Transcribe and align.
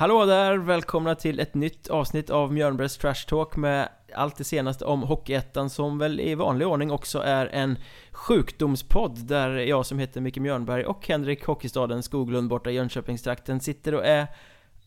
Hallå 0.00 0.26
där! 0.26 0.58
Välkomna 0.58 1.14
till 1.14 1.40
ett 1.40 1.54
nytt 1.54 1.88
avsnitt 1.88 2.30
av 2.30 2.52
Mjölnbergs 2.52 2.96
Trash 2.96 3.26
Talk 3.28 3.56
med 3.56 3.88
allt 4.14 4.36
det 4.36 4.44
senaste 4.44 4.84
om 4.84 5.02
Hockeyettan 5.02 5.70
som 5.70 5.98
väl 5.98 6.20
i 6.20 6.34
vanlig 6.34 6.68
ordning 6.68 6.90
också 6.90 7.18
är 7.18 7.46
en 7.46 7.78
sjukdomspodd 8.10 9.26
där 9.26 9.50
jag 9.50 9.86
som 9.86 9.98
heter 9.98 10.20
Micke 10.20 10.36
Mjörnberg 10.36 10.84
och 10.84 11.08
Henrik 11.08 11.44
Hockeystaden 11.44 12.02
Skoglund 12.02 12.48
borta 12.48 12.70
i 12.70 12.74
Jönköpingstrakten 12.74 13.60
sitter 13.60 13.94
och 13.94 14.06
är 14.06 14.26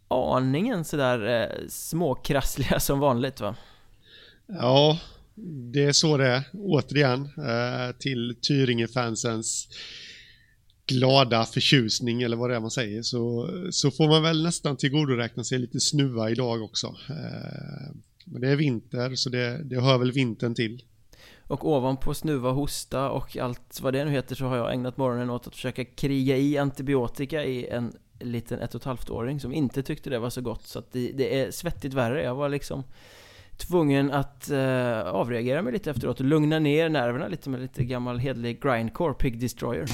aningen 0.08 0.86
sådär 0.86 1.42
eh, 1.42 1.68
småkrassliga 1.70 2.80
som 2.80 3.00
vanligt 3.00 3.42
va? 3.42 3.56
Ja, 4.48 5.00
det 5.74 5.84
är 5.84 5.94
så 5.94 6.18
det 6.18 6.28
är. 6.28 6.44
Återigen 6.54 7.22
eh, 7.22 7.96
till 8.00 8.36
Tyringe-fansens 8.42 9.68
glada 10.94 11.46
förtjusning 11.46 12.22
eller 12.22 12.38
vad 12.38 12.50
det 12.50 12.56
är 12.56 12.60
man 12.60 12.72
säger 12.72 13.02
så, 13.02 13.50
så 13.72 13.92
får 13.92 14.08
man 14.08 14.24
väl 14.24 14.44
nästan 14.44 14.78
tillgodoräkna 14.78 15.44
sig 15.44 15.60
lite 15.60 15.80
snuva 15.80 16.30
idag 16.30 16.64
också. 16.64 16.88
Eh, 16.88 17.96
men 18.26 18.42
det 18.42 18.50
är 18.50 18.56
vinter 18.56 19.16
så 19.16 19.30
det, 19.30 19.64
det 19.64 19.82
hör 19.82 19.98
väl 19.98 20.12
vintern 20.12 20.56
till. 20.56 20.84
Och 21.48 21.68
ovanpå 21.68 22.14
snuva, 22.14 22.52
hosta 22.52 23.10
och 23.10 23.38
allt 23.38 23.80
vad 23.82 23.94
det 23.94 24.06
nu 24.06 24.12
heter 24.12 24.36
så 24.36 24.46
har 24.46 24.58
jag 24.58 24.74
ägnat 24.74 24.98
morgonen 24.98 25.30
åt 25.30 25.48
att 25.48 25.56
försöka 25.56 25.86
kriga 25.86 26.38
i 26.38 26.58
antibiotika 26.58 27.44
i 27.44 27.68
en 27.68 27.94
liten 28.20 28.60
ett 28.60 28.76
och 28.76 28.82
ett 28.82 28.86
halvt 28.86 29.10
åring 29.10 29.40
som 29.40 29.54
inte 29.54 29.84
tyckte 29.84 30.10
det 30.10 30.20
var 30.20 30.30
så 30.30 30.42
gott 30.42 30.68
så 30.68 30.80
att 30.80 30.92
det, 30.92 31.12
det 31.12 31.40
är 31.40 31.52
svettigt 31.52 31.94
värre. 31.94 32.24
Jag 32.24 32.36
var 32.36 32.50
liksom 32.50 32.84
tvungen 33.58 34.12
att 34.12 34.50
eh, 34.50 35.00
avreagera 35.00 35.62
mig 35.62 35.74
lite 35.74 35.92
efteråt 35.92 36.20
och 36.20 36.26
lugna 36.26 36.60
ner 36.60 36.90
nerverna 36.90 37.28
lite 37.28 37.50
med 37.50 37.62
lite 37.62 37.84
gammal 37.84 38.20
hedlig 38.20 38.62
grindcore 38.62 39.14
Pig 39.14 39.40
Destroyer. 39.40 39.86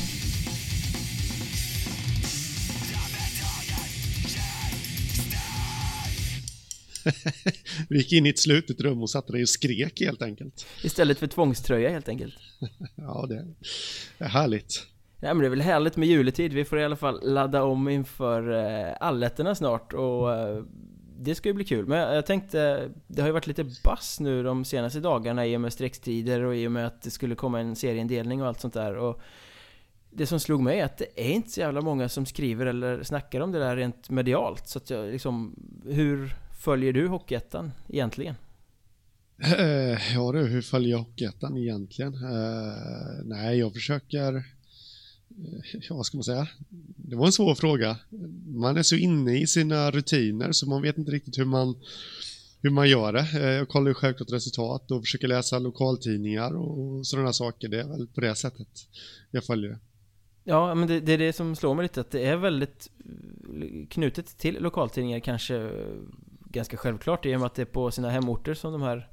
du 7.89 7.97
gick 7.97 8.13
in 8.13 8.25
i 8.25 8.29
ett 8.29 8.39
slutet 8.39 8.81
rum 8.81 9.01
och 9.01 9.09
satte 9.09 9.31
dig 9.31 9.41
och 9.41 9.49
skrek 9.49 9.99
helt 9.99 10.21
enkelt. 10.21 10.65
Istället 10.83 11.19
för 11.19 11.27
tvångströja 11.27 11.89
helt 11.89 12.09
enkelt. 12.09 12.35
ja, 12.95 13.25
det 13.29 13.45
är 14.17 14.27
härligt. 14.27 14.85
Nej 15.21 15.33
men 15.33 15.39
det 15.39 15.47
är 15.47 15.49
väl 15.49 15.61
härligt 15.61 15.97
med 15.97 16.07
juletid, 16.07 16.53
vi 16.53 16.65
får 16.65 16.79
i 16.79 16.83
alla 16.83 16.95
fall 16.95 17.33
ladda 17.33 17.63
om 17.63 17.89
inför 17.89 18.51
eh, 18.51 18.95
allettorna 18.99 19.55
snart 19.55 19.93
och 19.93 20.33
eh, 20.33 20.63
det 21.21 21.35
ska 21.35 21.49
ju 21.49 21.53
bli 21.53 21.65
kul. 21.65 21.87
Men 21.87 22.15
jag 22.15 22.25
tänkte, 22.25 22.89
det 23.07 23.21
har 23.21 23.27
ju 23.27 23.33
varit 23.33 23.47
lite 23.47 23.63
bass 23.83 24.19
nu 24.19 24.43
de 24.43 24.65
senaste 24.65 24.99
dagarna 24.99 25.47
i 25.47 25.57
och 25.57 25.61
med 25.61 25.73
streckstider 25.73 26.41
och 26.41 26.55
i 26.55 26.67
och 26.67 26.71
med 26.71 26.87
att 26.87 27.01
det 27.01 27.09
skulle 27.09 27.35
komma 27.35 27.59
en 27.59 27.75
serieindelning 27.75 28.41
och 28.41 28.47
allt 28.47 28.59
sånt 28.59 28.73
där. 28.73 28.97
Och 28.97 29.21
det 30.11 30.25
som 30.25 30.39
slog 30.39 30.61
mig 30.61 30.79
är 30.79 30.85
att 30.85 30.97
det 30.97 31.07
är 31.15 31.31
inte 31.31 31.49
så 31.49 31.59
jävla 31.59 31.81
många 31.81 32.09
som 32.09 32.25
skriver 32.25 32.65
eller 32.65 33.03
snackar 33.03 33.41
om 33.41 33.51
det 33.51 33.59
där 33.59 33.75
rent 33.75 34.09
medialt. 34.09 34.67
Så 34.67 34.77
att 34.77 34.89
jag 34.89 35.11
liksom, 35.11 35.55
hur 35.85 36.35
följer 36.59 36.93
du 36.93 37.07
Hockeyettan 37.07 37.71
egentligen? 37.89 38.35
Uh, 39.59 40.13
ja 40.13 40.31
du, 40.31 40.47
hur 40.47 40.61
följer 40.61 40.91
jag 40.91 40.97
Hockeyettan 40.97 41.57
egentligen? 41.57 42.13
Uh, 42.13 43.25
nej, 43.25 43.59
jag 43.59 43.73
försöker... 43.73 44.35
Uh, 44.35 44.41
ja, 45.89 45.95
vad 45.95 46.05
ska 46.05 46.17
man 46.17 46.23
säga? 46.23 46.47
Det 46.95 47.15
var 47.15 47.25
en 47.25 47.31
svår 47.31 47.55
fråga. 47.55 47.97
Man 48.45 48.77
är 48.77 48.83
så 48.83 48.95
inne 48.95 49.39
i 49.41 49.47
sina 49.47 49.91
rutiner 49.91 50.51
så 50.51 50.69
man 50.69 50.81
vet 50.81 50.97
inte 50.97 51.11
riktigt 51.11 51.37
hur 51.37 51.45
man, 51.45 51.75
hur 52.61 52.69
man 52.69 52.89
gör 52.89 53.13
det. 53.13 53.55
Jag 53.55 53.69
kollar 53.69 53.87
ju 53.87 53.93
självklart 53.93 54.31
resultat 54.31 54.91
och 54.91 55.01
försöker 55.01 55.27
läsa 55.27 55.59
lokaltidningar 55.59 56.55
och 56.55 57.07
sådana 57.07 57.33
saker. 57.33 57.67
Det 57.67 57.79
är 57.79 57.87
väl 57.87 58.07
på 58.07 58.21
det 58.21 58.35
sättet 58.35 58.67
jag 59.31 59.45
följer 59.45 59.69
det. 59.69 59.79
Ja, 60.43 60.75
men 60.75 60.87
det, 60.87 60.99
det, 60.99 61.13
är 61.13 61.17
det 61.17 61.33
som 61.33 61.55
slår 61.55 61.75
mig 61.75 61.83
lite, 61.83 62.01
att 62.01 62.11
det 62.11 62.25
är 62.25 62.37
väldigt 62.37 62.89
knutet 63.89 64.37
till 64.37 64.57
lokaltidningar 64.59 65.19
kanske 65.19 65.71
ganska 66.49 66.77
självklart 66.77 67.25
i 67.25 67.35
och 67.35 67.39
med 67.39 67.47
att 67.47 67.55
det 67.55 67.61
är 67.61 67.65
på 67.65 67.91
sina 67.91 68.09
hemorter 68.09 68.53
som 68.53 68.71
de 68.71 68.81
här 68.81 69.09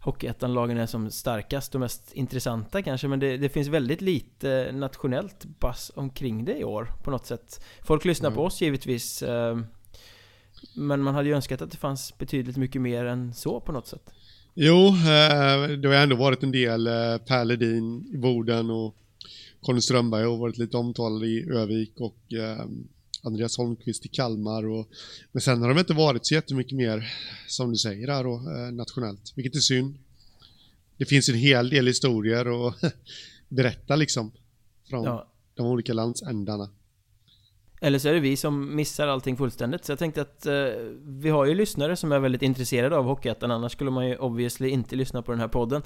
Hockeyettan-lagen 0.00 0.78
är 0.78 0.86
som 0.86 1.10
starkast 1.10 1.74
och 1.74 1.80
mest 1.80 2.12
intressanta 2.12 2.82
kanske. 2.82 3.08
Men 3.08 3.20
det, 3.20 3.36
det, 3.36 3.48
finns 3.48 3.68
väldigt 3.68 4.00
lite 4.00 4.70
nationellt 4.72 5.44
bass 5.44 5.92
omkring 5.94 6.44
det 6.44 6.58
i 6.58 6.64
år 6.64 6.92
på 7.04 7.10
något 7.10 7.26
sätt. 7.26 7.64
Folk 7.82 8.04
lyssnar 8.04 8.28
mm. 8.28 8.36
på 8.36 8.44
oss 8.44 8.60
givetvis 8.60 9.22
eh, 9.22 9.58
Men 10.74 11.02
man 11.02 11.14
hade 11.14 11.28
ju 11.28 11.34
önskat 11.34 11.62
att 11.62 11.70
det 11.70 11.76
fanns 11.76 12.18
betydligt 12.18 12.56
mycket 12.56 12.82
mer 12.82 13.04
än 13.04 13.34
så 13.34 13.60
på 13.60 13.72
något 13.72 13.86
sätt. 13.86 14.10
Jo, 14.54 14.86
eh, 14.86 15.68
det 15.68 15.88
har 15.88 15.94
ändå 15.94 16.16
varit 16.16 16.42
en 16.42 16.52
del 16.52 16.86
eh, 16.86 17.18
Per 17.18 17.44
Ledin 17.44 18.06
i 18.14 18.18
Boden 18.18 18.70
och 18.70 18.96
Conny 19.60 19.80
Strömberg 19.80 20.24
har 20.24 20.36
varit 20.36 20.58
lite 20.58 20.76
omtalade 20.76 21.26
i 21.26 21.50
Övik 21.50 21.92
och 22.00 22.16
Andreas 23.22 23.56
Holmqvist 23.56 24.06
i 24.06 24.08
Kalmar. 24.08 24.66
Och, 24.66 24.88
men 25.32 25.40
sen 25.40 25.62
har 25.62 25.68
de 25.68 25.78
inte 25.78 25.94
varit 25.94 26.26
så 26.26 26.34
jättemycket 26.34 26.76
mer, 26.76 27.12
som 27.48 27.70
du 27.70 27.76
säger 27.76 28.08
här 28.08 28.24
då, 28.24 28.34
eh, 28.34 28.72
nationellt, 28.72 29.32
vilket 29.36 29.56
är 29.56 29.60
synd. 29.60 29.98
Det 30.96 31.04
finns 31.04 31.28
en 31.28 31.34
hel 31.34 31.70
del 31.70 31.86
historier 31.86 32.68
att 32.68 32.74
berätta 33.48 33.96
liksom 33.96 34.32
från 34.88 35.04
ja. 35.04 35.32
de 35.54 35.66
olika 35.66 35.92
landsändarna. 35.92 36.70
Eller 37.80 37.98
så 37.98 38.08
är 38.08 38.12
det 38.12 38.20
vi 38.20 38.36
som 38.36 38.76
missar 38.76 39.08
allting 39.08 39.36
fullständigt. 39.36 39.84
Så 39.84 39.92
jag 39.92 39.98
tänkte 39.98 40.20
att 40.20 40.46
eh, 40.46 40.54
vi 41.02 41.28
har 41.28 41.46
ju 41.46 41.54
lyssnare 41.54 41.96
som 41.96 42.12
är 42.12 42.18
väldigt 42.18 42.42
intresserade 42.42 42.96
av 42.96 43.04
Hockeyettan, 43.04 43.50
annars 43.50 43.72
skulle 43.72 43.90
man 43.90 44.08
ju 44.08 44.16
obviously 44.16 44.68
inte 44.68 44.96
lyssna 44.96 45.22
på 45.22 45.32
den 45.32 45.40
här 45.40 45.48
podden. 45.48 45.82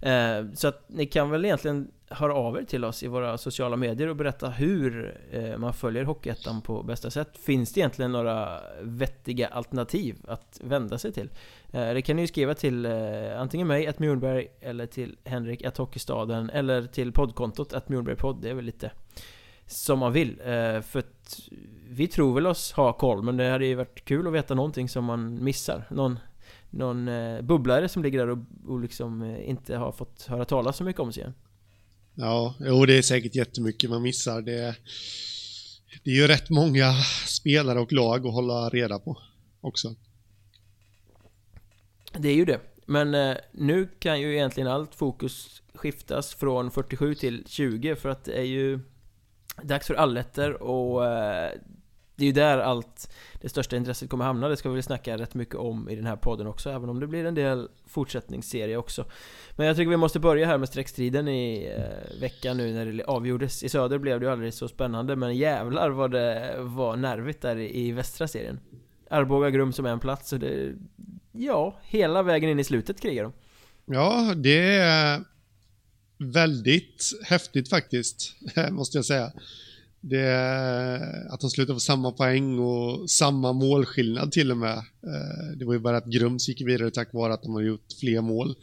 Eh, 0.00 0.52
så 0.54 0.68
att 0.68 0.84
ni 0.88 1.06
kan 1.06 1.30
väl 1.30 1.44
egentligen 1.44 1.90
höra 2.10 2.34
av 2.34 2.56
er 2.56 2.62
till 2.62 2.84
oss 2.84 3.02
i 3.02 3.06
våra 3.06 3.38
sociala 3.38 3.76
medier 3.76 4.08
och 4.08 4.16
berätta 4.16 4.48
hur 4.48 5.18
eh, 5.30 5.58
man 5.58 5.74
följer 5.74 6.04
Hockeyettan 6.04 6.60
på 6.60 6.82
bästa 6.82 7.10
sätt. 7.10 7.38
Finns 7.38 7.72
det 7.72 7.80
egentligen 7.80 8.12
några 8.12 8.60
vettiga 8.82 9.48
alternativ 9.48 10.16
att 10.28 10.60
vända 10.64 10.98
sig 10.98 11.12
till? 11.12 11.30
Eh, 11.70 11.94
det 11.94 12.02
kan 12.02 12.16
ni 12.16 12.22
ju 12.22 12.28
skriva 12.28 12.54
till 12.54 12.86
eh, 12.86 13.40
antingen 13.40 13.66
mig, 13.66 13.86
att 13.86 13.98
Mjornberg, 13.98 14.48
eller 14.60 14.86
till 14.86 15.16
Henrik, 15.24 15.64
att 15.64 15.76
Hockeystaden, 15.76 16.50
eller 16.50 16.86
till 16.86 17.12
poddkontot, 17.12 17.72
att 17.72 17.88
Mjornbergpodd. 17.88 18.42
Det 18.42 18.50
är 18.50 18.54
väl 18.54 18.64
lite 18.64 18.90
som 19.66 19.98
man 19.98 20.12
vill. 20.12 20.40
Eh, 20.40 20.80
för 20.80 20.98
att 20.98 21.40
vi 21.88 22.08
tror 22.08 22.34
väl 22.34 22.46
oss 22.46 22.72
ha 22.72 22.92
koll, 22.92 23.22
men 23.22 23.36
det 23.36 23.50
hade 23.50 23.66
ju 23.66 23.74
varit 23.74 24.04
kul 24.04 24.26
att 24.26 24.32
veta 24.32 24.54
någonting 24.54 24.88
som 24.88 25.04
man 25.04 25.44
missar. 25.44 25.84
Någon 25.90 26.18
någon 26.76 27.08
eh, 27.08 27.42
bubblare 27.42 27.88
som 27.88 28.02
ligger 28.02 28.18
där 28.18 28.28
och, 28.28 28.38
och 28.66 28.80
liksom 28.80 29.22
eh, 29.22 29.48
inte 29.48 29.76
har 29.76 29.92
fått 29.92 30.22
höra 30.22 30.44
talas 30.44 30.76
så 30.76 30.84
mycket 30.84 31.00
om 31.00 31.12
sig 31.12 31.20
igen. 31.20 31.34
Ja, 32.14 32.54
jo 32.60 32.86
det 32.86 32.98
är 32.98 33.02
säkert 33.02 33.34
jättemycket 33.34 33.90
man 33.90 34.02
missar. 34.02 34.42
Det, 34.42 34.76
det 36.04 36.10
är 36.10 36.14
ju 36.14 36.26
rätt 36.26 36.50
många 36.50 36.92
spelare 37.26 37.80
och 37.80 37.92
lag 37.92 38.26
att 38.26 38.32
hålla 38.32 38.68
reda 38.68 38.98
på 38.98 39.18
också. 39.60 39.94
Det 42.12 42.28
är 42.28 42.34
ju 42.34 42.44
det. 42.44 42.60
Men 42.86 43.14
eh, 43.14 43.36
nu 43.52 43.88
kan 43.98 44.20
ju 44.20 44.34
egentligen 44.34 44.70
allt 44.70 44.94
fokus 44.94 45.62
skiftas 45.74 46.34
från 46.34 46.70
47 46.70 47.14
till 47.14 47.44
20 47.46 47.96
för 47.96 48.08
att 48.08 48.24
det 48.24 48.38
är 48.38 48.44
ju 48.44 48.80
dags 49.62 49.86
för 49.86 49.94
allettor 49.94 50.62
och 50.62 51.06
eh, 51.06 51.52
det 52.16 52.24
är 52.24 52.26
ju 52.26 52.32
där 52.32 52.58
allt 52.58 53.12
det 53.40 53.48
största 53.48 53.76
intresset 53.76 54.10
kommer 54.10 54.24
hamna. 54.24 54.48
Det 54.48 54.56
ska 54.56 54.68
vi 54.68 54.74
väl 54.74 54.82
snacka 54.82 55.18
rätt 55.18 55.34
mycket 55.34 55.54
om 55.54 55.88
i 55.88 55.96
den 55.96 56.06
här 56.06 56.16
podden 56.16 56.46
också, 56.46 56.70
även 56.70 56.88
om 56.88 57.00
det 57.00 57.06
blir 57.06 57.24
en 57.24 57.34
del 57.34 57.68
fortsättningsserie 57.86 58.76
också. 58.76 59.04
Men 59.56 59.66
jag 59.66 59.76
tycker 59.76 59.90
vi 59.90 59.96
måste 59.96 60.20
börja 60.20 60.46
här 60.46 60.58
med 60.58 60.68
streckstriden 60.68 61.28
i 61.28 61.72
eh, 61.76 62.20
veckan 62.20 62.56
nu 62.56 62.72
när 62.72 62.86
det 62.86 63.04
avgjordes. 63.04 63.62
I 63.62 63.68
söder 63.68 63.98
blev 63.98 64.20
det 64.20 64.26
ju 64.26 64.32
aldrig 64.32 64.54
så 64.54 64.68
spännande, 64.68 65.16
men 65.16 65.36
jävlar 65.36 65.90
vad 65.90 66.10
det 66.10 66.54
var 66.58 66.96
nervigt 66.96 67.42
där 67.42 67.56
i, 67.56 67.86
i 67.86 67.92
västra 67.92 68.28
serien. 68.28 68.60
Arboga 69.10 69.50
Grum 69.50 69.72
som 69.72 69.86
en 69.86 70.00
plats, 70.00 70.32
och 70.32 70.38
det... 70.38 70.74
Ja, 71.32 71.80
hela 71.84 72.22
vägen 72.22 72.50
in 72.50 72.60
i 72.60 72.64
slutet 72.64 73.00
krigar 73.00 73.22
de. 73.22 73.32
Ja, 73.94 74.34
det 74.36 74.76
är 74.76 75.24
väldigt 76.18 77.12
häftigt 77.24 77.70
faktiskt, 77.70 78.34
måste 78.70 78.98
jag 78.98 79.04
säga. 79.04 79.32
Det, 80.08 81.26
att 81.30 81.40
de 81.40 81.50
slutar 81.50 81.74
på 81.74 81.80
samma 81.80 82.12
poäng 82.12 82.58
och 82.58 83.10
samma 83.10 83.52
målskillnad 83.52 84.32
till 84.32 84.50
och 84.50 84.56
med. 84.56 84.76
Eh, 84.78 85.56
det 85.56 85.64
var 85.64 85.72
ju 85.72 85.78
bara 85.78 85.96
att 85.96 86.06
Grums 86.06 86.48
gick 86.48 86.60
vidare 86.60 86.90
tack 86.90 87.12
vare 87.12 87.34
att 87.34 87.42
de 87.42 87.54
har 87.54 87.62
gjort 87.62 87.92
fler 88.00 88.20
mål. 88.20 88.54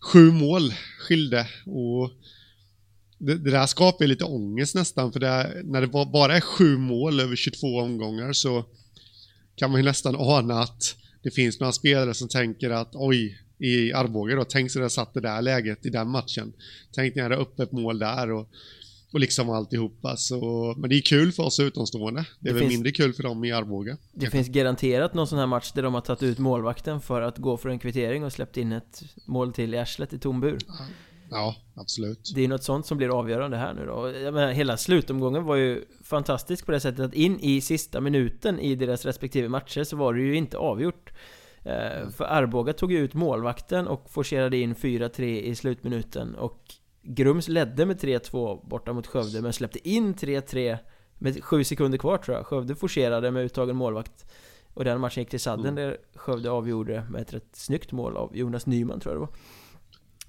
Sju 0.00 0.30
mål 0.32 0.74
skilde 0.98 1.46
och 1.66 2.10
det, 3.18 3.34
det 3.34 3.50
där 3.50 3.66
skapar 3.66 4.06
lite 4.06 4.24
ångest 4.24 4.74
nästan 4.74 5.12
för 5.12 5.20
det, 5.20 5.62
när 5.64 5.80
det 5.80 5.86
bara 5.86 6.36
är 6.36 6.40
sju 6.40 6.76
mål 6.76 7.20
över 7.20 7.36
22 7.36 7.80
omgångar 7.80 8.32
så 8.32 8.64
kan 9.56 9.70
man 9.70 9.80
ju 9.80 9.84
nästan 9.84 10.16
ana 10.18 10.60
att 10.60 10.96
det 11.22 11.30
finns 11.30 11.60
några 11.60 11.72
spelare 11.72 12.14
som 12.14 12.28
tänker 12.28 12.70
att 12.70 12.90
oj, 12.94 13.38
i 13.58 13.92
Arboga 13.92 14.36
då, 14.36 14.44
tänk 14.44 14.70
så 14.70 14.78
det 14.78 14.90
satt 14.90 15.14
det 15.14 15.20
där 15.20 15.42
läget 15.42 15.86
i 15.86 15.90
den 15.90 16.08
matchen. 16.08 16.52
Tänk 16.92 17.14
när 17.14 17.22
jag 17.22 17.30
hade 17.30 17.42
öppet 17.42 17.72
mål 17.72 17.98
där 17.98 18.30
och 18.30 18.48
och 19.12 19.20
liksom 19.20 19.50
alltihopa. 19.50 20.16
Så, 20.16 20.74
men 20.78 20.90
det 20.90 20.96
är 20.96 21.00
kul 21.02 21.32
för 21.32 21.42
oss 21.42 21.60
utomstående. 21.60 22.24
Det 22.40 22.48
är 22.48 22.52
det 22.52 22.58
väl 22.60 22.68
finns, 22.68 22.72
mindre 22.72 22.92
kul 22.92 23.12
för 23.12 23.22
dem 23.22 23.44
i 23.44 23.52
Arboga. 23.52 23.96
Det 24.12 24.20
kanske. 24.20 24.30
finns 24.30 24.48
garanterat 24.48 25.14
någon 25.14 25.26
sån 25.26 25.38
här 25.38 25.46
match 25.46 25.72
där 25.72 25.82
de 25.82 25.94
har 25.94 26.00
tagit 26.00 26.22
ut 26.22 26.38
målvakten 26.38 27.00
för 27.00 27.22
att 27.22 27.38
gå 27.38 27.56
för 27.56 27.68
en 27.68 27.78
kvittering 27.78 28.24
och 28.24 28.32
släppt 28.32 28.56
in 28.56 28.72
ett 28.72 29.02
mål 29.26 29.52
till 29.52 29.74
i 29.74 29.78
arslet 29.78 30.12
i 30.12 30.18
tom 30.18 30.40
bur. 30.40 30.58
Ja, 31.30 31.56
absolut. 31.74 32.32
Det 32.34 32.44
är 32.44 32.48
något 32.48 32.64
sånt 32.64 32.86
som 32.86 32.98
blir 32.98 33.18
avgörande 33.18 33.56
här 33.56 33.74
nu 33.74 33.86
då. 33.86 34.12
Jag 34.18 34.34
menar, 34.34 34.52
hela 34.52 34.76
slutomgången 34.76 35.44
var 35.44 35.56
ju 35.56 35.84
fantastisk 36.04 36.66
på 36.66 36.72
det 36.72 36.80
sättet 36.80 37.00
att 37.00 37.14
in 37.14 37.40
i 37.40 37.60
sista 37.60 38.00
minuten 38.00 38.60
i 38.60 38.74
deras 38.74 39.04
respektive 39.04 39.48
matcher 39.48 39.84
så 39.84 39.96
var 39.96 40.14
det 40.14 40.20
ju 40.20 40.36
inte 40.36 40.58
avgjort. 40.58 41.12
Mm. 41.64 42.12
För 42.12 42.24
Arboga 42.24 42.72
tog 42.72 42.92
ju 42.92 42.98
ut 42.98 43.14
målvakten 43.14 43.86
och 43.86 44.10
forcerade 44.10 44.56
in 44.56 44.74
4-3 44.74 45.22
i 45.22 45.54
slutminuten 45.54 46.34
och 46.34 46.74
Grums 47.02 47.48
ledde 47.48 47.86
med 47.86 48.00
3-2 48.00 48.68
borta 48.68 48.92
mot 48.92 49.06
Skövde 49.06 49.42
men 49.42 49.52
släppte 49.52 49.88
in 49.88 50.14
3-3 50.14 50.78
med 51.18 51.44
7 51.44 51.64
sekunder 51.64 51.98
kvar 51.98 52.18
tror 52.18 52.36
jag. 52.36 52.46
Skövde 52.46 52.74
forcerade 52.74 53.30
med 53.30 53.44
uttagen 53.44 53.76
målvakt. 53.76 54.26
Och 54.74 54.84
den 54.84 55.00
matchen 55.00 55.20
gick 55.20 55.30
till 55.30 55.40
sadden 55.40 55.66
mm. 55.66 55.74
där 55.74 55.96
Skövde 56.14 56.50
avgjorde 56.50 57.06
med 57.10 57.22
ett 57.22 57.34
rätt 57.34 57.48
snyggt 57.52 57.92
mål 57.92 58.16
av 58.16 58.36
Jonas 58.36 58.66
Nyman 58.66 59.00
tror 59.00 59.14
jag 59.14 59.22
det 59.22 59.26
var. 59.26 59.34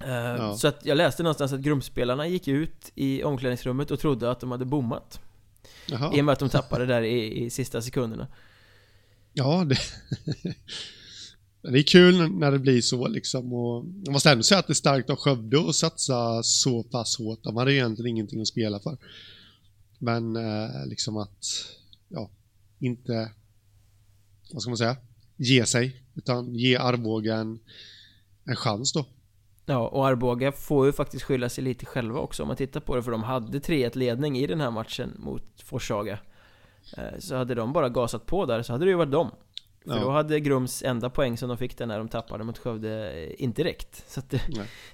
Eh, 0.04 0.38
ja. 0.38 0.56
Så 0.56 0.68
att 0.68 0.86
jag 0.86 0.98
läste 0.98 1.24
någonstans 1.24 1.54
att 1.54 1.60
Grumspelarna 1.60 2.28
gick 2.28 2.48
ut 2.48 2.92
i 2.96 3.24
omklädningsrummet 3.24 3.92
och 3.92 4.00
trodde 4.00 4.32
att 4.32 4.40
de 4.40 4.52
hade 4.52 4.66
bommat. 4.66 5.20
Jaha. 5.86 6.16
I 6.16 6.22
och 6.22 6.26
med 6.26 6.34
att 6.34 6.40
de 6.40 6.50
tappade 6.50 6.86
där 6.86 7.02
i, 7.02 7.44
i 7.44 7.50
sista 7.50 7.82
sekunderna. 7.82 8.28
Ja, 9.34 9.64
det... 9.66 9.76
Det 11.62 11.80
är 11.80 11.84
kul 11.84 12.32
när 12.32 12.52
det 12.52 12.60
blir 12.60 12.82
så 12.82 13.08
liksom 13.08 13.54
och 13.54 13.86
jag 14.04 14.14
måste 14.14 14.32
ändå 14.32 14.44
säga 14.44 14.60
att 14.60 14.68
det 14.68 14.74
är 14.74 14.76
starkt 14.76 15.10
av 15.10 15.16
Skövde 15.16 15.70
att 15.70 15.76
satsa 15.76 16.44
så 16.44 16.84
pass 16.84 17.18
hårt. 17.18 17.44
De 17.44 17.58
hade 17.58 17.74
egentligen 17.74 18.10
ingenting 18.10 18.42
att 18.42 18.48
spela 18.48 18.80
för. 18.80 18.98
Men 20.00 20.36
eh, 20.36 20.86
liksom 20.86 21.18
att, 21.18 21.46
ja, 22.10 22.30
inte, 22.80 23.32
vad 24.54 24.62
ska 24.62 24.70
man 24.70 24.78
säga, 24.78 24.98
ge 25.38 25.66
sig. 25.66 26.04
Utan 26.16 26.56
ge 26.56 26.76
Arboga 26.76 27.36
en, 27.36 27.60
en 28.46 28.56
chans 28.56 28.94
då. 28.94 29.06
Ja, 29.66 29.88
och 29.88 30.08
Arboga 30.08 30.52
får 30.52 30.86
ju 30.86 30.92
faktiskt 30.92 31.24
skylla 31.24 31.50
sig 31.50 31.64
lite 31.64 31.86
själva 31.86 32.20
också 32.20 32.44
om 32.44 32.48
man 32.48 32.58
tittar 32.58 32.80
på 32.80 32.96
det. 32.96 33.04
För 33.04 33.12
de 33.12 33.24
hade 33.24 33.60
3-1 33.60 33.98
ledning 33.98 34.38
i 34.38 34.48
den 34.48 34.62
här 34.62 34.72
matchen 34.72 35.14
mot 35.20 35.62
Forshaga. 35.64 36.20
Eh, 36.98 37.20
så 37.20 37.36
hade 37.36 37.56
de 37.56 37.74
bara 37.74 37.90
gasat 37.90 38.26
på 38.26 38.46
där 38.46 38.64
så 38.64 38.74
hade 38.74 38.86
det 38.86 38.92
ju 38.92 38.98
varit 38.98 39.12
dem. 39.12 39.32
För 39.86 39.96
ja. 39.96 40.00
då 40.00 40.10
hade 40.10 40.40
Grums 40.40 40.84
enda 40.84 41.10
poäng 41.10 41.38
som 41.38 41.50
de 41.50 41.58
fick 41.58 41.78
där 41.78 41.86
när 41.86 41.98
de 41.98 42.08
tappade 42.08 42.44
mot 42.44 42.58
Skövde 42.58 43.12
eh, 43.12 43.44
inte 43.44 43.64
räckt. 43.64 44.10
Så 44.10 44.22
det, 44.30 44.42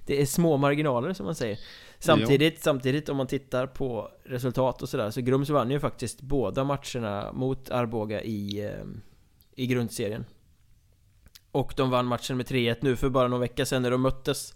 det, 0.06 0.22
är 0.22 0.26
små 0.26 0.58
marginaler 0.58 1.14
som 1.14 1.26
man 1.26 1.36
säger. 1.36 1.60
Samtidigt, 2.00 2.54
ja. 2.54 2.60
samtidigt 2.62 3.10
om 3.10 3.18
man 3.18 3.28
tittar 3.28 3.68
på 3.68 4.12
resultat 4.24 4.82
och 4.82 4.90
sådär 4.90 5.12
så 5.12 5.22
Grums 5.22 5.50
vann 5.50 5.72
ju 5.72 5.80
faktiskt 5.80 6.22
båda 6.22 6.64
matcherna 6.64 7.32
mot 7.34 7.70
Arboga 7.70 8.22
i, 8.22 8.66
eh, 8.66 8.86
i 9.56 9.68
grundserien. 9.68 10.26
Och 11.52 11.74
de 11.78 11.90
vann 11.90 12.06
matchen 12.06 12.38
med 12.38 12.46
3-1 12.46 12.78
nu 12.80 12.96
för 12.96 13.10
bara 13.10 13.28
någon 13.28 13.40
vecka 13.40 13.66
sedan 13.66 13.82
när 13.82 13.92
de 13.92 14.02
möttes. 14.02 14.54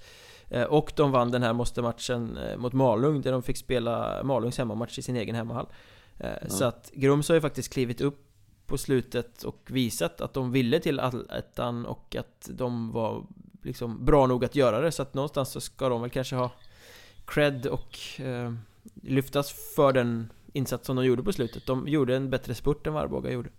Eh, 0.50 0.63
och 0.63 0.94
de 0.95 1.12
vann 1.12 1.31
den 1.31 1.44
här 1.44 1.54
måste-matchen 1.54 2.39
mot 2.57 2.74
Malung 2.74 3.22
där 3.22 3.31
de 3.31 3.44
fick 3.44 3.57
spela 3.57 4.24
Malungs 4.24 4.57
hemmamatch 4.57 5.00
i 5.00 5.01
sin 5.01 5.16
egen 5.16 5.36
hemmahall. 5.36 5.68
Ja. 6.18 6.27
Så 6.48 6.66
att 6.66 6.92
Grums 6.94 7.27
har 7.30 7.36
ju 7.36 7.42
faktiskt 7.42 7.74
klivit 7.74 8.01
upp 8.01 8.31
på 8.71 8.77
slutet 8.77 9.44
och 9.44 9.68
visat 9.68 10.21
att 10.21 10.33
de 10.33 10.51
ville 10.51 10.79
till 10.79 11.00
allettan 11.00 11.85
och 11.85 12.15
att 12.15 12.50
de 12.53 12.91
var 12.91 13.25
liksom 13.63 14.06
bra 14.06 14.27
nog 14.27 14.45
att 14.45 14.56
göra 14.56 14.81
det 14.81 14.91
så 14.91 15.01
att 15.01 15.13
någonstans 15.13 15.50
så 15.50 15.62
ska 15.62 15.89
de 15.89 16.01
väl 16.01 16.09
kanske 16.09 16.35
ha 16.35 16.51
cred 17.25 17.65
och 17.65 17.97
eh, 18.19 18.53
lyftas 19.03 19.51
för 19.75 19.94
den 19.94 20.31
insats 20.53 20.88
som 20.88 20.95
de 20.95 21.06
gjorde 21.06 21.23
på 21.23 21.33
slutet. 21.33 21.65
De 21.65 21.88
gjorde 21.88 22.15
en 22.15 22.29
bättre 22.29 22.56
spurt 22.56 22.88
än 22.88 22.94
vad 22.94 23.03
Arboga 23.03 23.31
gjorde. 23.31 23.50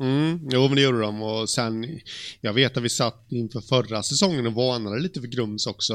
Mm, 0.00 0.48
jo 0.52 0.60
men 0.60 0.74
det 0.74 0.82
gjorde 0.82 1.00
de 1.00 1.22
och 1.22 1.50
sen 1.50 2.00
Jag 2.40 2.52
vet 2.52 2.76
att 2.76 2.82
vi 2.82 2.88
satt 2.88 3.32
inför 3.32 3.60
förra 3.60 4.02
säsongen 4.02 4.46
och 4.46 4.52
varnade 4.52 5.00
lite 5.00 5.20
för 5.20 5.28
Grums 5.28 5.66
också 5.66 5.94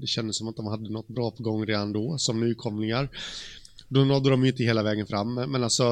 Det 0.00 0.06
kändes 0.06 0.38
som 0.38 0.48
att 0.48 0.56
de 0.56 0.66
hade 0.66 0.90
något 0.90 1.08
bra 1.08 1.30
på 1.30 1.42
gång 1.42 1.66
redan 1.66 1.92
då 1.92 2.18
som 2.18 2.40
nykomlingar 2.40 3.08
då 3.88 4.04
nådde 4.04 4.30
de 4.30 4.42
ju 4.42 4.48
inte 4.48 4.62
hela 4.62 4.82
vägen 4.82 5.06
fram, 5.06 5.34
men 5.34 5.64
alltså 5.64 5.84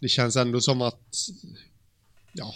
det 0.00 0.08
känns 0.08 0.36
ändå 0.36 0.60
som 0.60 0.82
att 0.82 1.16
ja, 2.32 2.54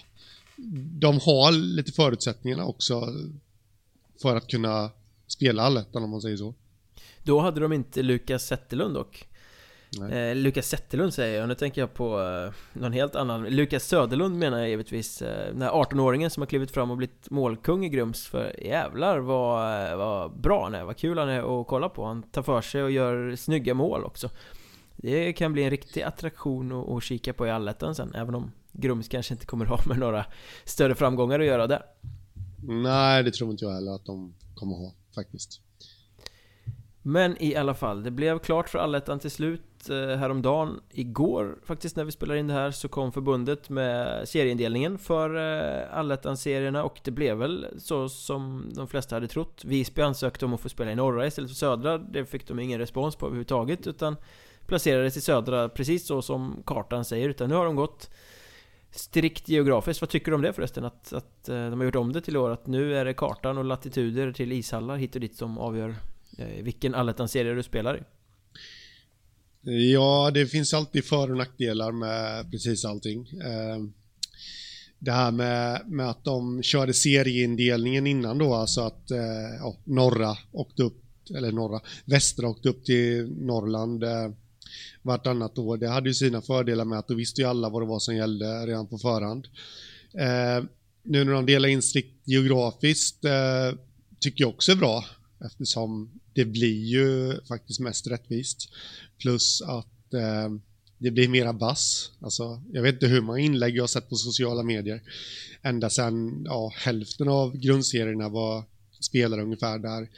de 1.01 1.21
har 1.21 1.53
lite 1.53 1.93
förutsättningarna 1.93 2.65
också 2.65 3.09
för 4.23 4.37
att 4.37 4.49
kunna 4.49 4.91
spela 5.27 5.63
allettan 5.63 6.03
om 6.03 6.11
man 6.11 6.21
säger 6.21 6.37
så. 6.37 6.55
Då 7.23 7.41
hade 7.41 7.61
de 7.61 7.73
inte 7.73 8.03
Lukas 8.03 8.47
Zetterlund 8.47 8.95
dock. 8.95 9.29
Eh, 10.11 10.35
Lukas 10.35 10.67
Zetterlund 10.67 11.15
säger 11.15 11.41
jag, 11.41 11.49
nu 11.49 11.55
tänker 11.55 11.81
jag 11.81 11.95
på 11.95 12.21
eh, 12.21 12.81
någon 12.81 12.93
helt 12.93 13.17
annan. 13.17 13.45
Lukas 13.45 13.85
Söderlund 13.85 14.39
menar 14.39 14.59
jag 14.59 14.69
givetvis 14.69 15.23
eh, 15.23 15.53
Den 15.53 15.63
här 15.63 15.71
18-åringen 15.71 16.29
som 16.29 16.41
har 16.41 16.47
klivit 16.47 16.71
fram 16.71 16.91
och 16.91 16.97
blivit 16.97 17.31
målkung 17.31 17.85
i 17.85 17.89
Grums. 17.89 18.27
För 18.27 18.65
jävlar 18.65 19.19
vad, 19.19 19.99
vad 19.99 20.41
bra 20.41 20.65
han 20.65 20.75
är, 20.75 20.85
vad 20.85 20.97
kul 20.97 21.19
han 21.19 21.29
är 21.29 21.61
att 21.61 21.67
kolla 21.67 21.89
på. 21.89 22.05
Han 22.05 22.23
tar 22.23 22.43
för 22.43 22.61
sig 22.61 22.83
och 22.83 22.91
gör 22.91 23.37
snygga 23.37 23.75
mål 23.75 24.05
också 24.05 24.31
det 25.03 25.33
kan 25.33 25.53
bli 25.53 25.63
en 25.65 25.71
riktig 25.71 26.03
attraktion 26.03 26.73
att, 26.73 26.89
att 26.89 27.03
kika 27.03 27.33
på 27.33 27.47
i 27.47 27.51
allettan 27.51 27.95
sen, 27.95 28.15
även 28.15 28.35
om 28.35 28.53
Grums 28.73 29.09
kanske 29.09 29.35
inte 29.35 29.47
kommer 29.47 29.65
ha 29.67 29.81
med 29.87 29.99
några 29.99 30.25
större 30.65 30.95
framgångar 30.95 31.41
att 31.41 31.47
göra 31.47 31.67
där. 31.67 31.83
Nej, 32.63 33.23
det 33.23 33.31
tror 33.31 33.51
inte 33.51 33.65
jag 33.65 33.73
heller 33.73 33.93
att 33.95 34.05
de 34.05 34.35
kommer 34.55 34.77
ha, 34.77 34.93
faktiskt. 35.15 35.61
Men 37.03 37.43
i 37.43 37.57
alla 37.57 37.75
fall, 37.75 38.03
det 38.03 38.11
blev 38.11 38.39
klart 38.39 38.69
för 38.69 38.79
allettan 38.79 39.19
till 39.19 39.31
slut 39.31 39.91
eh, 39.91 39.97
häromdagen 39.97 40.81
Igår 40.91 41.59
faktiskt 41.65 41.97
när 41.97 42.05
vi 42.05 42.13
spelar 42.13 42.35
in 42.35 42.47
det 42.47 42.55
här 42.55 42.71
så 42.71 42.89
kom 42.89 43.13
förbundet 43.13 43.69
med 43.69 44.29
serieindelningen 44.29 44.99
för 44.99 45.37
eh, 45.37 45.99
allettan-serierna 45.99 46.85
och 46.85 47.01
det 47.05 47.11
blev 47.11 47.37
väl 47.37 47.67
så 47.79 48.09
som 48.09 48.73
de 48.75 48.89
flesta 48.89 49.17
hade 49.17 49.29
trott 49.29 49.65
Visby 49.65 50.03
ansökte 50.03 50.45
om 50.45 50.55
att 50.55 50.61
få 50.61 50.69
spela 50.69 50.93
i 50.93 50.95
norra 50.95 51.27
istället 51.27 51.51
för 51.51 51.57
södra 51.57 51.99
Det 51.99 52.25
fick 52.25 52.49
de 52.49 52.59
ingen 52.59 52.79
respons 52.79 53.17
på 53.17 53.27
överhuvudtaget 53.27 53.87
utan 53.87 54.17
placerades 54.69 55.17
i 55.17 55.21
södra 55.21 55.69
precis 55.69 56.07
så 56.07 56.23
som 56.23 56.63
kartan 56.67 57.05
säger 57.05 57.29
utan 57.29 57.49
nu 57.49 57.55
har 57.55 57.65
de 57.65 57.77
gått 57.77 58.11
strikt 58.91 59.49
geografiskt. 59.49 60.01
Vad 60.01 60.11
tycker 60.11 60.31
du 60.31 60.35
om 60.35 60.43
det 60.43 60.53
förresten? 60.53 60.85
Att, 60.85 61.13
att 61.13 61.49
eh, 61.49 61.71
de 61.71 61.81
har 61.81 61.85
gjort 61.85 61.97
om 61.97 62.13
det 62.13 62.21
till 62.21 62.37
år 62.37 62.51
att 62.51 62.67
nu 62.67 62.97
är 62.97 63.05
det 63.05 63.15
kartan 63.15 63.59
och 63.59 63.65
latituder 63.65 64.33
till 64.33 64.53
ishallar 64.53 64.97
hit 64.97 65.15
och 65.15 65.21
dit 65.21 65.37
som 65.37 65.59
avgör 65.59 65.95
eh, 66.39 66.63
vilken 66.63 66.95
allettan-serie 66.95 67.55
du 67.55 67.63
spelar 67.63 67.97
i? 67.97 68.01
Ja, 69.93 70.31
det 70.35 70.47
finns 70.47 70.75
alltid 70.75 71.05
för 71.05 71.31
och 71.31 71.37
nackdelar 71.37 71.93
med 71.93 72.51
precis 72.51 72.85
allting. 72.85 73.21
Eh, 73.21 73.79
det 74.99 75.13
här 75.13 75.31
med, 75.31 75.83
med 75.87 76.11
att 76.11 76.25
de 76.25 76.63
körde 76.63 76.95
serieindelningen 76.95 78.07
innan 78.07 78.39
då, 78.39 78.55
alltså 78.55 78.81
att 78.81 79.11
ja, 79.61 79.77
norra 79.85 80.37
åkte 80.53 80.83
upp, 80.83 81.03
eller 81.37 81.53
norra, 81.53 81.81
västra 82.05 82.49
åkte 82.49 82.69
upp 82.69 82.85
till 82.85 83.33
Norrland 83.37 84.05
vartannat 85.03 85.59
år. 85.59 85.77
Det 85.77 85.89
hade 85.89 86.09
ju 86.09 86.15
sina 86.15 86.41
fördelar 86.43 86.85
med 86.85 86.99
att 86.99 87.09
då 87.09 87.15
visste 87.15 87.41
ju 87.41 87.47
alla 87.47 87.69
vad 87.69 87.83
det 87.83 87.87
var 87.87 87.99
som 87.99 88.17
gällde 88.17 88.67
redan 88.67 88.87
på 88.87 88.99
förhand. 88.99 89.49
Eh, 90.13 90.65
nu 91.03 91.25
när 91.25 91.33
de 91.33 91.47
delar 91.47 91.69
in 91.69 91.83
strikt 91.83 92.15
geografiskt 92.25 93.25
eh, 93.25 93.79
tycker 94.21 94.45
jag 94.45 94.51
också 94.51 94.73
är 94.73 94.77
bra 94.77 95.05
eftersom 95.45 96.11
det 96.35 96.45
blir 96.45 96.85
ju 96.85 97.41
faktiskt 97.49 97.81
mest 97.81 98.07
rättvist. 98.07 98.69
Plus 99.19 99.63
att 99.63 100.15
eh, 100.15 100.49
det 100.99 101.11
blir 101.11 101.29
mera 101.29 101.53
bass. 101.53 102.11
Alltså, 102.21 102.63
jag 102.73 102.83
vet 102.83 102.95
inte 102.95 103.07
hur 103.07 103.21
många 103.21 103.39
inlägg 103.39 103.77
jag 103.77 103.83
har 103.83 103.89
sett 103.89 104.09
på 104.09 104.17
sociala 104.17 104.63
medier. 104.63 105.03
Ända 105.63 105.91
sedan 105.91 106.43
ja, 106.45 106.73
hälften 106.77 107.29
av 107.29 107.57
grundserierna 107.57 108.29
var 108.29 108.65
spelare 109.01 109.43
ungefär 109.43 109.79
där 109.79 110.09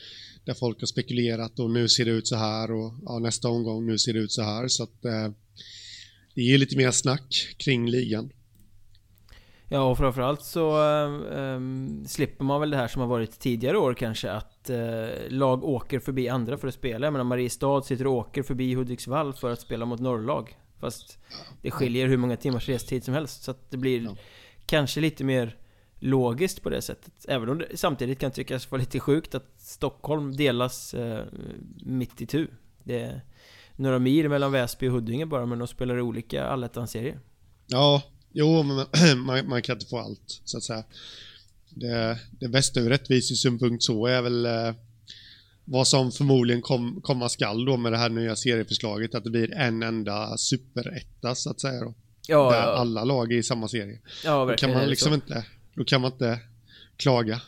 där 0.50 0.54
folk 0.54 0.80
har 0.80 0.86
spekulerat 0.86 1.58
och 1.58 1.70
nu 1.70 1.88
ser 1.88 2.04
det 2.04 2.10
ut 2.10 2.28
så 2.28 2.36
här 2.36 2.72
och 2.72 2.92
ja, 3.04 3.18
nästa 3.18 3.48
omgång 3.48 3.86
nu 3.86 3.98
ser 3.98 4.12
det 4.12 4.18
ut 4.18 4.32
så 4.32 4.42
här 4.42 4.68
så 4.68 4.82
att 4.82 5.04
eh, 5.04 5.28
det 6.34 6.42
ger 6.42 6.58
lite 6.58 6.76
mer 6.76 6.90
snack 6.90 7.54
kring 7.58 7.90
ligan. 7.90 8.32
Ja 9.68 9.90
och 9.90 9.98
framförallt 9.98 10.42
så 10.42 10.68
äh, 10.92 11.10
slipper 12.06 12.44
man 12.44 12.60
väl 12.60 12.70
det 12.70 12.76
här 12.76 12.88
som 12.88 13.00
har 13.00 13.08
varit 13.08 13.38
tidigare 13.38 13.78
år 13.78 13.94
kanske 13.94 14.30
att 14.30 14.70
äh, 14.70 14.78
lag 15.28 15.64
åker 15.64 16.00
förbi 16.00 16.28
andra 16.28 16.58
för 16.58 16.68
att 16.68 16.74
spela. 16.74 17.06
Jag 17.06 17.12
menar 17.12 17.24
Mariestad 17.24 17.82
sitter 17.82 18.06
och 18.06 18.14
åker 18.14 18.42
förbi 18.42 18.74
Hudiksvall 18.74 19.34
för 19.34 19.50
att 19.50 19.60
spela 19.60 19.86
mot 19.86 20.00
norrlag. 20.00 20.56
Fast 20.80 21.18
det 21.62 21.70
skiljer 21.70 22.08
hur 22.08 22.16
många 22.16 22.36
timmars 22.36 22.68
restid 22.68 23.04
som 23.04 23.14
helst 23.14 23.42
så 23.42 23.50
att 23.50 23.70
det 23.70 23.76
blir 23.76 24.02
ja. 24.02 24.16
kanske 24.66 25.00
lite 25.00 25.24
mer 25.24 25.56
logiskt 26.00 26.62
på 26.62 26.70
det 26.70 26.82
sättet. 26.82 27.12
Även 27.28 27.48
om 27.48 27.58
det 27.58 27.76
samtidigt 27.76 28.18
kan 28.18 28.30
tyckas 28.30 28.70
vara 28.70 28.80
lite 28.80 29.00
sjukt 29.00 29.34
att 29.34 29.46
Stockholm 29.56 30.36
delas 30.36 30.94
eh, 30.94 31.24
mitt 31.84 32.20
i 32.20 32.26
tu. 32.26 32.46
Det 32.84 33.00
är 33.00 33.20
några 33.76 33.98
mil 33.98 34.28
mellan 34.28 34.52
Väsby 34.52 34.88
och 34.88 34.92
Huddinge 34.92 35.26
bara, 35.26 35.46
men 35.46 35.58
de 35.58 35.68
spelar 35.68 36.00
olika 36.00 36.44
allettan-serier. 36.44 37.20
Ja, 37.66 38.02
jo, 38.32 38.62
men 38.62 38.76
man, 39.26 39.48
man, 39.48 39.62
kan 39.62 39.76
inte 39.76 39.86
få 39.86 39.98
allt, 39.98 40.40
så 40.44 40.56
att 40.56 40.64
säga. 40.64 40.84
Det, 41.70 42.18
det 42.30 42.48
bästa 42.48 42.80
ur 42.80 42.88
rättvisesynpunkt 42.88 43.82
så 43.82 44.06
är 44.06 44.22
väl 44.22 44.46
eh, 44.46 44.74
vad 45.64 45.88
som 45.88 46.12
förmodligen 46.12 46.62
kom, 46.62 47.00
komma 47.02 47.28
skall 47.28 47.64
då 47.64 47.76
med 47.76 47.92
det 47.92 47.98
här 47.98 48.08
nya 48.08 48.36
serieförslaget, 48.36 49.14
att 49.14 49.24
det 49.24 49.30
blir 49.30 49.54
en 49.54 49.82
enda 49.82 50.36
superetta 50.36 51.34
så 51.34 51.50
att 51.50 51.60
säga 51.60 51.80
då. 51.80 51.94
Ja, 52.28 52.50
där 52.50 52.58
ja. 52.58 52.62
alla 52.62 53.04
lag 53.04 53.32
är 53.32 53.36
i 53.36 53.42
samma 53.42 53.68
serie. 53.68 53.98
Ja, 54.24 54.44
verkligen. 54.44 54.70
Då 54.70 54.74
kan 54.74 54.82
man 54.82 54.90
liksom 54.90 55.14
inte 55.14 55.44
då 55.80 55.84
kan 55.84 56.00
man 56.00 56.12
inte 56.12 56.40
klaga. 56.96 57.40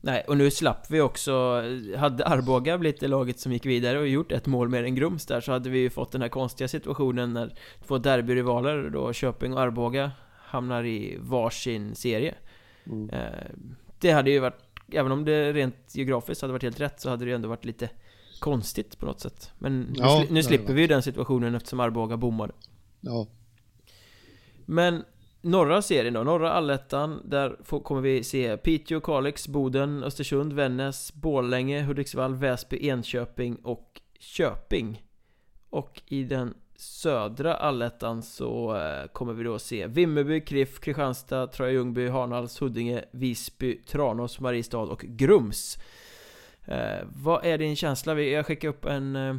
Nej, 0.00 0.24
och 0.28 0.36
nu 0.36 0.50
slapp 0.50 0.90
vi 0.90 1.00
också 1.00 1.62
Hade 1.96 2.26
Arboga 2.26 2.78
blivit 2.78 3.00
det 3.00 3.08
laget 3.08 3.40
som 3.40 3.52
gick 3.52 3.66
vidare 3.66 3.98
och 3.98 4.08
gjort 4.08 4.32
ett 4.32 4.46
mål 4.46 4.68
mer 4.68 4.84
än 4.84 4.94
Grums 4.94 5.26
där 5.26 5.40
Så 5.40 5.52
hade 5.52 5.70
vi 5.70 5.78
ju 5.78 5.90
fått 5.90 6.12
den 6.12 6.22
här 6.22 6.28
konstiga 6.28 6.68
situationen 6.68 7.32
när 7.32 7.58
Två 7.86 7.98
derbyrivaler 7.98 8.90
då 8.90 9.12
Köping 9.12 9.52
och 9.52 9.60
Arboga 9.60 10.10
Hamnar 10.36 10.84
i 10.84 11.16
varsin 11.20 11.94
serie. 11.94 12.34
Mm. 12.86 13.10
Eh, 13.10 13.46
det 13.98 14.10
hade 14.10 14.30
ju 14.30 14.38
varit 14.38 14.60
Även 14.92 15.12
om 15.12 15.24
det 15.24 15.52
rent 15.52 15.94
geografiskt 15.94 16.42
hade 16.42 16.52
varit 16.52 16.62
helt 16.62 16.80
rätt 16.80 17.00
så 17.00 17.10
hade 17.10 17.24
det 17.24 17.28
ju 17.28 17.34
ändå 17.34 17.48
varit 17.48 17.64
lite 17.64 17.90
Konstigt 18.40 18.98
på 18.98 19.06
något 19.06 19.20
sätt. 19.20 19.52
Men 19.58 19.94
ja, 19.96 20.24
nu, 20.28 20.34
nu 20.34 20.42
slipper 20.42 20.74
vi 20.74 20.80
ju 20.80 20.86
den 20.86 21.02
situationen 21.02 21.54
eftersom 21.54 21.80
Arboga 21.80 22.16
bommade. 22.16 22.52
Ja. 23.00 23.26
Men 24.66 25.04
Norra 25.44 25.82
serien 25.82 26.14
då, 26.14 26.22
norra 26.22 26.52
allettan 26.52 27.20
Där 27.24 27.56
får, 27.64 27.80
kommer 27.80 28.00
vi 28.00 28.24
se 28.24 28.56
Piteå, 28.56 29.00
Kalix, 29.00 29.48
Boden, 29.48 30.04
Östersund, 30.04 30.52
Vännäs, 30.52 31.14
Borlänge, 31.14 31.82
Hudiksvall, 31.82 32.34
Väsby, 32.34 32.88
Enköping 32.88 33.56
och 33.56 34.00
Köping 34.18 35.04
Och 35.70 36.02
i 36.06 36.24
den 36.24 36.54
södra 36.76 37.54
allettan 37.54 38.22
så 38.22 38.76
eh, 38.76 39.06
kommer 39.06 39.32
vi 39.32 39.44
då 39.44 39.58
se 39.58 39.86
Vimmerby, 39.86 40.40
Kriff, 40.40 40.80
Kristianstad, 40.80 41.46
Troja 41.46 41.72
Ljungby, 41.72 42.08
Hanhals, 42.08 42.62
Huddinge, 42.62 43.04
Visby, 43.10 43.78
Tranås, 43.78 44.40
Mariestad 44.40 44.78
och 44.78 45.00
Grums 45.00 45.78
eh, 46.64 47.04
Vad 47.04 47.44
är 47.44 47.58
din 47.58 47.76
känsla? 47.76 48.20
Jag 48.20 48.46
skickar 48.46 48.68
upp 48.68 48.84
en 48.84 49.16
eh, 49.16 49.36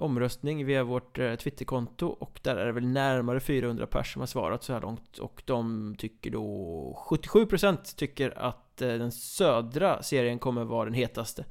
omröstning 0.00 0.66
via 0.66 0.84
vårt 0.84 1.18
eh, 1.18 1.34
Twitterkonto 1.34 2.06
och 2.06 2.40
där 2.42 2.56
är 2.56 2.66
det 2.66 2.72
väl 2.72 2.86
närmare 2.86 3.40
400 3.40 3.86
personer 3.86 4.12
som 4.12 4.20
har 4.20 4.26
svarat 4.26 4.64
så 4.64 4.72
här 4.72 4.80
långt 4.80 5.18
och 5.18 5.42
de 5.44 5.94
tycker 5.98 6.30
då 6.30 7.06
77% 7.10 7.96
tycker 7.96 8.38
att 8.38 8.82
eh, 8.82 8.88
den 8.88 9.12
södra 9.12 10.02
serien 10.02 10.38
kommer 10.38 10.64
vara 10.64 10.84
den 10.84 10.94
hetaste 10.94 11.44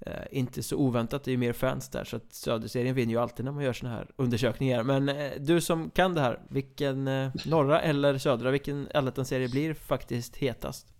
eh, 0.00 0.12
Inte 0.30 0.62
så 0.62 0.76
oväntat, 0.76 1.24
det 1.24 1.30
är 1.30 1.32
ju 1.32 1.38
mer 1.38 1.52
fans 1.52 1.88
där 1.88 2.04
så 2.04 2.16
att 2.16 2.32
söderserien 2.32 2.94
vinner 2.94 3.12
ju 3.12 3.20
alltid 3.20 3.44
när 3.44 3.52
man 3.52 3.64
gör 3.64 3.72
såna 3.72 3.92
här 3.92 4.10
undersökningar 4.16 4.82
Men 4.82 5.10
du 5.38 5.60
som 5.60 5.90
kan 5.90 6.14
det 6.14 6.20
här, 6.20 6.40
vilken 6.48 7.04
norra 7.46 7.80
eller 7.80 8.18
södra, 8.18 8.50
vilken 8.50 8.88
allettan-serie 8.94 9.48
blir 9.48 9.74
faktiskt 9.74 10.36
hetast? 10.36 10.92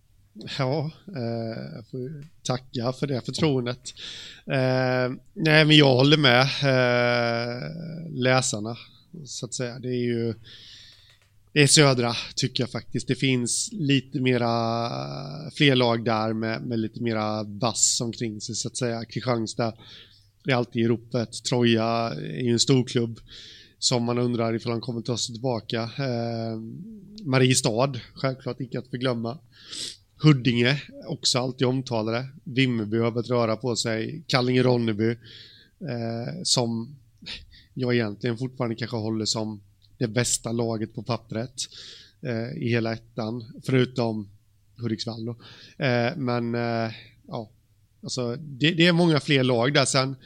Ja, 0.58 0.90
eh, 1.16 1.74
jag 1.74 1.86
får 1.90 2.24
tacka 2.42 2.92
för 2.92 3.06
det 3.06 3.20
förtroendet. 3.20 3.94
Eh, 4.46 5.16
nej, 5.34 5.64
men 5.64 5.76
jag 5.76 5.94
håller 5.94 6.16
med 6.16 6.42
eh, 6.42 7.70
läsarna, 8.10 8.76
så 9.24 9.46
att 9.46 9.54
säga. 9.54 9.78
Det 9.78 9.88
är 9.88 10.04
ju 10.04 10.34
det 11.52 11.62
är 11.62 11.66
södra, 11.66 12.14
tycker 12.36 12.62
jag 12.62 12.70
faktiskt. 12.70 13.08
Det 13.08 13.14
finns 13.14 13.68
lite 13.72 14.20
mera, 14.20 14.50
fler 15.50 15.76
lag 15.76 16.04
där 16.04 16.32
med, 16.32 16.62
med 16.62 16.78
lite 16.78 17.02
mera 17.02 17.44
bass 17.44 18.00
omkring 18.00 18.40
sig, 18.40 18.54
så 18.54 18.68
att 18.68 18.76
säga. 18.76 19.04
Kristianstad 19.04 19.74
är 20.48 20.54
alltid 20.54 20.82
i 20.82 20.88
ropet. 20.88 21.44
Troja 21.44 21.84
är 22.16 22.42
ju 22.42 22.52
en 22.52 22.60
stor 22.60 22.84
klubb 22.84 23.20
som 23.78 24.04
man 24.04 24.18
undrar 24.18 24.54
ifall 24.54 24.72
de 24.72 24.80
kommer 24.80 25.00
ta 25.00 25.18
sig 25.18 25.34
tillbaka. 25.34 25.82
Eh, 25.82 26.60
Mariestad, 27.24 27.92
självklart 28.14 28.60
icke 28.60 28.78
att 28.78 28.88
förglömma. 28.88 29.38
Huddinge, 30.22 30.82
också 31.06 31.38
alltid 31.38 31.66
omtalade. 31.66 32.28
Vimmerby 32.44 32.98
har 32.98 33.10
börjat 33.10 33.30
röra 33.30 33.56
på 33.56 33.76
sig. 33.76 34.24
Kallinge-Ronneby, 34.28 35.10
eh, 35.80 36.42
som 36.42 36.96
jag 37.74 37.94
egentligen 37.94 38.38
fortfarande 38.38 38.76
kanske 38.76 38.96
håller 38.96 39.24
som 39.24 39.60
det 39.98 40.08
bästa 40.08 40.52
laget 40.52 40.94
på 40.94 41.02
pappret 41.02 41.54
eh, 42.20 42.62
i 42.62 42.68
hela 42.68 42.92
ettan, 42.92 43.44
förutom 43.66 44.28
Hudiksvall 44.76 45.24
då. 45.24 45.36
Eh, 45.84 46.16
men 46.16 46.54
eh, 46.54 46.92
ja, 47.28 47.50
alltså 48.02 48.36
det, 48.36 48.70
det, 48.70 48.86
är 48.86 48.92
många 48.92 49.20
fler 49.20 49.42
lag 49.42 49.74
där. 49.74 49.84
Sen, 49.84 50.16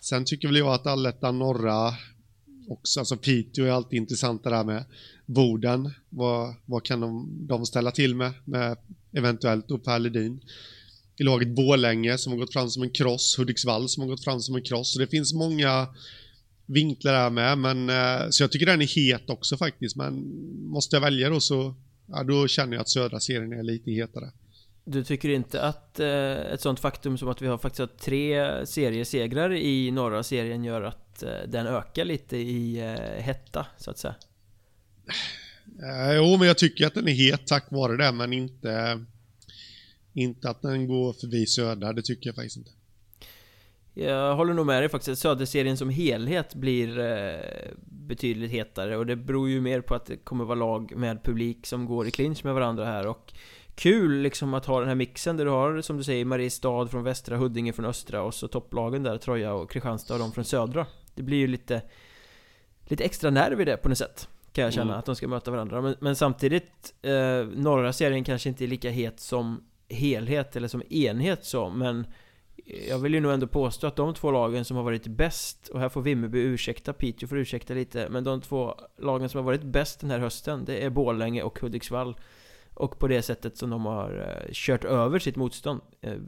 sen 0.00 0.24
tycker 0.24 0.48
väl 0.48 0.56
jag 0.56 0.74
att 0.74 0.86
allettan 0.86 1.38
norra 1.38 1.94
också, 2.68 3.00
alltså 3.00 3.16
Piteå 3.16 3.64
är 3.64 3.70
alltid 3.70 3.96
intressanta 3.96 4.50
där 4.50 4.64
med 4.64 4.84
Boden. 5.26 5.90
Vad, 6.08 6.54
vad 6.64 6.84
kan 6.84 7.00
de, 7.00 7.28
de 7.46 7.66
ställa 7.66 7.90
till 7.90 8.14
med, 8.14 8.32
med 8.44 8.76
eventuellt 9.12 9.68
då 9.68 9.78
Per 9.78 9.98
Ledin. 9.98 10.40
I 11.16 11.22
laget 11.22 11.48
Bålänge 11.48 12.18
som 12.18 12.32
har 12.32 12.38
gått 12.38 12.52
fram 12.52 12.70
som 12.70 12.82
en 12.82 12.90
kross, 12.90 13.38
Hudiksvall 13.38 13.88
som 13.88 14.00
har 14.00 14.08
gått 14.08 14.24
fram 14.24 14.40
som 14.40 14.56
en 14.56 14.62
kross. 14.62 14.92
Så 14.92 14.98
det 14.98 15.06
finns 15.06 15.34
många 15.34 15.86
vinklar 16.66 17.14
här 17.14 17.30
med, 17.30 17.58
men 17.58 17.90
eh, 17.90 18.28
så 18.30 18.42
jag 18.42 18.52
tycker 18.52 18.66
den 18.66 18.82
är 18.82 18.86
het 18.86 19.30
också 19.30 19.56
faktiskt. 19.56 19.96
Men 19.96 20.14
måste 20.70 20.96
jag 20.96 21.00
välja 21.00 21.30
då 21.30 21.40
så, 21.40 21.74
ja, 22.06 22.22
då 22.22 22.48
känner 22.48 22.72
jag 22.72 22.80
att 22.80 22.88
södra 22.88 23.20
serien 23.20 23.52
är 23.52 23.62
lite 23.62 23.90
hetare. 23.90 24.30
Du 24.90 25.04
tycker 25.04 25.28
inte 25.28 25.62
att 25.62 26.00
eh, 26.00 26.32
ett 26.32 26.60
sånt 26.60 26.80
faktum 26.80 27.18
som 27.18 27.28
att 27.28 27.42
vi 27.42 27.46
har 27.46 27.58
faktiskt 27.58 27.80
har 27.80 27.86
tre 27.86 28.66
seriesegrar 28.66 29.52
i 29.52 29.90
norra 29.90 30.22
serien 30.22 30.64
gör 30.64 30.82
att 30.82 31.22
eh, 31.22 31.30
den 31.48 31.66
ökar 31.66 32.04
lite 32.04 32.36
i 32.36 32.78
eh, 32.80 33.22
hetta, 33.22 33.66
så 33.78 33.90
att 33.90 33.98
säga? 33.98 34.14
Eh, 35.82 36.16
jo, 36.16 36.36
men 36.36 36.46
jag 36.46 36.58
tycker 36.58 36.86
att 36.86 36.94
den 36.94 37.08
är 37.08 37.12
het 37.12 37.46
tack 37.46 37.66
vare 37.70 37.96
det, 37.96 38.12
men 38.12 38.32
inte, 38.32 39.04
inte 40.12 40.50
att 40.50 40.62
den 40.62 40.88
går 40.88 41.12
förbi 41.12 41.46
Södra. 41.46 41.92
Det 41.92 42.02
tycker 42.02 42.28
jag 42.28 42.34
faktiskt 42.34 42.56
inte. 42.56 42.70
Jag 43.94 44.36
håller 44.36 44.54
nog 44.54 44.66
med 44.66 44.82
dig 44.82 44.88
faktiskt. 44.88 45.22
Söderserien 45.22 45.76
som 45.76 45.90
helhet 45.90 46.54
blir 46.54 46.98
eh, 46.98 47.40
betydligt 47.84 48.50
hetare 48.50 48.96
och 48.96 49.06
det 49.06 49.16
beror 49.16 49.48
ju 49.48 49.60
mer 49.60 49.80
på 49.80 49.94
att 49.94 50.06
det 50.06 50.16
kommer 50.16 50.44
vara 50.44 50.58
lag 50.58 50.96
med 50.96 51.24
publik 51.24 51.66
som 51.66 51.86
går 51.86 52.06
i 52.06 52.10
clinch 52.10 52.44
med 52.44 52.54
varandra 52.54 52.84
här 52.84 53.06
och 53.06 53.32
kul 53.74 54.20
liksom 54.20 54.54
att 54.54 54.66
ha 54.66 54.80
den 54.80 54.88
här 54.88 54.94
mixen 54.94 55.36
där 55.36 55.44
du 55.44 55.50
har 55.50 55.80
som 55.80 55.96
du 55.96 56.04
säger 56.04 56.24
Mariestad 56.24 56.88
från 56.88 57.04
västra, 57.04 57.36
Huddinge 57.36 57.72
från 57.72 57.84
östra 57.84 58.22
och 58.22 58.34
så 58.34 58.48
topplagen 58.48 59.02
där 59.02 59.18
Troja 59.18 59.52
och 59.52 59.70
Kristianstad 59.70 60.14
och 60.14 60.20
de 60.20 60.32
från 60.32 60.44
södra. 60.44 60.86
Det 61.14 61.22
blir 61.22 61.38
ju 61.38 61.46
lite 61.46 61.82
lite 62.88 63.04
extra 63.04 63.30
nerv 63.30 63.60
i 63.60 63.64
det 63.64 63.76
på 63.76 63.88
något 63.88 63.98
sätt. 63.98 64.28
Kan 64.58 64.64
jag 64.64 64.72
känna, 64.72 64.84
mm. 64.84 64.98
att 64.98 65.06
de 65.06 65.16
ska 65.16 65.28
möta 65.28 65.50
varandra. 65.50 65.80
Men, 65.80 65.94
men 66.00 66.16
samtidigt, 66.16 66.94
eh, 67.02 67.46
norra 67.54 67.92
serien 67.92 68.24
kanske 68.24 68.48
inte 68.48 68.64
är 68.64 68.68
lika 68.68 68.90
het 68.90 69.20
som 69.20 69.64
helhet 69.88 70.56
eller 70.56 70.68
som 70.68 70.82
enhet 70.90 71.44
så, 71.44 71.70
men 71.70 72.06
jag 72.88 72.98
vill 72.98 73.14
ju 73.14 73.20
nog 73.20 73.32
ändå 73.32 73.46
påstå 73.46 73.86
att 73.86 73.96
de 73.96 74.14
två 74.14 74.30
lagen 74.30 74.64
som 74.64 74.76
har 74.76 74.84
varit 74.84 75.06
bäst, 75.06 75.68
och 75.68 75.80
här 75.80 75.88
får 75.88 76.02
Vimmerby 76.02 76.38
ursäkta, 76.38 76.92
Piteå 76.92 77.28
får 77.28 77.38
ursäkta 77.38 77.74
lite, 77.74 78.08
men 78.10 78.24
de 78.24 78.40
två 78.40 78.74
lagen 78.98 79.28
som 79.28 79.38
har 79.38 79.44
varit 79.44 79.62
bäst 79.62 80.00
den 80.00 80.10
här 80.10 80.18
hösten, 80.18 80.64
det 80.64 80.84
är 80.84 80.90
Borlänge 80.90 81.42
och 81.42 81.58
Hudiksvall. 81.60 82.16
Och 82.74 82.98
på 82.98 83.08
det 83.08 83.22
sättet 83.22 83.56
som 83.56 83.70
de 83.70 83.86
har 83.86 84.18
uh, 84.18 84.52
kört 84.52 84.84
över 84.84 85.18
sitt 85.18 85.36
motstånd. 85.36 85.80
Uh, 86.06 86.18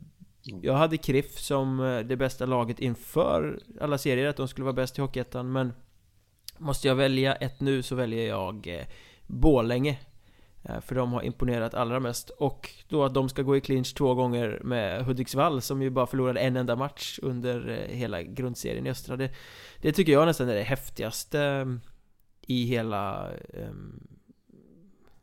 jag 0.62 0.74
hade 0.74 0.96
Kriff 0.96 1.38
som 1.38 1.80
uh, 1.80 2.06
det 2.06 2.16
bästa 2.16 2.46
laget 2.46 2.80
inför 2.80 3.60
alla 3.80 3.98
serier, 3.98 4.28
att 4.28 4.36
de 4.36 4.48
skulle 4.48 4.64
vara 4.64 4.72
bäst 4.72 4.98
i 4.98 5.00
Hockeyettan, 5.00 5.52
men 5.52 5.72
Måste 6.60 6.88
jag 6.88 6.94
välja 6.94 7.34
ett 7.34 7.60
nu 7.60 7.82
så 7.82 7.94
väljer 7.94 8.28
jag 8.28 8.66
eh, 8.66 8.86
Bålänge 9.26 9.98
eh, 10.62 10.80
För 10.80 10.94
de 10.94 11.12
har 11.12 11.22
imponerat 11.22 11.74
allra 11.74 12.00
mest. 12.00 12.30
Och 12.30 12.70
då 12.88 13.04
att 13.04 13.14
de 13.14 13.28
ska 13.28 13.42
gå 13.42 13.56
i 13.56 13.60
clinch 13.60 13.94
två 13.94 14.14
gånger 14.14 14.60
med 14.64 15.04
Hudiksvall 15.04 15.62
Som 15.62 15.82
ju 15.82 15.90
bara 15.90 16.06
förlorade 16.06 16.40
en 16.40 16.56
enda 16.56 16.76
match 16.76 17.18
under 17.22 17.68
eh, 17.68 17.96
hela 17.96 18.22
grundserien 18.22 18.86
i 18.86 18.90
Östra 18.90 19.16
Det, 19.16 19.30
det 19.80 19.92
tycker 19.92 20.12
jag 20.12 20.26
nästan 20.26 20.48
är 20.48 20.54
det 20.54 20.62
häftigaste 20.62 21.40
eh, 21.40 21.66
I 22.46 22.64
hela 22.64 23.28
um, 23.54 24.08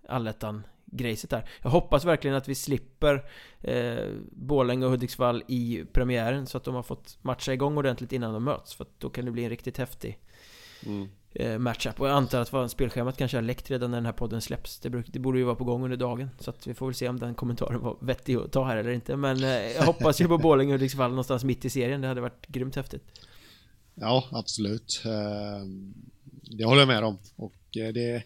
Allettan 0.09 0.63
grejset 0.85 1.29
där. 1.29 1.49
Jag 1.61 1.69
hoppas 1.69 2.05
verkligen 2.05 2.37
att 2.37 2.47
vi 2.47 2.55
slipper 2.55 3.25
eh, 3.61 4.05
Borlänge 4.31 4.85
och 4.85 4.91
Hudiksvall 4.91 5.43
i 5.47 5.85
premiären 5.93 6.47
Så 6.47 6.57
att 6.57 6.63
de 6.63 6.75
har 6.75 6.83
fått 6.83 7.17
matcha 7.21 7.53
igång 7.53 7.77
ordentligt 7.77 8.13
innan 8.13 8.33
de 8.33 8.43
möts 8.43 8.75
För 8.75 8.83
att 8.83 8.99
då 8.99 9.09
kan 9.09 9.25
det 9.25 9.31
bli 9.31 9.43
en 9.43 9.49
riktigt 9.49 9.77
häftig 9.77 10.19
mm 10.87 11.07
eh, 11.39 11.57
matchup. 11.59 11.99
Och 11.99 12.07
jag 12.07 12.15
antar 12.15 12.41
att 12.41 12.53
vad 12.53 12.71
spelschemat 12.71 13.17
kanske 13.17 13.37
har 13.37 13.41
läckt 13.41 13.71
redan 13.71 13.91
när 13.91 13.97
den 13.97 14.05
här 14.05 14.13
podden 14.13 14.41
släpps. 14.41 14.79
Det, 14.79 15.03
det 15.07 15.19
borde 15.19 15.39
ju 15.39 15.43
vara 15.43 15.55
på 15.55 15.63
gång 15.63 15.83
under 15.83 15.97
dagen. 15.97 16.29
Så 16.39 16.49
att 16.49 16.67
vi 16.67 16.73
får 16.73 16.85
väl 16.85 16.95
se 16.95 17.09
om 17.09 17.19
den 17.19 17.35
kommentaren 17.35 17.81
var 17.81 17.97
vettig 18.01 18.35
att 18.35 18.51
ta 18.51 18.65
här 18.65 18.77
eller 18.77 18.91
inte. 18.91 19.15
Men 19.15 19.43
eh, 19.43 19.49
jag 19.49 19.83
hoppas 19.83 20.21
ju 20.21 20.27
på 20.27 20.37
Borlänge 20.37 20.73
och 20.73 20.79
Hudiksvall 20.79 21.09
någonstans 21.09 21.43
mitt 21.43 21.65
i 21.65 21.69
serien. 21.69 22.01
Det 22.01 22.07
hade 22.07 22.21
varit 22.21 22.47
grymt 22.47 22.75
häftigt. 22.75 23.03
Ja, 23.95 24.27
absolut. 24.31 25.01
Eh, 25.05 25.65
det 26.57 26.65
håller 26.65 26.81
jag 26.81 26.87
med 26.87 27.03
om. 27.03 27.17
Och 27.35 27.53
det... 27.71 28.23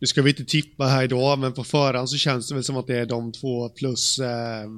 Nu 0.00 0.06
ska 0.06 0.22
vi 0.22 0.30
inte 0.30 0.44
tippa 0.44 0.84
här 0.84 1.04
idag, 1.04 1.38
men 1.38 1.52
på 1.52 1.64
förhand 1.64 2.10
så 2.10 2.16
känns 2.16 2.48
det 2.48 2.54
väl 2.54 2.64
som 2.64 2.76
att 2.76 2.86
det 2.86 2.98
är 2.98 3.06
de 3.06 3.32
två 3.32 3.68
plus, 3.68 4.18
eh, 4.18 4.68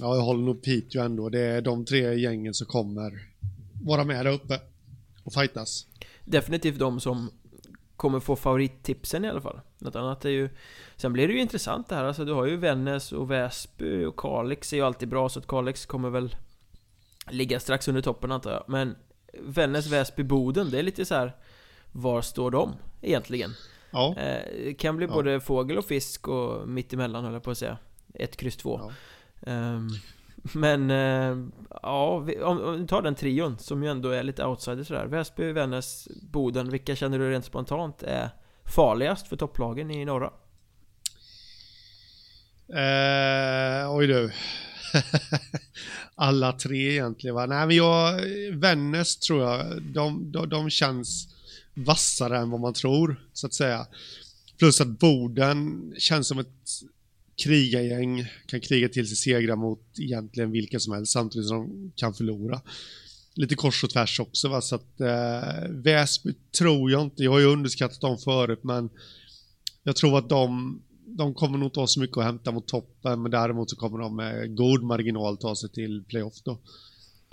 ja 0.00 0.16
jag 0.16 0.22
håller 0.22 0.44
nog 0.44 0.62
Piteå 0.62 1.02
ändå. 1.02 1.28
Det 1.28 1.40
är 1.40 1.62
de 1.62 1.84
tre 1.84 2.14
gängen 2.14 2.54
som 2.54 2.66
kommer 2.66 3.28
vara 3.82 4.04
med 4.04 4.26
där 4.26 4.32
uppe 4.32 4.60
och 5.24 5.32
fightas 5.34 5.86
definitivt 6.30 6.78
de 6.78 7.00
som 7.00 7.30
kommer 7.96 8.20
få 8.20 8.36
favorittipsen 8.36 9.24
i 9.24 9.28
alla 9.28 9.40
fall. 9.40 9.60
Något 9.78 9.96
annat 9.96 10.24
är 10.24 10.30
ju... 10.30 10.50
Sen 10.96 11.12
blir 11.12 11.28
det 11.28 11.34
ju 11.34 11.40
intressant 11.40 11.88
det 11.88 11.94
här, 11.94 12.04
alltså 12.04 12.24
du 12.24 12.32
har 12.32 12.46
ju 12.46 12.56
Vännäs 12.56 13.12
och 13.12 13.30
Väsby 13.30 14.04
och 14.04 14.16
Kalix 14.16 14.72
är 14.72 14.76
ju 14.76 14.82
alltid 14.82 15.08
bra 15.08 15.28
så 15.28 15.38
att 15.38 15.46
Kalix 15.46 15.86
kommer 15.86 16.10
väl 16.10 16.36
ligga 17.30 17.60
strax 17.60 17.88
under 17.88 18.02
toppen 18.02 18.32
antar 18.32 18.50
jag. 18.50 18.64
Men 18.68 18.96
Vännäs, 19.32 19.86
Väsby, 19.86 20.22
Boden, 20.22 20.70
det 20.70 20.78
är 20.78 20.82
lite 20.82 21.04
så 21.04 21.14
här, 21.14 21.36
Var 21.92 22.22
står 22.22 22.50
de 22.50 22.74
egentligen? 23.02 23.50
Ja. 23.90 24.16
Eh, 24.16 24.74
kan 24.74 24.96
bli 24.96 25.06
ja. 25.06 25.12
både 25.12 25.40
fågel 25.40 25.78
och 25.78 25.84
fisk 25.84 26.28
och 26.28 26.68
mittemellan 26.68 27.24
höll 27.24 27.32
jag 27.32 27.42
på 27.42 27.50
att 27.50 27.58
säga. 27.58 27.78
Ett 28.14 28.36
kryss 28.36 28.56
två. 28.56 28.80
Ja. 29.40 29.52
Um, 29.52 29.90
men, 30.52 30.90
eh, 30.90 31.46
ja, 31.82 32.18
vi, 32.18 32.42
om, 32.42 32.60
om 32.60 32.80
vi 32.80 32.86
tar 32.86 33.02
den 33.02 33.14
trion 33.14 33.58
som 33.58 33.82
ju 33.82 33.90
ändå 33.90 34.08
är 34.08 34.22
lite 34.22 34.44
outsider 34.44 34.84
sådär 34.84 35.06
Väsby, 35.06 35.52
Vännäs, 35.52 36.08
Boden 36.30 36.70
Vilka 36.70 36.96
känner 36.96 37.18
du 37.18 37.30
rent 37.30 37.44
spontant 37.44 38.02
är 38.02 38.30
farligast 38.64 39.28
för 39.28 39.36
topplagen 39.36 39.90
i 39.90 40.04
norra? 40.04 40.32
Eh, 42.68 43.94
oj 43.96 44.06
du 44.06 44.32
Alla 46.14 46.52
tre 46.52 46.92
egentligen 46.92 47.34
va? 47.34 47.46
Nej 47.46 47.66
men 47.66 47.76
jag, 47.76 48.20
Vännäs 48.52 49.16
tror 49.16 49.42
jag, 49.42 49.82
de, 49.82 50.32
de, 50.32 50.48
de 50.48 50.70
känns 50.70 51.28
vassare 51.74 52.38
än 52.38 52.50
vad 52.50 52.60
man 52.60 52.74
tror, 52.74 53.24
så 53.32 53.46
att 53.46 53.54
säga. 53.54 53.86
Plus 54.58 54.80
att 54.80 54.88
Boden 54.88 55.92
känns 55.98 56.28
som 56.28 56.38
ett 56.38 56.68
krigargäng, 57.42 58.26
kan 58.46 58.60
kriga 58.60 58.88
till 58.88 59.08
sig 59.08 59.16
segrar 59.16 59.56
mot 59.56 59.98
egentligen 59.98 60.50
vilka 60.50 60.80
som 60.80 60.92
helst 60.92 61.12
samtidigt 61.12 61.48
som 61.48 61.68
de 61.68 61.92
kan 61.96 62.14
förlora. 62.14 62.60
Lite 63.34 63.54
kors 63.54 63.84
och 63.84 63.90
tvärs 63.90 64.20
också 64.20 64.48
va, 64.48 64.60
så 64.60 64.74
att 64.74 65.00
eh, 65.00 65.68
Väsby 65.70 66.34
tror 66.58 66.90
jag 66.90 67.02
inte, 67.02 67.22
jag 67.22 67.30
har 67.30 67.38
ju 67.38 67.46
underskattat 67.46 68.00
dem 68.00 68.18
förut 68.18 68.64
men 68.64 68.90
jag 69.82 69.96
tror 69.96 70.18
att 70.18 70.28
de, 70.28 70.82
de 71.06 71.34
kommer 71.34 71.58
nog 71.58 71.66
inte 71.66 71.80
ha 71.80 71.86
så 71.86 72.00
mycket 72.00 72.16
att 72.16 72.24
hämta 72.24 72.52
mot 72.52 72.66
toppen 72.66 73.22
men 73.22 73.30
däremot 73.30 73.70
så 73.70 73.76
kommer 73.76 73.98
de 73.98 74.16
med 74.16 74.56
god 74.56 74.82
marginal 74.82 75.36
ta 75.36 75.56
sig 75.56 75.70
till 75.70 76.04
playoff 76.08 76.42
då. 76.44 76.58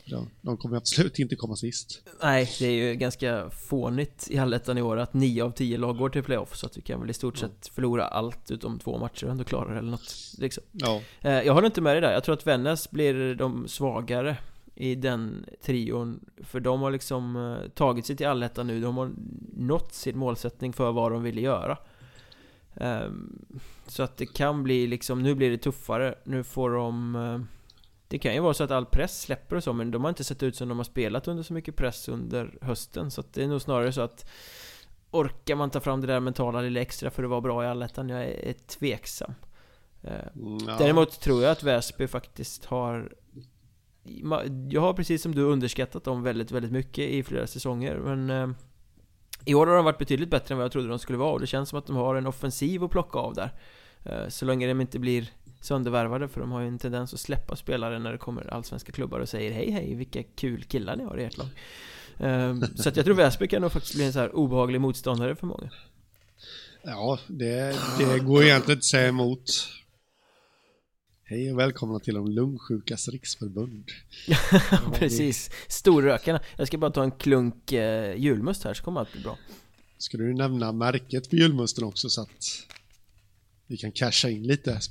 Ja, 0.07 0.25
de 0.41 0.57
kommer 0.57 0.77
absolut 0.77 1.19
inte 1.19 1.35
komma 1.35 1.55
sist. 1.55 2.01
Nej, 2.21 2.51
det 2.59 2.65
är 2.65 2.71
ju 2.71 2.95
ganska 2.95 3.49
fånigt 3.49 4.27
i 4.29 4.37
allettan 4.37 4.77
i 4.77 4.81
år 4.81 4.97
att 4.97 5.13
9 5.13 5.43
av 5.43 5.51
10 5.51 5.77
lag 5.77 5.97
går 5.97 6.09
till 6.09 6.23
playoff 6.23 6.55
så 6.55 6.65
att 6.65 6.77
vi 6.77 6.81
kan 6.81 6.99
väl 6.99 7.09
i 7.09 7.13
stort 7.13 7.37
sett 7.37 7.67
förlora 7.67 8.07
allt 8.07 8.51
utom 8.51 8.79
två 8.79 8.97
matcher 8.97 9.25
och 9.25 9.31
ändå 9.31 9.43
klara 9.43 9.71
det 9.71 9.79
eller 9.79 9.91
något 9.91 10.33
liksom. 10.37 10.63
Ja. 10.71 11.01
Eh, 11.21 11.31
jag 11.31 11.53
håller 11.53 11.65
inte 11.65 11.81
med 11.81 11.93
dig 11.93 12.01
där, 12.01 12.11
jag 12.11 12.23
tror 12.23 12.33
att 12.35 12.47
Vännäs 12.47 12.91
blir 12.91 13.35
de 13.35 13.67
svagare 13.67 14.37
i 14.75 14.95
den 14.95 15.45
trion 15.61 16.25
För 16.43 16.59
de 16.59 16.81
har 16.81 16.91
liksom 16.91 17.35
eh, 17.35 17.69
tagit 17.69 18.05
sig 18.05 18.15
till 18.15 18.27
allettan 18.27 18.67
nu, 18.67 18.81
de 18.81 18.97
har 18.97 19.11
nått 19.53 19.93
sin 19.93 20.17
målsättning 20.17 20.73
för 20.73 20.91
vad 20.91 21.11
de 21.11 21.23
ville 21.23 21.41
göra 21.41 21.77
ehm, 22.75 23.39
Så 23.87 24.03
att 24.03 24.17
det 24.17 24.25
kan 24.25 24.63
bli 24.63 24.87
liksom, 24.87 25.23
nu 25.23 25.35
blir 25.35 25.51
det 25.51 25.57
tuffare, 25.57 26.15
nu 26.23 26.43
får 26.43 26.69
de 26.69 27.15
eh, 27.15 27.39
det 28.07 28.19
kan 28.19 28.33
ju 28.33 28.39
vara 28.39 28.53
så 28.53 28.63
att 28.63 28.71
all 28.71 28.85
press 28.85 29.21
släpper 29.21 29.55
och 29.55 29.63
så, 29.63 29.73
men 29.73 29.91
de 29.91 30.03
har 30.03 30.09
inte 30.09 30.23
sett 30.23 30.43
ut 30.43 30.55
som 30.55 30.69
de 30.69 30.77
har 30.77 30.83
spelat 30.83 31.27
under 31.27 31.43
så 31.43 31.53
mycket 31.53 31.75
press 31.75 32.09
under 32.09 32.57
hösten. 32.61 33.11
Så 33.11 33.21
att 33.21 33.33
det 33.33 33.43
är 33.43 33.47
nog 33.47 33.61
snarare 33.61 33.91
så 33.91 34.01
att 34.01 34.25
Orkar 35.15 35.55
man 35.55 35.69
ta 35.69 35.79
fram 35.79 36.01
det 36.01 36.07
där 36.07 36.19
mentala 36.19 36.61
lilla 36.61 36.81
extra 36.81 37.09
för 37.09 37.23
att 37.23 37.29
vara 37.29 37.41
bra 37.41 37.63
i 37.63 37.67
allettan? 37.67 38.09
Jag 38.09 38.23
är, 38.23 38.53
tveksam. 38.53 39.33
Eh, 40.01 40.13
mm, 40.35 40.57
ja. 40.67 40.75
Däremot 40.77 41.19
tror 41.19 41.43
jag 41.43 41.51
att 41.51 41.63
Väsby 41.63 42.07
faktiskt 42.07 42.65
har 42.65 43.13
Jag 44.69 44.81
har 44.81 44.93
precis 44.93 45.21
som 45.21 45.35
du 45.35 45.41
underskattat 45.41 46.03
dem 46.03 46.23
väldigt, 46.23 46.51
väldigt 46.51 46.71
mycket 46.71 47.09
i 47.09 47.23
flera 47.23 47.47
säsonger, 47.47 47.95
men 47.95 48.29
eh, 48.29 48.55
I 49.45 49.53
år 49.53 49.67
har 49.67 49.75
de 49.75 49.85
varit 49.85 49.97
betydligt 49.97 50.29
bättre 50.29 50.53
än 50.53 50.57
vad 50.57 50.65
jag 50.65 50.71
trodde 50.71 50.87
de 50.87 50.99
skulle 50.99 51.17
vara 51.17 51.31
och 51.31 51.39
det 51.39 51.47
känns 51.47 51.69
som 51.69 51.79
att 51.79 51.87
de 51.87 51.95
har 51.95 52.15
en 52.15 52.27
offensiv 52.27 52.83
att 52.83 52.91
plocka 52.91 53.19
av 53.19 53.33
där. 53.33 53.51
Eh, 54.03 54.27
så 54.27 54.45
länge 54.45 54.67
de 54.67 54.81
inte 54.81 54.99
blir 54.99 55.29
söndervärvade 55.65 56.27
för 56.27 56.41
de 56.41 56.51
har 56.51 56.61
ju 56.61 56.67
en 56.67 56.79
tendens 56.79 57.13
att 57.13 57.19
släppa 57.19 57.55
spelare 57.55 57.99
när 57.99 58.11
det 58.11 58.17
kommer 58.17 58.53
allsvenska 58.53 58.91
klubbar 58.91 59.19
och 59.19 59.29
säger 59.29 59.51
hej 59.51 59.71
hej 59.71 59.95
vilka 59.95 60.23
kul 60.23 60.63
killar 60.63 60.95
ni 60.95 61.03
har 61.03 61.19
i 61.19 61.23
ert 61.23 61.37
lag. 61.37 61.47
Um, 62.17 62.63
så 62.75 62.89
att 62.89 62.95
jag 62.95 63.05
tror 63.05 63.15
Väsby 63.15 63.47
kan 63.47 63.61
nog 63.61 63.71
faktiskt 63.71 63.95
bli 63.95 64.05
en 64.05 64.13
så 64.13 64.19
här 64.19 64.35
obehaglig 64.35 64.81
motståndare 64.81 65.35
för 65.35 65.47
många. 65.47 65.69
Ja, 66.83 67.19
det, 67.27 67.75
det 67.97 68.19
går 68.19 68.43
egentligen 68.43 68.57
inte 68.57 68.73
att 68.73 68.83
säga 68.83 69.07
emot. 69.07 69.49
Hej 71.23 71.51
och 71.51 71.59
välkomna 71.59 71.99
till 71.99 72.13
de 72.13 72.27
lungsjukas 72.27 73.07
riksförbund. 73.07 73.85
Precis, 74.93 75.49
storrökarna. 75.67 76.39
Jag 76.57 76.67
ska 76.67 76.77
bara 76.77 76.91
ta 76.91 77.03
en 77.03 77.11
klunk 77.11 77.71
eh, 77.71 78.15
julmust 78.15 78.63
här 78.63 78.73
så 78.73 78.83
kommer 78.83 78.99
allt 78.99 79.11
bli 79.11 79.21
bra. 79.21 79.37
Ska 79.97 80.17
du 80.17 80.33
nämna 80.33 80.71
märket 80.71 81.29
på 81.29 81.35
julmusten 81.35 81.83
också 81.83 82.09
så 82.09 82.21
att 82.21 82.67
vi 83.67 83.77
kan 83.77 83.91
casha 83.91 84.29
in 84.29 84.43
lite 84.43 84.81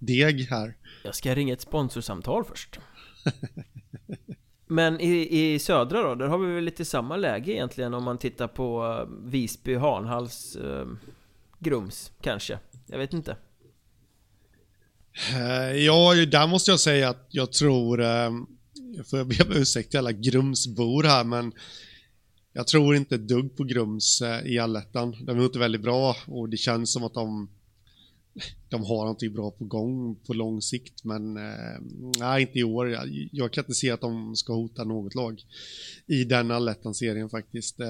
sponsordeg 0.00 0.46
här. 0.50 0.74
Jag 1.04 1.14
ska 1.14 1.34
ringa 1.34 1.52
ett 1.52 1.60
sponsorsamtal 1.60 2.44
först. 2.44 2.78
Men 4.66 5.00
i, 5.00 5.52
i 5.54 5.58
södra 5.58 6.02
då, 6.02 6.14
där 6.14 6.26
har 6.26 6.38
vi 6.38 6.54
väl 6.54 6.64
lite 6.64 6.84
samma 6.84 7.16
läge 7.16 7.52
egentligen 7.52 7.94
om 7.94 8.04
man 8.04 8.18
tittar 8.18 8.48
på 8.48 8.84
uh, 8.84 9.30
Visby, 9.30 9.74
Hanhals, 9.74 10.56
uh, 10.56 10.86
Grums 11.58 12.12
kanske? 12.20 12.58
Jag 12.86 12.98
vet 12.98 13.12
inte. 13.12 13.36
Uh, 15.34 15.76
ja, 15.76 16.14
där 16.14 16.46
måste 16.46 16.70
jag 16.70 16.80
säga 16.80 17.08
att 17.08 17.26
jag 17.30 17.52
tror, 17.52 18.00
uh, 18.00 18.30
jag 18.96 19.08
får 19.10 19.24
be 19.24 19.44
om 19.44 19.60
ursäkt 19.60 19.90
till 19.90 19.98
alla 19.98 20.12
Grumsbor 20.12 21.02
här, 21.02 21.24
men 21.24 21.52
jag 22.52 22.66
tror 22.66 22.96
inte 22.96 23.14
ett 23.14 23.28
dugg 23.28 23.56
på 23.56 23.64
Grums 23.64 24.22
i 24.44 24.58
allettan. 24.58 25.16
De 25.24 25.38
är 25.38 25.44
inte 25.44 25.58
väldigt 25.58 25.82
bra 25.82 26.16
och 26.26 26.48
det 26.48 26.56
känns 26.56 26.92
som 26.92 27.04
att 27.04 27.14
de 27.14 27.48
de 28.68 28.84
har 28.84 28.96
någonting 28.96 29.32
bra 29.32 29.50
på 29.50 29.64
gång 29.64 30.16
på 30.26 30.32
lång 30.32 30.62
sikt, 30.62 31.04
men 31.04 31.36
eh, 31.36 31.80
nej, 32.18 32.42
inte 32.42 32.58
i 32.58 32.64
år. 32.64 32.90
Jag, 32.90 33.28
jag, 33.32 33.52
kan 33.52 33.64
inte 33.64 33.74
se 33.74 33.90
att 33.90 34.00
de 34.00 34.36
ska 34.36 34.52
hota 34.52 34.84
något 34.84 35.14
lag 35.14 35.42
i 36.06 36.24
den 36.24 36.50
allettan-serien 36.50 37.30
faktiskt. 37.30 37.80
Eh, 37.80 37.86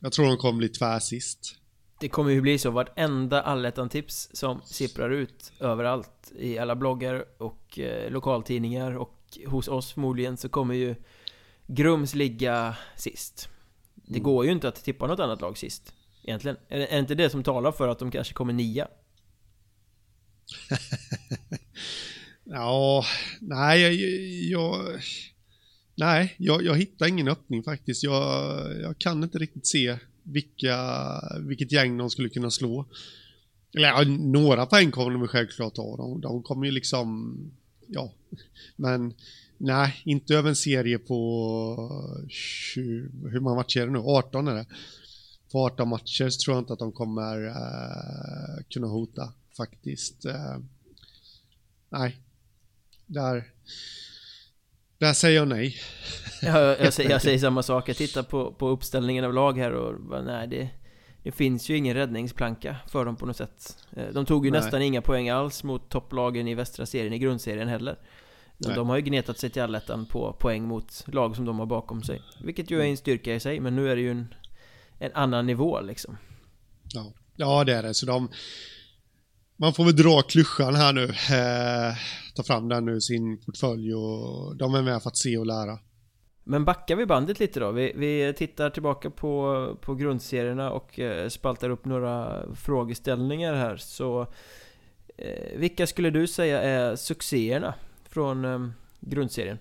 jag 0.00 0.12
tror 0.12 0.26
de 0.26 0.36
kommer 0.36 0.58
bli 0.58 0.68
tvärsist. 0.68 1.54
Det 2.00 2.08
kommer 2.08 2.30
ju 2.30 2.40
bli 2.40 2.58
så, 2.58 2.70
vartenda 2.70 3.42
allettan-tips 3.42 4.30
som 4.32 4.60
sipprar 4.64 5.10
ut 5.10 5.52
överallt 5.60 6.32
i 6.38 6.58
alla 6.58 6.76
bloggar 6.76 7.24
och 7.38 7.78
eh, 7.78 8.10
lokaltidningar 8.10 8.96
och 8.96 9.38
hos 9.46 9.68
oss 9.68 9.92
förmodligen 9.92 10.36
så 10.36 10.48
kommer 10.48 10.74
ju 10.74 10.94
Grums 11.66 12.14
ligga 12.14 12.76
sist. 12.96 13.48
Det 13.94 14.10
mm. 14.10 14.22
går 14.22 14.44
ju 14.44 14.52
inte 14.52 14.68
att 14.68 14.84
tippa 14.84 15.06
något 15.06 15.20
annat 15.20 15.40
lag 15.40 15.58
sist. 15.58 15.92
Egentligen. 16.22 16.56
Är 16.68 16.78
det 16.78 16.98
inte 16.98 17.14
det 17.14 17.30
som 17.30 17.42
talar 17.42 17.72
för 17.72 17.88
att 17.88 17.98
de 17.98 18.10
kanske 18.10 18.34
kommer 18.34 18.52
nia? 18.52 18.88
ja, 22.44 23.04
nej, 23.40 23.82
jag, 23.82 23.94
jag 24.60 25.00
nej, 25.98 26.34
jag, 26.38 26.64
jag 26.64 26.76
hittar 26.76 27.06
ingen 27.06 27.28
öppning 27.28 27.62
faktiskt. 27.62 28.02
Jag, 28.02 28.80
jag 28.80 28.98
kan 28.98 29.22
inte 29.22 29.38
riktigt 29.38 29.66
se 29.66 29.98
vilka, 30.22 30.76
vilket 31.40 31.72
gäng 31.72 31.98
de 31.98 32.10
skulle 32.10 32.28
kunna 32.28 32.50
slå. 32.50 32.86
Eller 33.74 33.88
ja, 33.88 34.04
några 34.08 34.66
poäng 34.66 34.90
kommer 34.90 35.10
de 35.10 35.28
självklart 35.28 35.76
ha. 35.76 35.96
De, 35.96 36.20
de 36.20 36.42
kommer 36.42 36.66
ju 36.66 36.72
liksom, 36.72 37.36
ja, 37.86 38.12
men 38.76 39.14
nej, 39.58 40.02
inte 40.04 40.34
över 40.34 40.48
en 40.48 40.56
serie 40.56 40.98
på 40.98 42.26
20, 42.28 43.28
hur 43.28 43.40
många 43.40 43.56
matcher 43.56 43.80
är 43.80 43.86
det 43.86 43.92
nu? 43.92 43.98
18 43.98 44.48
är 44.48 44.54
det. 44.54 44.66
På 45.52 45.66
18 45.66 45.88
matcher 45.88 46.28
så 46.28 46.44
tror 46.44 46.56
jag 46.56 46.62
inte 46.62 46.72
att 46.72 46.78
de 46.78 46.92
kommer 46.92 47.46
uh, 47.46 48.62
kunna 48.68 48.86
hota 48.86 49.32
faktiskt. 49.58 50.24
Eh, 50.24 50.56
nej, 51.88 52.16
där, 53.06 53.44
där 54.98 55.12
säger 55.12 55.36
jag 55.36 55.48
nej. 55.48 55.76
Ja, 56.42 56.58
jag, 56.60 56.92
säger, 56.92 57.10
jag 57.10 57.22
säger 57.22 57.38
samma 57.38 57.62
sak. 57.62 57.88
Jag 57.88 57.96
tittar 57.96 58.22
på, 58.22 58.52
på 58.52 58.68
uppställningen 58.68 59.24
av 59.24 59.34
lag 59.34 59.58
här 59.58 59.72
och 59.72 60.24
nej, 60.24 60.48
det, 60.48 60.70
det 61.22 61.32
finns 61.32 61.68
ju 61.68 61.76
ingen 61.76 61.94
räddningsplanka 61.94 62.76
för 62.88 63.04
dem 63.04 63.16
på 63.16 63.26
något 63.26 63.36
sätt. 63.36 63.86
Eh, 63.96 64.06
de 64.12 64.26
tog 64.26 64.44
ju 64.44 64.50
nej. 64.50 64.60
nästan 64.60 64.82
inga 64.82 65.02
poäng 65.02 65.28
alls 65.28 65.64
mot 65.64 65.88
topplagen 65.88 66.48
i 66.48 66.54
västra 66.54 66.86
serien, 66.86 67.12
i 67.12 67.18
grundserien 67.18 67.68
heller. 67.68 67.98
De, 68.58 68.74
de 68.74 68.88
har 68.88 68.96
ju 68.96 69.02
gnetat 69.02 69.38
sig 69.38 69.50
till 69.50 69.62
allettan 69.62 70.06
på 70.06 70.32
poäng 70.32 70.62
mot 70.62 71.04
lag 71.06 71.36
som 71.36 71.44
de 71.44 71.58
har 71.58 71.66
bakom 71.66 72.02
sig. 72.02 72.22
Vilket 72.40 72.70
ju 72.70 72.80
är 72.80 72.84
en 72.84 72.96
styrka 72.96 73.34
i 73.34 73.40
sig, 73.40 73.60
men 73.60 73.76
nu 73.76 73.90
är 73.90 73.96
det 73.96 74.02
ju 74.02 74.10
en, 74.10 74.34
en 74.98 75.12
annan 75.14 75.46
nivå 75.46 75.80
liksom. 75.80 76.16
Ja, 76.94 77.12
ja 77.36 77.64
det 77.64 77.74
är 77.74 77.82
det. 77.82 77.94
Så 77.94 78.06
de, 78.06 78.28
man 79.60 79.74
får 79.74 79.84
väl 79.84 79.96
dra 79.96 80.22
klyschan 80.22 80.74
här 80.74 80.92
nu. 80.92 81.04
Eh, 81.04 81.96
ta 82.34 82.42
fram 82.42 82.68
den 82.68 82.84
nu, 82.84 83.00
sin 83.00 83.38
portfölj 83.38 83.94
och 83.94 84.56
de 84.56 84.74
är 84.74 84.82
med 84.82 85.02
för 85.02 85.08
att 85.08 85.16
se 85.16 85.38
och 85.38 85.46
lära. 85.46 85.78
Men 86.44 86.64
backar 86.64 86.96
vi 86.96 87.06
bandet 87.06 87.40
lite 87.40 87.60
då? 87.60 87.72
Vi, 87.72 87.92
vi 87.96 88.34
tittar 88.36 88.70
tillbaka 88.70 89.10
på, 89.10 89.78
på 89.80 89.94
grundserierna 89.94 90.70
och 90.70 90.98
eh, 90.98 91.28
spaltar 91.28 91.70
upp 91.70 91.84
några 91.84 92.44
frågeställningar 92.54 93.54
här. 93.54 93.76
Så 93.76 94.20
eh, 95.16 95.58
vilka 95.58 95.86
skulle 95.86 96.10
du 96.10 96.26
säga 96.26 96.62
är 96.62 96.96
succéerna 96.96 97.74
från 98.08 98.44
eh, 98.44 98.68
grundserien? 99.00 99.58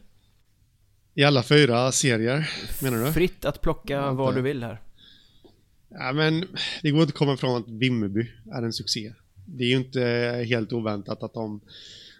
I 1.13 1.23
alla 1.23 1.43
fyra 1.43 1.91
serier, 1.91 2.49
menar 2.81 3.05
du? 3.05 3.11
Fritt 3.11 3.45
att 3.45 3.61
plocka 3.61 3.93
ja, 3.93 4.13
vad 4.13 4.35
du 4.35 4.41
vill 4.41 4.63
här. 4.63 4.81
Ja, 5.89 6.13
men 6.13 6.45
det 6.81 6.91
går 6.91 7.01
inte 7.01 7.11
att 7.11 7.17
komma 7.17 7.33
ifrån 7.33 7.61
att 7.61 7.69
Vimmerby 7.69 8.31
är 8.53 8.63
en 8.63 8.73
succé 8.73 9.13
det 9.47 9.63
är 9.63 9.67
ju 9.67 9.77
inte 9.77 10.01
helt 10.49 10.73
oväntat 10.73 11.23
att 11.23 11.33
de 11.33 11.61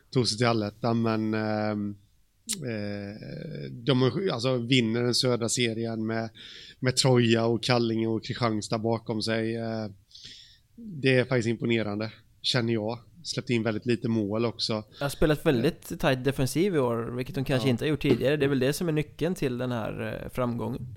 tog 0.09 0.27
sig 0.27 0.37
till 0.37 0.47
allettan, 0.47 1.01
men 1.01 1.33
ehm, 1.33 1.95
eh, 2.55 3.71
de 3.71 4.11
alltså, 4.31 4.57
vinner 4.57 5.03
den 5.03 5.15
södra 5.15 5.49
serien 5.49 6.05
med, 6.05 6.29
med 6.79 6.95
Troja 6.95 7.45
och 7.45 7.63
Kallinge 7.63 8.07
och 8.07 8.23
Kristianstad 8.23 8.77
bakom 8.77 9.21
sig. 9.21 9.55
Eh, 9.55 9.87
det 10.75 11.15
är 11.15 11.25
faktiskt 11.25 11.47
imponerande, 11.47 12.11
känner 12.41 12.73
jag. 12.73 12.99
släppt 13.23 13.49
in 13.49 13.63
väldigt 13.63 13.85
lite 13.85 14.07
mål 14.07 14.45
också. 14.45 14.73
Jag 14.73 15.05
har 15.05 15.09
spelat 15.09 15.45
väldigt 15.45 15.99
tight 15.99 16.23
defensiv 16.23 16.75
i 16.75 16.79
år, 16.79 17.15
vilket 17.15 17.35
de 17.35 17.45
kanske 17.45 17.67
ja. 17.67 17.71
inte 17.71 17.85
har 17.85 17.89
gjort 17.89 18.01
tidigare. 18.01 18.37
Det 18.37 18.45
är 18.45 18.49
väl 18.49 18.59
det 18.59 18.73
som 18.73 18.87
är 18.87 18.91
nyckeln 18.91 19.35
till 19.35 19.57
den 19.57 19.71
här 19.71 20.21
eh, 20.23 20.29
framgången. 20.29 20.87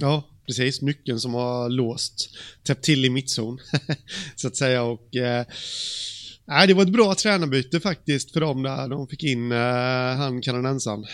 Ja, 0.00 0.24
precis. 0.50 0.82
Nyckeln 0.82 1.20
som 1.20 1.34
har 1.34 1.68
låst, 1.68 2.30
täppt 2.62 2.84
till 2.84 3.04
i 3.04 3.10
mittzon, 3.10 3.58
så 4.36 4.48
att 4.48 4.56
säga. 4.56 4.82
Och, 4.82 5.16
eh, 5.16 5.46
Nej, 6.50 6.66
det 6.66 6.74
var 6.74 6.82
ett 6.82 6.92
bra 6.92 7.14
tränarbyte 7.14 7.80
faktiskt 7.80 8.32
för 8.32 8.40
dem 8.40 8.62
där. 8.62 8.88
De 8.88 9.06
fick 9.08 9.24
in 9.24 9.52
uh, 9.52 9.58
han 10.16 10.40
kanadensaren. 10.40 11.04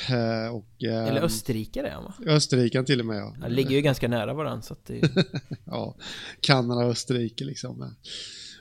Och, 0.52 0.66
uh, 0.84 1.08
Eller 1.08 1.22
österrikare 1.22 1.92
han 1.94 2.04
va? 2.04 2.14
Österriken 2.26 2.84
till 2.84 3.00
och 3.00 3.06
med 3.06 3.18
ja. 3.18 3.36
De 3.40 3.52
ligger 3.52 3.70
ju 3.70 3.80
ganska 3.80 4.08
nära 4.08 4.34
varandra 4.34 4.62
så 4.62 4.72
att 4.72 4.86
det... 4.86 5.10
ja, 5.64 5.94
Kanada 6.40 6.84
och 6.84 6.90
Österrike 6.90 7.44
liksom. 7.44 7.94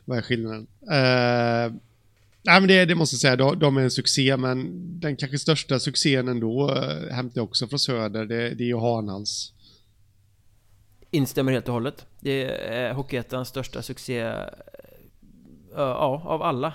Vad 0.05 0.17
är 0.17 0.21
skillnaden? 0.21 0.67
Uh, 0.81 1.77
nej 2.43 2.59
men 2.61 2.67
det, 2.67 2.85
det 2.85 2.95
måste 2.95 3.13
jag 3.13 3.21
säga, 3.21 3.35
de, 3.35 3.59
de, 3.59 3.77
är 3.77 3.81
en 3.81 3.91
succé 3.91 4.37
men 4.37 4.69
den 4.99 5.15
kanske 5.15 5.39
största 5.39 5.79
succén 5.79 6.27
ändå 6.27 6.71
uh, 6.71 7.11
hämtar 7.11 7.41
jag 7.41 7.43
också 7.43 7.67
från 7.67 7.79
Söder. 7.79 8.25
Det, 8.25 8.49
det 8.49 8.63
är 8.63 8.67
ju 8.67 8.79
Hanals. 8.79 9.53
Instämmer 11.15 11.51
helt 11.51 11.67
och 11.67 11.73
hållet. 11.73 12.05
Det 12.19 12.43
är 12.75 12.93
Hockeyettans 12.93 13.49
största 13.49 13.81
succé 13.81 14.19
eh, 14.19 14.43
ja, 15.75 16.21
av 16.25 16.41
alla 16.41 16.73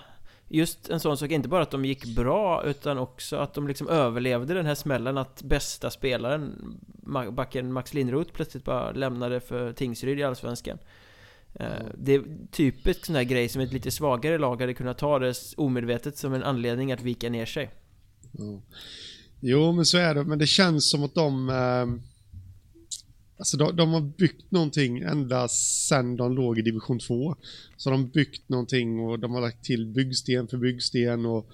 Just 0.52 0.90
en 0.90 1.00
sån 1.00 1.16
sak, 1.16 1.30
inte 1.30 1.48
bara 1.48 1.62
att 1.62 1.70
de 1.70 1.84
gick 1.84 2.04
bra 2.04 2.64
utan 2.64 2.98
också 2.98 3.36
att 3.36 3.54
de 3.54 3.68
liksom 3.68 3.88
överlevde 3.88 4.54
den 4.54 4.66
här 4.66 4.74
smällen 4.74 5.18
att 5.18 5.42
bästa 5.42 5.90
spelaren 5.90 6.54
Backen 7.32 7.72
Max 7.72 7.94
Lindroth 7.94 8.32
plötsligt 8.32 8.64
bara 8.64 8.92
lämnade 8.92 9.40
för 9.40 9.72
Tingsryd 9.72 10.18
i 10.18 10.22
Allsvenskan 10.22 10.78
mm. 11.54 11.82
Det 11.94 12.14
är 12.14 12.22
typiskt 12.50 13.04
sån 13.04 13.14
här 13.14 13.22
grej 13.22 13.48
som 13.48 13.60
ett 13.60 13.72
lite 13.72 13.90
svagare 13.90 14.38
lag 14.38 14.60
hade 14.60 14.74
kunnat 14.74 14.98
ta 14.98 15.18
det 15.18 15.34
omedvetet 15.56 16.18
som 16.18 16.34
en 16.34 16.42
anledning 16.42 16.92
att 16.92 17.02
vika 17.02 17.30
ner 17.30 17.46
sig 17.46 17.70
mm. 18.38 18.60
Jo 19.40 19.72
men 19.72 19.84
så 19.84 19.98
är 19.98 20.14
det, 20.14 20.24
men 20.24 20.38
det 20.38 20.46
känns 20.46 20.90
som 20.90 21.04
att 21.04 21.14
de 21.14 21.48
eh 21.48 22.09
Alltså 23.40 23.56
de, 23.56 23.76
de, 23.76 23.92
har 23.92 24.00
byggt 24.00 24.50
någonting 24.50 24.98
ända 24.98 25.48
sedan 25.48 26.16
de 26.16 26.34
låg 26.34 26.58
i 26.58 26.62
division 26.62 26.98
2. 26.98 27.36
Så 27.76 27.90
de 27.90 28.00
har 28.00 28.08
byggt 28.08 28.48
någonting 28.48 29.00
och 29.00 29.18
de 29.18 29.32
har 29.32 29.40
lagt 29.40 29.64
till 29.64 29.86
byggsten 29.86 30.48
för 30.48 30.56
byggsten 30.56 31.26
och 31.26 31.50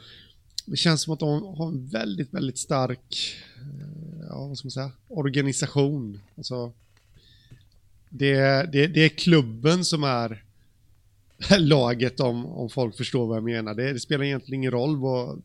det 0.64 0.76
känns 0.76 1.02
som 1.02 1.12
att 1.12 1.20
de 1.20 1.42
har 1.42 1.68
en 1.68 1.86
väldigt, 1.86 2.34
väldigt 2.34 2.58
stark, 2.58 3.34
eh, 3.56 4.26
ja 4.28 4.46
vad 4.46 4.58
ska 4.58 4.66
man 4.66 4.70
säga, 4.70 4.90
organisation. 5.08 6.20
Alltså, 6.36 6.72
det, 8.08 8.38
det, 8.72 8.86
det 8.86 9.04
är 9.04 9.08
klubben 9.08 9.84
som 9.84 10.04
är 10.04 10.44
laget 11.58 12.20
om, 12.20 12.46
om 12.46 12.70
folk 12.70 12.96
förstår 12.96 13.26
vad 13.26 13.36
jag 13.36 13.44
menar. 13.44 13.74
Det, 13.74 13.92
det 13.92 14.00
spelar 14.00 14.24
egentligen 14.24 14.60
ingen 14.60 14.70
roll 14.70 14.96
vad, 14.96 15.42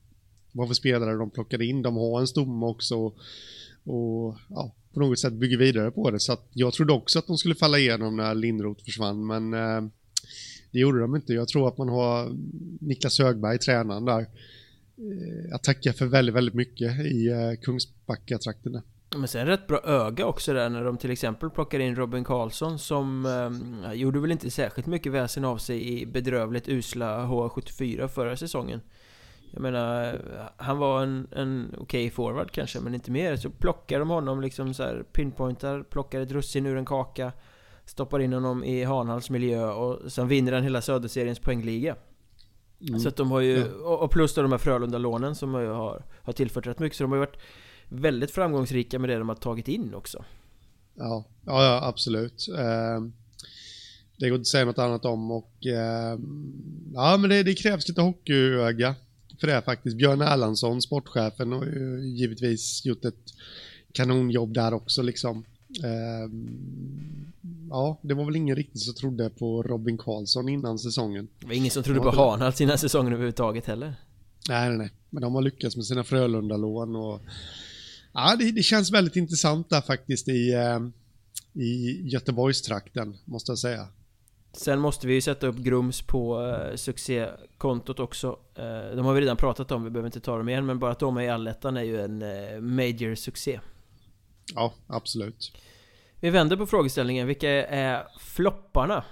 vad 0.52 0.68
för 0.68 0.76
spelare 0.76 1.16
de 1.16 1.30
plockar 1.30 1.62
in. 1.62 1.82
De 1.82 1.96
har 1.96 2.20
en 2.20 2.28
stomme 2.28 2.66
också. 2.66 3.14
Och, 3.84 4.38
ja, 4.50 4.76
på 4.94 5.00
något 5.00 5.20
sätt 5.20 5.34
bygger 5.34 5.58
vidare 5.58 5.92
på 5.92 6.12
det. 6.12 6.20
Så 6.20 6.34
att 6.34 6.48
jag 6.54 6.74
trodde 6.74 6.94
också 6.94 7.20
att 7.20 7.28
de 7.28 7.38
skulle 7.38 7.56
falla 7.56 7.80
igenom 7.80 8.16
när 8.16 8.36
Lindroth 8.36 8.84
försvann, 8.86 9.28
men 9.28 9.54
eh, 9.54 9.92
det 10.72 10.80
gjorde 10.80 11.00
de 11.00 11.16
inte. 11.16 11.34
Jag 11.34 11.48
tror 11.48 11.68
att 11.68 11.78
man 11.78 11.90
har 11.90 12.32
Niklas 12.80 13.20
Högberg, 13.20 13.60
tränaren 13.60 14.06
där, 14.06 14.20
eh, 14.22 15.56
att 15.56 15.64
tacka 15.64 15.94
för 15.94 16.06
väldigt, 16.06 16.36
väldigt 16.36 16.56
mycket 16.56 17.06
i 17.06 17.28
eh, 17.28 17.60
Kungsbacka-trakterna. 17.62 18.84
Men 19.16 19.28
sen 19.28 19.46
rätt 19.48 19.68
bra 19.68 19.82
öga 19.84 20.26
också 20.26 20.54
där 20.54 20.70
när 20.70 20.84
de 20.84 20.98
till 20.98 21.12
exempel 21.12 21.50
plockar 21.50 21.80
in 21.80 21.96
Robin 21.96 22.24
Karlsson 22.24 22.80
som 22.80 23.26
eh, 23.86 23.94
gjorde 23.94 24.20
väl 24.20 24.32
inte 24.32 24.52
särskilt 24.52 24.88
mycket 24.88 25.12
väsen 25.12 25.46
av 25.46 25.58
sig 25.58 26.02
i 26.02 26.06
bedrövligt 26.06 26.70
usla 26.70 27.26
H74 27.26 28.08
förra 28.08 28.38
säsongen. 28.38 28.82
Jag 29.54 29.62
menar, 29.62 30.22
han 30.58 30.78
var 30.78 31.04
en, 31.04 31.28
en 31.32 31.68
okej 31.74 31.82
okay 31.82 32.10
forward 32.10 32.52
kanske, 32.52 32.80
men 32.80 32.94
inte 32.94 33.12
mer. 33.12 33.36
Så 33.36 33.50
plockar 33.50 34.00
de 34.00 34.10
honom 34.10 34.42
liksom 34.42 34.74
så 34.74 34.84
här, 34.84 35.04
pinpointar, 35.14 35.84
plockar 35.84 36.22
ett 36.22 36.32
russin 36.32 36.66
ur 36.66 36.78
en 36.78 36.86
kaka, 36.86 37.32
stoppar 37.86 38.20
in 38.20 38.34
honom 38.34 38.64
i 38.64 38.84
Hanhals 38.84 39.30
miljö 39.30 39.72
och 39.72 40.12
sen 40.12 40.28
vinner 40.28 40.52
han 40.52 40.64
hela 40.64 40.82
Söderseriens 40.82 41.40
poängliga. 41.40 41.96
Mm. 42.88 43.00
Så 43.00 43.10
att 43.10 43.16
de 43.16 43.32
har 43.32 43.40
ju, 43.42 43.74
och 43.74 44.12
plus 44.12 44.34
då 44.34 44.42
de 44.42 44.52
här 44.52 44.60
Frölunda-lånen 44.60 45.36
som 45.36 45.54
har, 45.54 46.04
har 46.22 46.34
tillfört 46.34 46.68
rätt 46.68 46.80
mycket, 46.80 46.98
så 46.98 47.04
de 47.04 47.12
har 47.12 47.18
ju 47.18 47.26
varit 47.26 47.42
väldigt 47.90 48.32
framgångsrika 48.32 49.00
med 49.00 49.10
det 49.10 49.18
de 49.18 49.30
har 49.30 49.36
tagit 49.36 49.68
in 49.68 49.94
också. 49.94 50.24
Ja, 50.96 51.26
ja, 51.46 51.64
ja 51.64 51.88
absolut. 51.88 52.48
Uh, 52.50 53.08
det 54.18 54.30
går 54.30 54.36
inte 54.36 54.42
att 54.42 54.48
säga 54.48 54.66
något 54.66 54.78
annat 54.78 55.06
om 55.06 55.32
och 55.32 55.54
uh, 55.66 56.20
ja, 56.94 57.18
men 57.18 57.30
det, 57.30 57.44
det 57.44 57.54
krävs 57.54 57.88
lite 57.88 58.02
hockeyöga 58.02 58.96
för 59.42 59.48
det 59.48 59.62
faktiskt. 59.62 59.98
Björn 59.98 60.22
Erlandsson, 60.22 60.82
sportchefen, 60.82 61.52
har 61.52 61.66
ju 61.66 62.08
givetvis 62.08 62.86
gjort 62.86 63.06
ett 63.06 63.34
kanonjobb 63.92 64.54
där 64.54 64.74
också 64.74 65.02
liksom. 65.02 65.46
Ehm, 65.84 67.32
ja, 67.70 68.00
det 68.02 68.14
var 68.14 68.26
väl 68.26 68.36
ingen 68.36 68.56
riktigt 68.56 68.82
som 68.82 68.94
trodde 68.94 69.30
på 69.30 69.64
Robin 69.64 69.98
Karlsson 69.98 70.50
innan 70.50 70.80
säsongen. 70.80 71.28
Det 71.40 71.48
var 71.48 71.54
ingen 71.54 71.72
som 71.72 71.84
trodde 71.84 72.00
på 72.00 72.12
Hanhals 72.12 72.62
innan 72.62 72.78
säsongen 72.78 73.14
överhuvudtaget 73.14 73.66
heller. 73.66 73.96
Nej, 74.50 74.70
nej, 74.70 74.78
nej. 74.78 74.92
Men 75.10 75.22
de 75.22 75.36
har 75.36 75.42
lyckats 75.42 75.76
med 75.76 75.86
sina 75.86 76.04
Frölunda-lån 76.04 76.96
och... 76.96 77.22
Ja, 78.14 78.36
det, 78.40 78.52
det, 78.52 78.64
känns 78.64 78.92
väldigt 78.92 79.16
intressant 79.16 79.70
där 79.70 79.82
faktiskt 79.82 80.28
i, 80.28 80.54
eh, 80.54 80.80
i 81.62 82.02
Göteborgstrakten, 82.10 83.18
måste 83.26 83.52
jag 83.52 83.60
säga. 83.60 83.88
Sen 84.54 84.80
måste 84.80 85.08
vi 85.08 85.14
ju 85.14 85.22
sätta 85.22 85.48
upp 85.48 85.56
Grums 85.56 86.02
på 86.02 86.46
eh, 86.46 86.76
succékontot 86.76 88.00
också. 88.00 88.40
Eh, 88.56 88.96
De 88.96 89.06
har 89.06 89.14
vi 89.14 89.22
redan 89.22 89.38
pratat 89.38 89.72
om, 89.72 89.84
vi 89.84 89.90
behöver 89.90 90.08
inte 90.08 90.20
ta 90.20 90.38
dem 90.38 90.50
igen 90.50 90.66
Men 90.66 90.80
bara 90.80 90.92
att 90.92 91.00
de 91.00 91.18
är 91.18 91.22
i 91.22 91.30
allettan 91.30 91.78
är 91.78 91.84
ju 91.84 92.02
en 92.02 92.22
eh, 92.22 92.60
major 92.62 93.16
succé. 93.16 93.60
Ja, 94.56 94.74
absolut. 94.88 95.52
Vi 96.20 96.30
vänder 96.30 96.58
på 96.58 96.66
frågeställningen, 96.66 97.28
vilka 97.28 97.50
är 97.68 98.08
flopparna? 98.20 99.04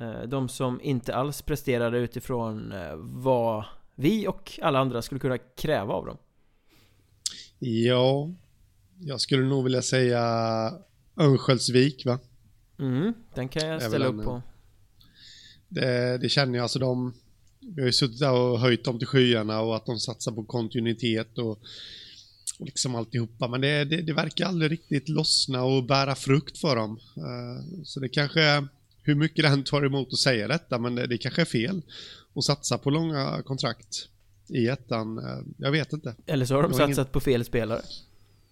Eh, 0.00 0.22
de 0.22 0.48
som 0.48 0.80
inte 0.80 1.14
alls 1.14 1.42
presterade 1.42 1.98
utifrån 1.98 2.72
eh, 2.72 2.94
vad 2.96 3.64
vi 3.94 4.28
och 4.28 4.58
alla 4.62 4.78
andra 4.78 5.02
skulle 5.02 5.18
kunna 5.20 5.38
kräva 5.38 5.94
av 5.94 6.06
dem. 6.06 6.16
Ja 7.58 8.30
Jag 9.00 9.20
skulle 9.20 9.44
nog 9.44 9.64
vilja 9.64 9.82
säga 9.82 10.20
Örnsköldsvik 11.16 12.06
va? 12.06 12.18
Mm, 12.78 13.14
den 13.34 13.48
kan 13.48 13.68
jag 13.68 13.82
ställa 13.82 14.06
upp 14.06 14.24
på 14.24 14.42
det, 15.74 16.18
det 16.18 16.28
känner 16.28 16.54
jag, 16.54 16.62
alltså 16.62 16.78
de, 16.78 17.14
vi 17.60 17.80
har 17.80 17.86
ju 17.86 17.92
suttit 17.92 18.18
där 18.18 18.32
och 18.32 18.60
höjt 18.60 18.84
dem 18.84 18.98
till 18.98 19.06
skyarna 19.06 19.60
och 19.60 19.76
att 19.76 19.86
de 19.86 19.98
satsar 19.98 20.32
på 20.32 20.44
kontinuitet 20.44 21.38
och, 21.38 21.50
och 22.58 22.66
liksom 22.66 22.94
alltihopa. 22.94 23.48
Men 23.48 23.60
det, 23.60 23.84
det, 23.84 24.02
det 24.02 24.12
verkar 24.12 24.46
aldrig 24.46 24.72
riktigt 24.72 25.08
lossna 25.08 25.64
och 25.64 25.84
bära 25.84 26.14
frukt 26.14 26.58
för 26.58 26.76
dem. 26.76 27.00
Uh, 27.18 27.82
så 27.84 28.00
det 28.00 28.08
kanske 28.08 28.66
hur 29.02 29.14
mycket 29.14 29.44
den 29.44 29.64
tar 29.64 29.86
emot 29.86 30.08
att 30.12 30.18
säga 30.18 30.48
detta, 30.48 30.78
men 30.78 30.94
det, 30.94 31.06
det 31.06 31.18
kanske 31.18 31.40
är 31.40 31.46
fel 31.46 31.82
att 32.34 32.44
satsa 32.44 32.78
på 32.78 32.90
långa 32.90 33.42
kontrakt 33.42 34.08
i 34.48 34.68
ettan. 34.68 35.18
Uh, 35.18 35.40
jag 35.58 35.70
vet 35.70 35.92
inte. 35.92 36.14
Eller 36.26 36.46
så 36.46 36.54
har 36.54 36.62
de 36.62 36.72
satsat 36.72 36.98
ingen... 36.98 37.12
på 37.12 37.20
fel 37.20 37.44
spelare. 37.44 37.82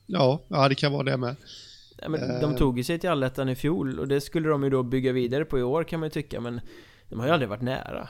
Ja, 0.07 0.43
ja, 0.49 0.69
det 0.69 0.75
kan 0.75 0.93
vara 0.93 1.03
det 1.03 1.17
med. 1.17 1.37
Ja, 2.03 2.09
men 2.09 2.41
de 2.41 2.51
eh. 2.53 2.57
tog 2.57 2.79
ju 2.79 2.85
sig 2.85 2.99
till 2.99 3.11
allettan 3.11 3.49
i 3.49 3.55
fjol 3.55 3.99
och 3.99 4.09
det 4.09 4.21
skulle 4.21 4.49
de 4.49 4.65
ju 4.65 4.71
då 4.71 4.83
bygga 4.83 5.13
vidare 5.13 5.45
på 5.45 5.59
i 5.59 5.63
år 5.63 5.85
kan 5.85 6.01
man 6.01 6.07
ju 6.07 6.11
tycka 6.11 6.41
men 6.41 6.61
de 7.13 7.21
har 7.21 7.27
ju 7.27 7.33
aldrig 7.33 7.49
varit 7.49 7.63
nära. 7.63 8.09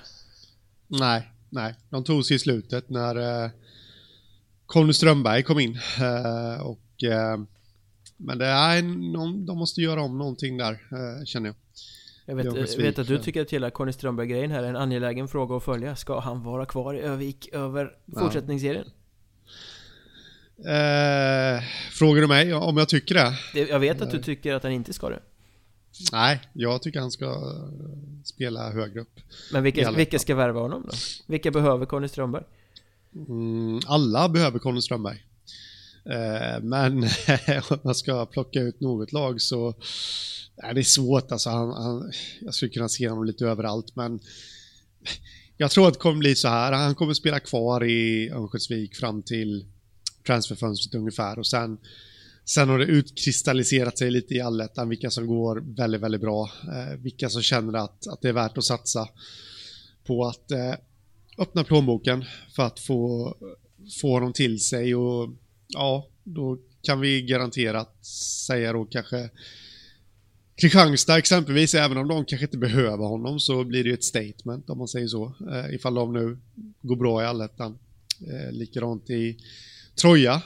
Nej, 0.88 1.33
nej. 1.51 1.75
De 1.91 2.05
tog 2.05 2.25
sig 2.25 2.37
i 2.37 2.38
slutet 2.38 2.88
när 2.88 3.45
eh, 3.45 3.51
Conny 4.67 4.93
Strömberg 4.93 5.43
kom 5.43 5.61
in. 5.61 5.79
Eh, 6.01 6.67
och, 6.67 7.05
eh, 7.05 7.41
men 8.17 8.38
det 8.38 8.47
är 8.47 8.83
någon, 8.83 9.47
de 9.47 9.59
måste 9.59 9.81
göra 9.81 10.03
om 10.03 10.19
någonting 10.19 10.57
där, 10.57 10.73
eh, 10.73 11.25
känner 11.25 11.47
jag. 11.47 11.57
Jag 12.27 12.37
vet, 12.37 12.45
jag 12.73 12.83
vet 12.83 12.99
att 12.99 13.07
du 13.07 13.19
tycker 13.19 13.43
att 13.43 13.51
hela 13.51 13.71
Conny 13.71 13.93
Strömberg-grejen 13.93 14.51
här 14.51 14.62
är 14.62 14.69
en 14.69 14.77
angelägen 14.77 15.29
fråga 15.29 15.57
att 15.57 15.65
följa. 15.65 15.97
Ska 15.97 16.21
han 16.21 16.43
vara 16.43 16.67
kvar 16.67 16.95
i 16.95 17.01
Övik 17.01 17.49
över 17.53 17.97
fortsättningsserien? 18.19 18.87
Eh, 20.59 21.62
frågar 21.91 22.21
du 22.21 22.27
mig 22.29 22.55
om 22.55 22.77
jag 22.77 22.88
tycker 22.88 23.15
det? 23.15 23.35
Jag 23.69 23.79
vet 23.79 24.03
att 24.03 24.11
du 24.11 24.23
tycker 24.23 24.55
att 24.55 24.62
han 24.62 24.73
inte 24.73 24.93
ska 24.93 25.09
det. 25.09 25.21
Nej, 26.13 26.41
jag 26.53 26.83
tycker 26.83 27.01
han 27.01 27.11
ska 27.11 27.25
eh, 27.25 28.23
spela 28.25 28.71
högre 28.73 29.01
upp. 29.01 29.21
Men 29.53 29.63
vilka, 29.63 29.91
vilka 29.91 30.19
ska 30.19 30.35
värva 30.35 30.61
honom 30.61 30.83
då? 30.87 30.93
Vilka 31.27 31.51
behöver 31.51 31.87
Conny 31.87 32.09
Strömberg? 32.09 32.45
Mm, 33.15 33.81
alla 33.87 34.29
behöver 34.29 34.59
Conny 34.59 34.83
Strömberg. 34.83 35.25
Eh, 36.05 36.63
men 36.63 37.03
om 37.71 37.79
man 37.83 37.95
ska 37.95 38.27
plocka 38.27 38.61
ut 38.61 38.81
något 38.81 39.13
lag 39.13 39.41
så 39.41 39.75
är 40.57 40.75
det 40.75 40.85
svårt. 40.85 41.33
Alltså, 41.33 41.51
han, 41.51 41.71
han, 41.71 42.13
jag 42.41 42.55
skulle 42.55 42.71
kunna 42.71 42.89
se 42.89 43.09
honom 43.09 43.25
lite 43.25 43.47
överallt, 43.47 43.97
men 43.97 44.21
jag 45.57 45.71
tror 45.71 45.89
att 45.89 45.95
det 45.95 46.01
kommer 46.01 46.19
bli 46.19 46.35
så 46.35 46.49
här. 46.49 46.73
Han 46.73 46.95
kommer 46.95 47.15
spela 47.15 47.41
kvar 47.41 47.85
i 47.85 48.31
Örnsköldsvik 48.31 48.97
fram 48.97 49.23
till 49.23 49.67
transferfönstret 50.27 50.95
ungefär 50.95 51.39
och 51.39 51.47
sen 51.47 51.79
Sen 52.45 52.69
har 52.69 52.79
det 52.79 52.85
utkristalliserat 52.85 53.99
sig 53.99 54.11
lite 54.11 54.35
i 54.35 54.41
allettan 54.41 54.89
vilka 54.89 55.11
som 55.11 55.27
går 55.27 55.63
väldigt, 55.77 56.01
väldigt 56.01 56.21
bra. 56.21 56.51
Eh, 56.65 56.99
vilka 56.99 57.29
som 57.29 57.43
känner 57.43 57.79
att, 57.79 58.07
att 58.07 58.23
det 58.23 58.29
är 58.29 58.33
värt 58.33 58.59
att 58.59 58.65
satsa 58.65 59.09
på 60.05 60.25
att 60.25 60.51
eh, 60.51 60.75
öppna 61.39 61.65
plånboken 61.65 62.25
för 62.57 62.63
att 62.63 62.81
få, 62.81 63.35
få 64.01 64.13
honom 64.13 64.33
till 64.33 64.61
sig 64.61 64.95
och 64.95 65.31
ja, 65.69 66.09
då 66.25 66.59
kan 66.83 67.01
vi 67.01 67.23
garanterat 67.23 68.07
säga 68.47 68.73
då 68.73 68.85
kanske 68.85 69.31
Kristianstad 70.57 71.19
exempelvis, 71.19 71.75
även 71.75 71.97
om 71.97 72.09
de 72.09 72.25
kanske 72.25 72.45
inte 72.45 72.59
behöver 72.59 73.05
honom 73.05 73.41
så 73.41 73.65
blir 73.65 73.85
det 73.85 73.89
ju 73.89 73.95
ett 73.95 74.05
statement 74.05 74.71
om 74.71 74.79
man 74.79 74.89
säger 74.89 75.09
så. 75.09 75.35
Eh, 75.53 75.75
ifall 75.75 75.95
de 75.95 76.13
nu 76.13 76.39
går 76.83 76.97
bra 76.97 77.23
i 77.23 77.27
allettan. 77.27 77.79
Eh, 78.21 78.53
likadant 78.53 79.11
i 79.11 79.39
Troja. 80.01 80.43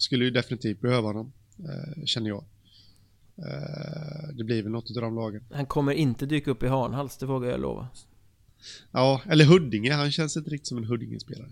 Skulle 0.00 0.24
ju 0.24 0.30
definitivt 0.30 0.80
behöva 0.80 1.08
honom, 1.08 1.32
eh, 1.58 2.04
känner 2.04 2.28
jag. 2.28 2.44
Eh, 3.38 4.28
det 4.34 4.44
blir 4.44 4.62
väl 4.62 4.72
något 4.72 4.96
av 4.96 5.02
de 5.02 5.14
lagen. 5.14 5.44
Han 5.52 5.66
kommer 5.66 5.92
inte 5.92 6.26
dyka 6.26 6.50
upp 6.50 6.62
i 6.62 6.66
Hanhals, 6.66 7.16
det 7.16 7.26
vågar 7.26 7.50
jag 7.50 7.60
lova. 7.60 7.88
Ja, 8.90 9.20
eller 9.30 9.44
Huddinge. 9.44 9.92
Han 9.92 10.12
känns 10.12 10.36
inte 10.36 10.50
riktigt 10.50 10.66
som 10.66 10.78
en 10.78 10.84
Huddinge-spelare. 10.84 11.50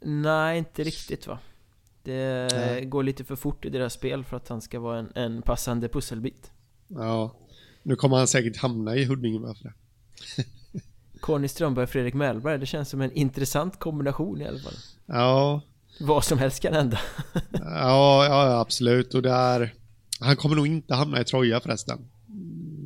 Nej, 0.00 0.58
inte 0.58 0.84
riktigt 0.84 1.26
va. 1.26 1.38
Det 2.02 2.48
Nej. 2.52 2.84
går 2.84 3.02
lite 3.02 3.24
för 3.24 3.36
fort 3.36 3.64
i 3.64 3.70
deras 3.70 3.92
spel 3.92 4.24
för 4.24 4.36
att 4.36 4.48
han 4.48 4.60
ska 4.60 4.80
vara 4.80 4.98
en, 4.98 5.12
en 5.14 5.42
passande 5.42 5.88
pusselbit. 5.88 6.52
Ja, 6.88 7.36
nu 7.82 7.96
kommer 7.96 8.16
han 8.16 8.28
säkert 8.28 8.56
hamna 8.56 8.96
i 8.96 9.04
Huddinge 9.04 9.40
bara 9.40 9.54
för 9.54 9.64
det. 9.64 9.74
Conny 11.20 11.48
Strömberg 11.48 11.82
och 11.82 11.90
Fredrik 11.90 12.14
Mellberg, 12.14 12.58
det 12.58 12.66
känns 12.66 12.88
som 12.88 13.00
en 13.00 13.12
intressant 13.12 13.78
kombination 13.78 14.40
i 14.40 14.46
alla 14.46 14.58
fall. 14.58 14.74
Ja, 15.06 15.60
Vad 16.00 16.24
som 16.24 16.38
helst 16.38 16.60
kan 16.60 16.74
hända. 16.74 16.98
ja, 17.52 18.26
ja 18.26 18.60
absolut. 18.60 19.14
Och 19.14 19.22
där, 19.22 19.74
han 20.20 20.36
kommer 20.36 20.56
nog 20.56 20.66
inte 20.66 20.94
hamna 20.94 21.20
i 21.20 21.24
Troja 21.24 21.60
förresten. 21.60 21.98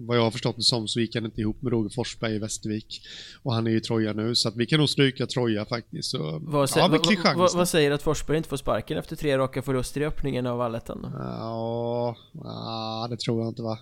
Vad 0.07 0.17
jag 0.17 0.23
har 0.23 0.31
förstått 0.31 0.57
det 0.57 0.63
som 0.63 0.89
så 0.89 1.01
gick 1.01 1.15
han 1.15 1.25
inte 1.25 1.41
ihop 1.41 1.63
med 1.63 1.73
Roger 1.73 1.91
Forsberg 1.95 2.35
i 2.35 2.39
Västervik. 2.39 3.03
Och 3.43 3.55
han 3.55 3.67
är 3.67 3.71
i 3.71 3.81
Troja 3.81 4.13
nu, 4.13 4.35
så 4.35 4.49
att 4.49 4.57
vi 4.57 4.67
kan 4.67 4.79
nog 4.79 4.89
stryka 4.89 5.27
Troja 5.27 5.65
faktiskt. 5.65 6.11
Så, 6.11 6.39
Vad, 6.43 6.71
ja, 6.77 6.89
vad, 6.89 7.37
vad, 7.37 7.55
vad 7.55 7.69
säger 7.69 7.91
att 7.91 8.03
Forsberg 8.03 8.37
inte 8.37 8.49
får 8.49 8.57
sparken 8.57 8.99
efter 8.99 9.17
tre 9.17 9.39
raka 9.39 9.63
förluster 9.63 10.01
i 10.01 10.05
öppningen 10.05 10.47
av 10.47 10.61
allettan? 10.61 11.13
Ja, 11.19 12.17
ja, 12.33 13.07
det 13.11 13.21
tror 13.21 13.41
jag 13.41 13.49
inte 13.49 13.63
va. 13.63 13.79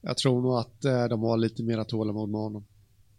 Jag 0.00 0.16
tror 0.16 0.42
nog 0.42 0.58
att 0.58 0.84
eh, 0.84 1.04
de 1.04 1.22
har 1.22 1.36
lite 1.36 1.62
mera 1.62 1.84
tålamod 1.84 2.28
med 2.28 2.40
honom. 2.40 2.64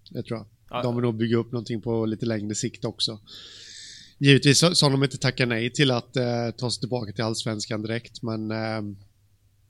Det 0.09 0.23
tror 0.23 0.39
jag. 0.39 0.47
Ja. 0.69 0.81
De 0.81 0.95
vill 0.95 1.03
nog 1.03 1.15
bygga 1.15 1.37
upp 1.37 1.51
någonting 1.51 1.81
på 1.81 2.05
lite 2.05 2.25
längre 2.25 2.55
sikt 2.55 2.85
också. 2.85 3.19
Givetvis 4.17 4.59
så, 4.59 4.85
har 4.85 4.91
de 4.91 5.03
inte 5.03 5.17
tackat 5.17 5.47
nej 5.47 5.69
till 5.69 5.91
att 5.91 6.15
eh, 6.15 6.51
ta 6.57 6.71
sig 6.71 6.79
tillbaka 6.79 7.11
till 7.11 7.23
allsvenskan 7.23 7.81
direkt, 7.81 8.21
men 8.23 8.51
eh, 8.51 8.81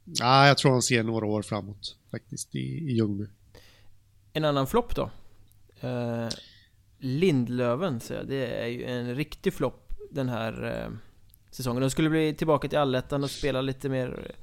ja, 0.04 0.48
jag 0.48 0.58
tror 0.58 0.72
de 0.72 0.82
ser 0.82 1.04
några 1.04 1.26
år 1.26 1.42
framåt 1.42 1.98
faktiskt 2.12 2.56
i, 2.56 2.60
i 2.60 2.94
Ljungby. 2.96 3.26
En 4.34 4.46
annan 4.46 4.68
flopp 4.68 4.96
då? 4.96 5.10
Eh, 5.82 6.28
Lindlöven, 7.00 8.00
så 8.00 8.14
det 8.24 8.46
är 8.46 8.68
ju 8.68 8.84
en 8.84 9.16
riktig 9.16 9.54
flopp 9.54 9.94
den 10.12 10.30
här 10.30 10.64
eh, 10.64 10.98
säsongen. 11.52 11.82
De 11.82 11.90
skulle 11.90 12.10
bli 12.10 12.34
tillbaka 12.34 12.68
till 12.68 12.78
allettan 12.78 13.24
och 13.24 13.32
spela 13.32 13.62
lite 13.62 13.90
mer 13.90 14.36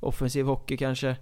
offensiv 0.00 0.44
hockey 0.44 0.76
kanske. 0.76 1.16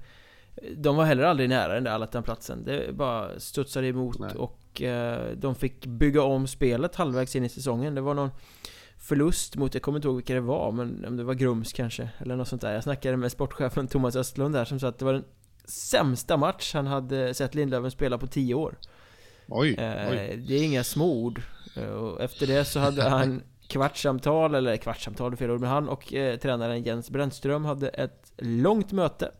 De 0.76 0.96
var 0.96 1.04
heller 1.04 1.22
aldrig 1.22 1.48
nära 1.48 1.74
den 1.74 1.84
där 1.84 1.90
allettan-platsen. 1.90 2.64
Det 2.64 2.92
bara 2.92 3.40
studsade 3.40 3.86
emot 3.86 4.18
Nej. 4.18 4.34
och 4.34 4.60
eh, 4.82 5.18
de 5.36 5.54
fick 5.54 5.86
bygga 5.86 6.22
om 6.22 6.46
spelet 6.46 6.94
halvvägs 6.96 7.36
in 7.36 7.44
i 7.44 7.48
säsongen. 7.48 7.94
Det 7.94 8.00
var 8.00 8.14
någon 8.14 8.30
förlust 8.98 9.56
mot, 9.56 9.74
jag 9.74 9.82
kommer 9.82 9.98
inte 9.98 10.08
ihåg 10.08 10.16
vilka 10.16 10.34
det 10.34 10.40
var, 10.40 10.72
men 10.72 11.04
om 11.04 11.16
det 11.16 11.24
var 11.24 11.34
Grums 11.34 11.72
kanske, 11.72 12.08
eller 12.18 12.36
något 12.36 12.48
sånt 12.48 12.62
där. 12.62 12.74
Jag 12.74 12.82
snackade 12.82 13.16
med 13.16 13.32
sportchefen 13.32 13.88
Thomas 13.88 14.16
Östlund 14.16 14.54
där 14.54 14.64
som 14.64 14.80
sa 14.80 14.88
att 14.88 14.98
det 14.98 15.04
var 15.04 15.12
den 15.12 15.24
sämsta 15.64 16.36
match 16.36 16.74
han 16.74 16.86
hade 16.86 17.34
sett 17.34 17.54
Lindlöven 17.54 17.90
spela 17.90 18.18
på 18.18 18.26
10 18.26 18.54
år. 18.54 18.78
Oj, 19.48 19.74
Eh, 19.74 20.10
oj. 20.10 20.44
Det 20.48 20.54
är 20.54 20.64
inga 20.64 20.84
små 20.84 21.12
ord. 21.22 21.42
Eh, 21.76 21.88
Och 21.88 22.20
efter 22.22 22.46
det 22.46 22.64
så 22.64 22.80
hade 22.80 23.08
han 23.08 23.42
kvartssamtal, 23.68 24.54
eller 24.54 24.76
kvartssamtal 24.76 25.32
är 25.32 25.36
fel 25.36 25.50
ord, 25.50 25.60
men 25.60 25.70
han 25.70 25.88
och 25.88 26.14
eh, 26.14 26.36
tränaren 26.38 26.82
Jens 26.82 27.10
Brännström 27.10 27.64
hade 27.64 27.88
ett 27.88 28.32
långt 28.38 28.92
möte. 28.92 29.30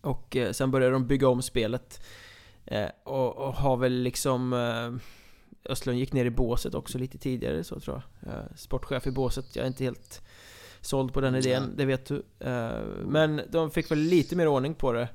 Och 0.00 0.36
eh, 0.36 0.52
sen 0.52 0.70
började 0.70 0.92
de 0.92 1.06
bygga 1.06 1.28
om 1.28 1.42
spelet. 1.42 2.00
Eh, 2.66 2.88
och, 3.04 3.36
och 3.36 3.54
har 3.54 3.76
väl 3.76 3.92
liksom... 3.92 4.52
Eh, 4.52 5.02
Östlund 5.68 5.98
gick 5.98 6.12
ner 6.12 6.24
i 6.24 6.30
båset 6.30 6.74
också 6.74 6.98
lite 6.98 7.18
tidigare 7.18 7.64
så 7.64 7.80
tror 7.80 8.02
jag. 8.20 8.32
Eh, 8.34 8.44
sportchef 8.56 9.06
i 9.06 9.10
båset, 9.10 9.56
jag 9.56 9.62
är 9.62 9.66
inte 9.66 9.84
helt 9.84 10.22
såld 10.80 11.12
på 11.12 11.20
den 11.20 11.34
idén, 11.34 11.62
Nej. 11.62 11.72
det 11.76 11.84
vet 11.84 12.06
du. 12.06 12.22
Eh, 12.40 12.80
men 13.06 13.40
de 13.50 13.70
fick 13.70 13.90
väl 13.90 13.98
lite 13.98 14.36
mer 14.36 14.48
ordning 14.48 14.74
på 14.74 14.92
det. 14.92 15.08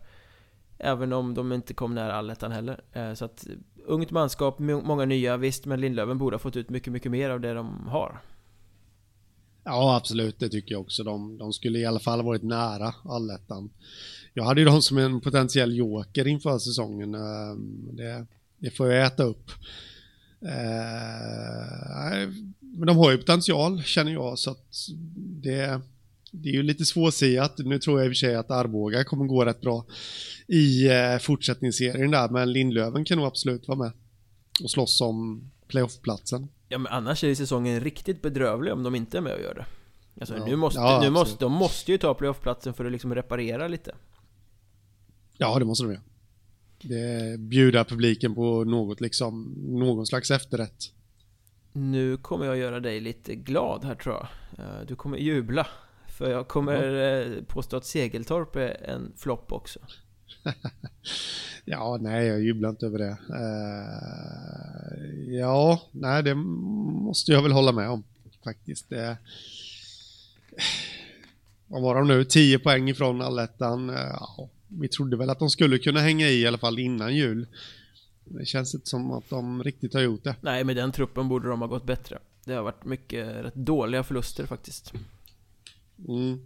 Även 0.77 1.13
om 1.13 1.33
de 1.33 1.51
inte 1.53 1.73
kom 1.73 1.95
nära 1.95 2.13
allettan 2.13 2.51
heller. 2.51 2.81
Eh, 2.93 3.13
så 3.13 3.25
att 3.25 3.47
ungt 3.85 4.11
manskap, 4.11 4.59
må- 4.59 4.81
många 4.81 5.05
nya, 5.05 5.37
visst, 5.37 5.65
men 5.65 5.81
Lindlöven 5.81 6.17
borde 6.17 6.33
ha 6.33 6.39
fått 6.39 6.55
ut 6.55 6.69
mycket, 6.69 6.93
mycket 6.93 7.11
mer 7.11 7.29
av 7.29 7.39
det 7.41 7.53
de 7.53 7.87
har. 7.87 8.21
Ja, 9.63 9.95
absolut. 9.95 10.39
Det 10.39 10.49
tycker 10.49 10.71
jag 10.71 10.81
också. 10.81 11.03
De, 11.03 11.37
de 11.37 11.53
skulle 11.53 11.79
i 11.79 11.85
alla 11.85 11.99
fall 11.99 12.21
varit 12.23 12.43
nära 12.43 12.93
allettan. 13.03 13.69
Jag 14.33 14.43
hade 14.43 14.61
ju 14.61 14.65
dem 14.65 14.81
som 14.81 14.97
en 14.97 15.21
potentiell 15.21 15.77
joker 15.77 16.27
inför 16.27 16.59
säsongen. 16.59 17.15
Ehm, 17.15 17.89
Det, 17.95 18.25
det 18.57 18.69
får 18.71 18.91
jag 18.91 19.05
äta 19.05 19.23
upp. 19.23 19.51
Eh, 20.41 22.29
Men 22.59 22.87
de 22.87 22.97
har 22.97 23.11
ju 23.11 23.17
potential, 23.17 23.83
känner 23.83 24.11
jag. 24.11 24.39
Så 24.39 24.51
att 24.51 24.67
det, 25.43 25.81
det 26.31 26.49
är 26.49 26.53
ju 26.53 26.63
lite 26.63 26.85
svårsiat. 26.85 27.57
Nu 27.57 27.79
tror 27.79 27.99
jag 27.99 28.05
i 28.05 28.09
och 28.09 28.11
för 28.11 28.15
sig 28.15 28.35
att 28.35 28.51
Arboga 28.51 29.03
kommer 29.03 29.25
gå 29.25 29.45
rätt 29.45 29.61
bra 29.61 29.85
i 30.47 30.87
eh, 30.89 31.17
fortsättningsserien 31.17 32.11
där. 32.11 32.29
Men 32.29 32.51
Lindlöven 32.53 33.05
kan 33.05 33.17
nog 33.17 33.27
absolut 33.27 33.67
vara 33.67 33.77
med 33.77 33.91
och 34.63 34.71
slåss 34.71 35.01
om 35.01 35.49
playoffplatsen. 35.67 36.47
Ja 36.69 36.77
men 36.77 36.91
annars 36.91 37.23
är 37.23 37.35
säsongen 37.35 37.79
riktigt 37.79 38.21
bedrövlig 38.21 38.73
om 38.73 38.83
de 38.83 38.95
inte 38.95 39.17
är 39.17 39.21
med 39.21 39.33
och 39.33 39.41
gör 39.41 39.53
det. 39.55 39.65
Alltså 40.19 40.37
Ja. 40.37 40.45
nu 40.45 40.55
måste, 40.55 40.79
Ja, 40.79 40.99
nu 41.03 41.09
måste, 41.09 41.43
de 41.45 41.51
måste 41.51 41.91
ju 41.91 41.97
ta 41.97 42.13
playoffplatsen 42.13 42.73
för 42.73 42.85
att 42.85 42.91
liksom 42.91 43.15
reparera 43.15 43.67
lite. 43.67 43.95
Ja, 45.41 45.59
det 45.59 45.65
måste 45.65 45.83
de 45.83 45.91
göra. 45.91 46.01
Det 46.81 47.39
bjuda 47.39 47.83
publiken 47.85 48.35
på 48.35 48.63
något 48.63 49.01
liksom, 49.01 49.53
någon 49.67 50.07
slags 50.07 50.31
efterrätt. 50.31 50.83
Nu 51.73 52.17
kommer 52.17 52.45
jag 52.45 52.57
göra 52.57 52.79
dig 52.79 52.99
lite 52.99 53.35
glad 53.35 53.85
här 53.85 53.95
tror 53.95 54.15
jag. 54.15 54.27
Eh, 54.65 54.81
Du 54.87 54.95
kommer 54.95 55.17
jubla. 55.17 55.67
För 56.17 56.31
jag 56.31 56.47
kommer 56.47 56.93
eh, 57.37 57.43
påstå 57.43 57.77
att 57.77 57.85
Segeltorp 57.85 58.55
är 58.55 58.83
en 58.89 59.13
flopp 59.17 59.51
också. 59.51 59.79
Ja, 61.65 61.97
nej, 62.01 62.27
jag 62.27 62.41
jublar 62.41 62.69
inte 62.69 62.85
över 62.85 62.97
det. 62.97 63.17
Eh, 63.29 65.33
ja, 65.35 65.81
nej, 65.91 66.23
det 66.23 66.35
måste 66.35 67.31
jag 67.31 67.43
väl 67.43 67.51
hålla 67.51 67.71
med 67.71 67.89
om 67.89 68.03
faktiskt. 68.43 68.89
Det, 68.89 69.17
vad 71.67 71.81
var 71.81 71.95
de 71.95 72.07
nu? 72.07 72.23
10 72.23 72.59
poäng 72.59 72.89
ifrån 72.89 73.21
allettan. 73.21 73.89
Ja, 73.89 74.49
vi 74.79 74.87
trodde 74.87 75.17
väl 75.17 75.29
att 75.29 75.39
de 75.39 75.49
skulle 75.49 75.77
kunna 75.79 75.99
hänga 75.99 76.27
i 76.27 76.41
i 76.41 76.47
alla 76.47 76.57
fall 76.57 76.79
innan 76.79 77.15
jul. 77.15 77.47
Det 78.25 78.45
känns 78.45 78.75
inte 78.75 78.89
som 78.89 79.11
att 79.11 79.29
de 79.29 79.63
riktigt 79.63 79.93
har 79.93 80.01
gjort 80.01 80.23
det. 80.23 80.35
Nej, 80.41 80.63
med 80.63 80.75
den 80.75 80.91
truppen 80.91 81.29
borde 81.29 81.49
de 81.49 81.61
ha 81.61 81.67
gått 81.67 81.85
bättre. 81.85 82.19
Det 82.45 82.53
har 82.53 82.63
varit 82.63 82.85
mycket 82.85 83.27
rätt 83.27 83.55
dåliga 83.55 84.03
förluster 84.03 84.45
faktiskt. 84.45 84.93
Mm. 86.07 86.39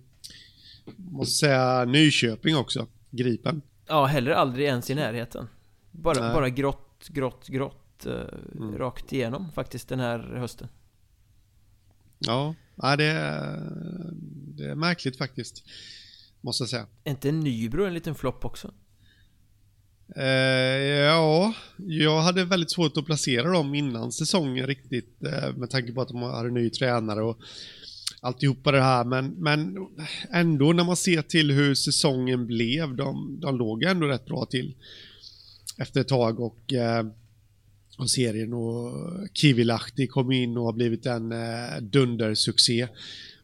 Måste 0.96 1.34
säga 1.36 1.86
Nyköping 1.86 2.56
också. 2.58 2.88
Gripen. 3.10 3.62
Ja, 3.88 4.06
heller 4.06 4.32
aldrig 4.32 4.66
ens 4.68 4.90
i 4.90 4.96
närheten. 4.96 5.48
Bara, 5.92 6.20
Nej. 6.20 6.34
bara 6.34 6.50
grått, 6.50 7.08
grått, 7.08 7.48
grått 7.48 8.06
eh, 8.06 8.14
Mm. 8.56 8.78
rakt 8.78 9.14
igenom 9.14 9.52
faktiskt 9.52 9.90
den 9.90 10.00
här 10.00 10.20
hösten. 10.20 10.68
Ja, 12.20 12.56
ja 12.76 12.96
det, 12.96 13.04
är, 13.06 13.60
det 14.58 14.66
är 14.66 14.76
märkligt 14.76 15.18
faktiskt. 15.18 15.64
Måste 16.46 16.62
jag 16.62 16.70
säga. 16.70 16.88
Är 17.04 17.12
inte 17.12 17.32
Nybro 17.32 17.86
en 17.86 17.94
liten 17.94 18.16
flopp 18.16 18.46
också? 18.46 18.74
Eh, 20.16 20.26
ja, 20.26 21.54
jag 21.78 22.22
hade 22.22 22.46
väldigt 22.46 22.72
svårt 22.72 22.98
att 22.98 23.06
placera 23.06 23.52
dem 23.52 23.76
innan 23.76 24.12
säsongen 24.12 24.68
riktigt 24.68 25.24
eh, 25.24 25.56
med 25.56 25.70
tanke 25.70 25.92
på 25.92 26.02
att 26.02 26.08
de 26.08 26.22
hade 26.22 26.52
ny 26.52 26.70
tränare 26.70 27.24
och 27.24 27.38
alltihopa 28.22 28.72
det 28.72 28.82
här. 28.82 29.04
Men, 29.04 29.30
men 29.30 29.76
ändå 30.32 30.74
när 30.74 30.84
man 30.84 30.98
ser 30.98 31.22
till 31.22 31.52
hur 31.52 31.76
säsongen 31.76 32.48
blev, 32.48 32.96
de, 32.96 33.40
de 33.42 33.58
låg 33.58 33.84
ändå 33.84 34.08
rätt 34.08 34.26
bra 34.26 34.46
till 34.46 34.76
efter 35.78 36.02
ett 36.02 36.08
tag 36.08 36.40
och, 36.40 36.74
eh, 36.74 37.06
och 37.98 38.10
serien 38.10 38.54
och 38.54 38.94
Kivilahti 39.34 40.08
kom 40.08 40.32
in 40.32 40.58
och 40.58 40.66
har 40.66 40.74
blivit 40.74 41.06
en 41.06 41.32
eh, 41.32 41.82
dundersuccé. 41.82 42.88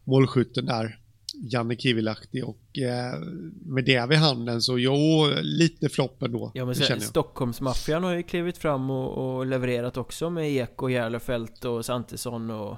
Målskytten 0.04 0.66
där, 0.66 1.01
Janne 1.44 1.76
Kivilahti 1.76 2.42
och 2.42 2.78
eh, 2.78 3.20
med 3.66 3.84
det 3.84 4.06
vid 4.08 4.18
handen 4.18 4.62
så 4.62 4.78
jo, 4.78 5.26
lite 5.42 5.88
flopp 5.88 6.22
ändå. 6.22 6.50
Ja 6.54 6.64
men 6.64 6.74
jag. 6.88 7.02
Stockholmsmaffian 7.02 8.04
har 8.04 8.14
ju 8.14 8.22
klivit 8.22 8.58
fram 8.58 8.90
och, 8.90 9.36
och 9.36 9.46
levererat 9.46 9.96
också 9.96 10.30
med 10.30 10.52
Ek 10.52 10.82
och 10.82 10.90
Järlefelt 10.90 11.64
och 11.64 11.84
Santesson 11.84 12.50
och 12.50 12.76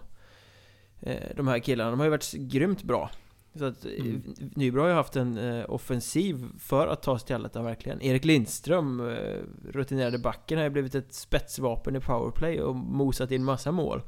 eh, 1.00 1.36
de 1.36 1.48
här 1.48 1.58
killarna. 1.58 1.90
De 1.90 1.98
har 2.00 2.06
ju 2.06 2.10
varit 2.10 2.32
grymt 2.32 2.82
bra. 2.82 3.10
Så 3.58 3.64
att 3.64 3.84
mm. 3.84 4.22
Nybro 4.54 4.80
har 4.80 4.88
ju 4.88 4.94
haft 4.94 5.16
en 5.16 5.38
eh, 5.38 5.64
offensiv 5.68 6.46
för 6.58 6.86
att 6.86 7.02
ta 7.02 7.18
sig 7.18 7.26
till 7.26 7.34
allettan 7.34 7.64
verkligen. 7.64 8.02
Erik 8.02 8.24
Lindström, 8.24 9.00
eh, 9.00 9.38
rutinerade 9.72 10.18
backen, 10.18 10.58
har 10.58 10.64
ju 10.64 10.70
blivit 10.70 10.94
ett 10.94 11.14
spetsvapen 11.14 11.96
i 11.96 12.00
powerplay 12.00 12.60
och 12.60 12.76
mosat 12.76 13.30
in 13.30 13.44
massa 13.44 13.72
mål. 13.72 14.02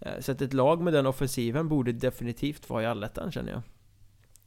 Eh, 0.00 0.20
så 0.20 0.32
att 0.32 0.42
ett 0.42 0.52
lag 0.52 0.82
med 0.82 0.92
den 0.92 1.06
offensiven 1.06 1.68
borde 1.68 1.92
definitivt 1.92 2.70
vara 2.70 2.82
i 2.82 2.86
allettan 2.86 3.32
känner 3.32 3.52
jag. 3.52 3.62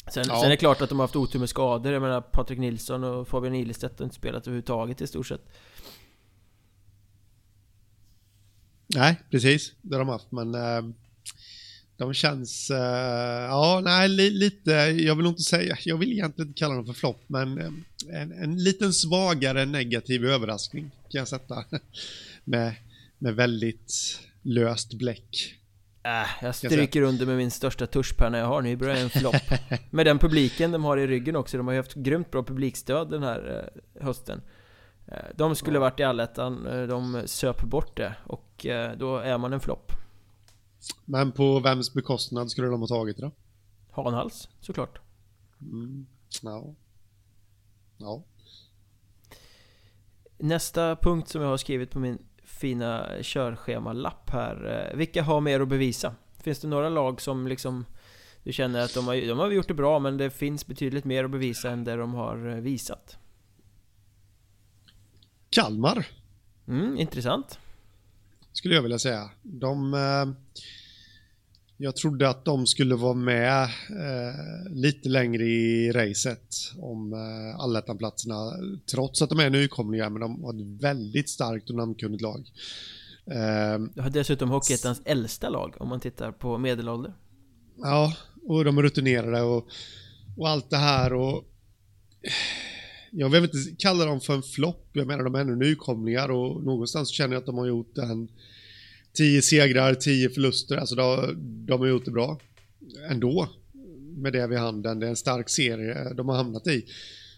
Sen, 0.07 0.23
ja. 0.27 0.35
sen 0.35 0.45
är 0.45 0.49
det 0.49 0.57
klart 0.57 0.81
att 0.81 0.89
de 0.89 0.99
har 0.99 1.03
haft 1.03 1.15
otur 1.15 1.39
med 1.39 1.49
skador. 1.49 1.93
Jag 1.93 2.01
menar 2.01 2.21
Patrik 2.21 2.59
Nilsson 2.59 3.03
och 3.03 3.27
Fabian 3.27 3.55
Ilestedt 3.55 3.99
har 3.99 4.03
inte 4.03 4.15
spelat 4.15 4.47
överhuvudtaget 4.47 5.01
i 5.01 5.07
stort 5.07 5.27
sett. 5.27 5.41
Nej, 8.87 9.21
precis. 9.29 9.73
Det 9.81 9.95
har 9.95 9.99
de 9.99 10.09
haft, 10.09 10.31
men 10.31 10.55
äh, 10.55 10.93
de 11.97 12.13
känns... 12.13 12.69
Äh, 12.71 12.77
ja, 13.43 13.81
nej, 13.83 14.09
li, 14.09 14.29
lite... 14.29 14.71
Jag 14.71 15.15
vill 15.15 15.25
inte 15.25 15.41
säga... 15.41 15.77
Jag 15.85 15.97
vill 15.97 16.11
egentligen 16.11 16.47
inte 16.47 16.59
kalla 16.59 16.75
dem 16.75 16.85
för 16.85 16.93
flopp, 16.93 17.23
men 17.27 17.57
äh, 17.57 18.21
en, 18.21 18.31
en 18.31 18.63
liten 18.63 18.93
svagare 18.93 19.65
negativ 19.65 20.25
överraskning 20.25 20.91
kan 21.09 21.19
jag 21.19 21.27
sätta. 21.27 21.65
med, 22.43 22.75
med 23.17 23.35
väldigt 23.35 24.19
löst 24.41 24.93
bläck. 24.93 25.55
Äh, 26.03 26.27
jag 26.41 26.55
stryker 26.55 27.01
under 27.01 27.25
med 27.25 27.37
min 27.37 27.51
största 27.51 27.87
tuschpenna 27.87 28.37
jag 28.37 28.45
har, 28.45 28.61
Nybro 28.61 28.89
är 28.89 29.03
en 29.03 29.09
flopp. 29.09 29.35
Med 29.89 30.05
den 30.05 30.19
publiken 30.19 30.71
de 30.71 30.83
har 30.83 30.97
i 30.97 31.07
ryggen 31.07 31.35
också, 31.35 31.57
de 31.57 31.67
har 31.67 31.73
ju 31.73 31.79
haft 31.79 31.93
grymt 31.93 32.31
bra 32.31 32.43
publikstöd 32.43 33.09
den 33.09 33.23
här 33.23 33.71
eh, 33.95 34.03
hösten. 34.03 34.41
Eh, 35.07 35.17
De 35.35 35.55
skulle 35.55 35.79
varit 35.79 35.99
i 35.99 36.03
allettan, 36.03 36.67
eh, 36.67 36.87
de 36.87 37.21
söp 37.25 37.63
bort 37.63 37.97
det. 37.97 38.15
Och 38.23 38.65
då 38.97 39.17
är 39.17 39.37
man 39.37 39.53
en 39.53 39.59
flopp. 39.59 39.91
Men 41.05 41.31
på 41.31 41.59
vems 41.59 41.93
bekostnad 41.93 42.51
skulle 42.51 42.67
de 42.67 42.79
ha 42.81 42.87
tagit 42.87 43.17
det 43.17 43.23
då? 43.23 43.31
Hanhals, 43.91 44.49
såklart. 44.59 44.99
Mm. 45.61 46.05
Ja. 46.41 46.75
Ja. 47.97 48.23
Nästa 50.37 50.95
punkt 50.95 51.29
som 51.29 51.41
jag 51.41 51.49
har 51.49 51.57
skrivit 51.57 51.91
på 51.91 51.99
min 51.99 52.17
fina 52.61 53.09
körschemalapp 53.21 54.29
här. 54.29 54.89
Eh, 54.91 54.97
vilka 54.97 55.23
har 55.23 55.41
mer 55.41 55.59
att 55.59 55.67
bevisa? 55.67 56.15
Finns 56.43 56.59
det 56.59 56.67
några 56.67 56.89
lag 56.89 57.21
som 57.21 57.47
liksom 57.47 57.85
du 58.43 58.53
känner 58.53 58.79
att 58.81 58.93
de 58.93 59.07
har, 59.07 59.27
de 59.27 59.39
har 59.39 59.51
gjort 59.51 59.67
det 59.67 59.73
bra 59.73 59.99
men 59.99 60.17
det 60.17 60.29
finns 60.29 60.67
betydligt 60.67 61.05
mer 61.05 61.23
att 61.23 61.31
bevisa 61.31 61.69
än 61.69 61.83
det 61.83 61.95
de 61.95 62.13
har 62.13 62.49
eh, 62.49 62.55
visat? 62.55 63.17
Kalmar. 65.49 66.07
Mm, 66.67 66.97
intressant. 66.97 67.59
Skulle 68.51 68.75
jag 68.75 68.81
vilja 68.81 68.99
säga. 68.99 69.29
De... 69.41 69.93
Eh 69.93 70.25
jag 71.81 71.95
trodde 71.95 72.29
att 72.29 72.45
de 72.45 72.67
skulle 72.67 72.95
vara 72.95 73.13
med 73.13 73.63
eh, 73.89 74.71
lite 74.71 75.09
längre 75.09 75.43
i 75.43 75.91
racet 75.91 76.55
om 76.77 77.13
eh, 77.13 77.59
allettanplatserna, 77.59 78.53
trots 78.91 79.21
att 79.21 79.29
de 79.29 79.39
är 79.39 79.49
nykomlingar, 79.49 80.09
men 80.09 80.21
de 80.21 80.43
har 80.43 80.53
ett 80.53 80.81
väldigt 80.83 81.29
starkt 81.29 81.69
och 81.69 81.75
namnkunnigt 81.75 82.21
lag. 82.21 82.51
Eh, 83.25 83.79
du 83.95 84.01
har 84.01 84.09
dessutom 84.09 84.49
Hockeyettans 84.49 85.01
äldsta 85.05 85.49
lag, 85.49 85.75
om 85.79 85.89
man 85.89 85.99
tittar 85.99 86.31
på 86.31 86.57
medelålder. 86.57 87.13
Ja, 87.77 88.13
och 88.43 88.65
de 88.65 88.77
är 88.77 88.81
rutinerade 88.81 89.41
och, 89.41 89.67
och 90.37 90.49
allt 90.49 90.69
det 90.69 90.77
här 90.77 91.13
och 91.13 91.43
jag 93.11 93.29
vill 93.29 93.43
inte 93.43 93.57
kalla 93.77 94.05
dem 94.05 94.21
för 94.21 94.33
en 94.33 94.43
flopp, 94.43 94.89
jag 94.93 95.07
menar 95.07 95.23
de 95.23 95.35
är 95.35 95.39
ännu 95.39 95.55
nykomlingar 95.55 96.31
och 96.31 96.63
någonstans 96.63 97.09
känner 97.09 97.33
jag 97.33 97.39
att 97.39 97.45
de 97.45 97.57
har 97.57 97.65
gjort 97.67 97.97
en 97.97 98.29
10 99.13 99.41
segrar, 99.41 99.93
10 99.93 100.29
förluster. 100.29 100.77
Alltså 100.77 100.95
de, 100.95 101.35
de 101.65 101.79
har 101.79 101.87
gjort 101.87 102.05
det 102.05 102.11
bra 102.11 102.39
ändå 103.09 103.49
med 104.17 104.33
det 104.33 104.47
vid 104.47 104.57
handen. 104.57 104.99
Det 104.99 105.05
är 105.05 105.09
en 105.09 105.15
stark 105.15 105.49
serie 105.49 106.13
de 106.13 106.29
har 106.29 106.35
hamnat 106.35 106.67
i. 106.67 106.85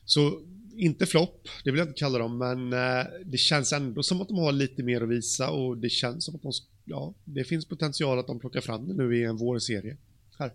Så 0.05 0.41
inte 0.75 1.05
flopp, 1.05 1.47
det 1.63 1.71
vill 1.71 1.77
jag 1.77 1.87
inte 1.87 1.99
kalla 1.99 2.19
dem, 2.19 2.37
men 2.37 2.73
eh, 2.73 3.05
det 3.25 3.37
känns 3.37 3.73
ändå 3.73 4.03
som 4.03 4.21
att 4.21 4.27
de 4.27 4.37
har 4.37 4.51
lite 4.51 4.83
mer 4.83 5.01
att 5.01 5.09
visa 5.09 5.49
och 5.49 5.77
det 5.77 5.89
känns 5.89 6.25
som 6.25 6.35
att 6.35 6.41
de, 6.41 6.51
ja, 6.85 7.13
det 7.25 7.43
finns 7.43 7.65
potential 7.65 8.19
att 8.19 8.27
de 8.27 8.39
plockar 8.39 8.61
fram 8.61 8.87
det 8.87 8.93
nu 8.93 9.17
i 9.17 9.23
en 9.23 9.37
vårserie. 9.37 9.97
Här, 10.37 10.51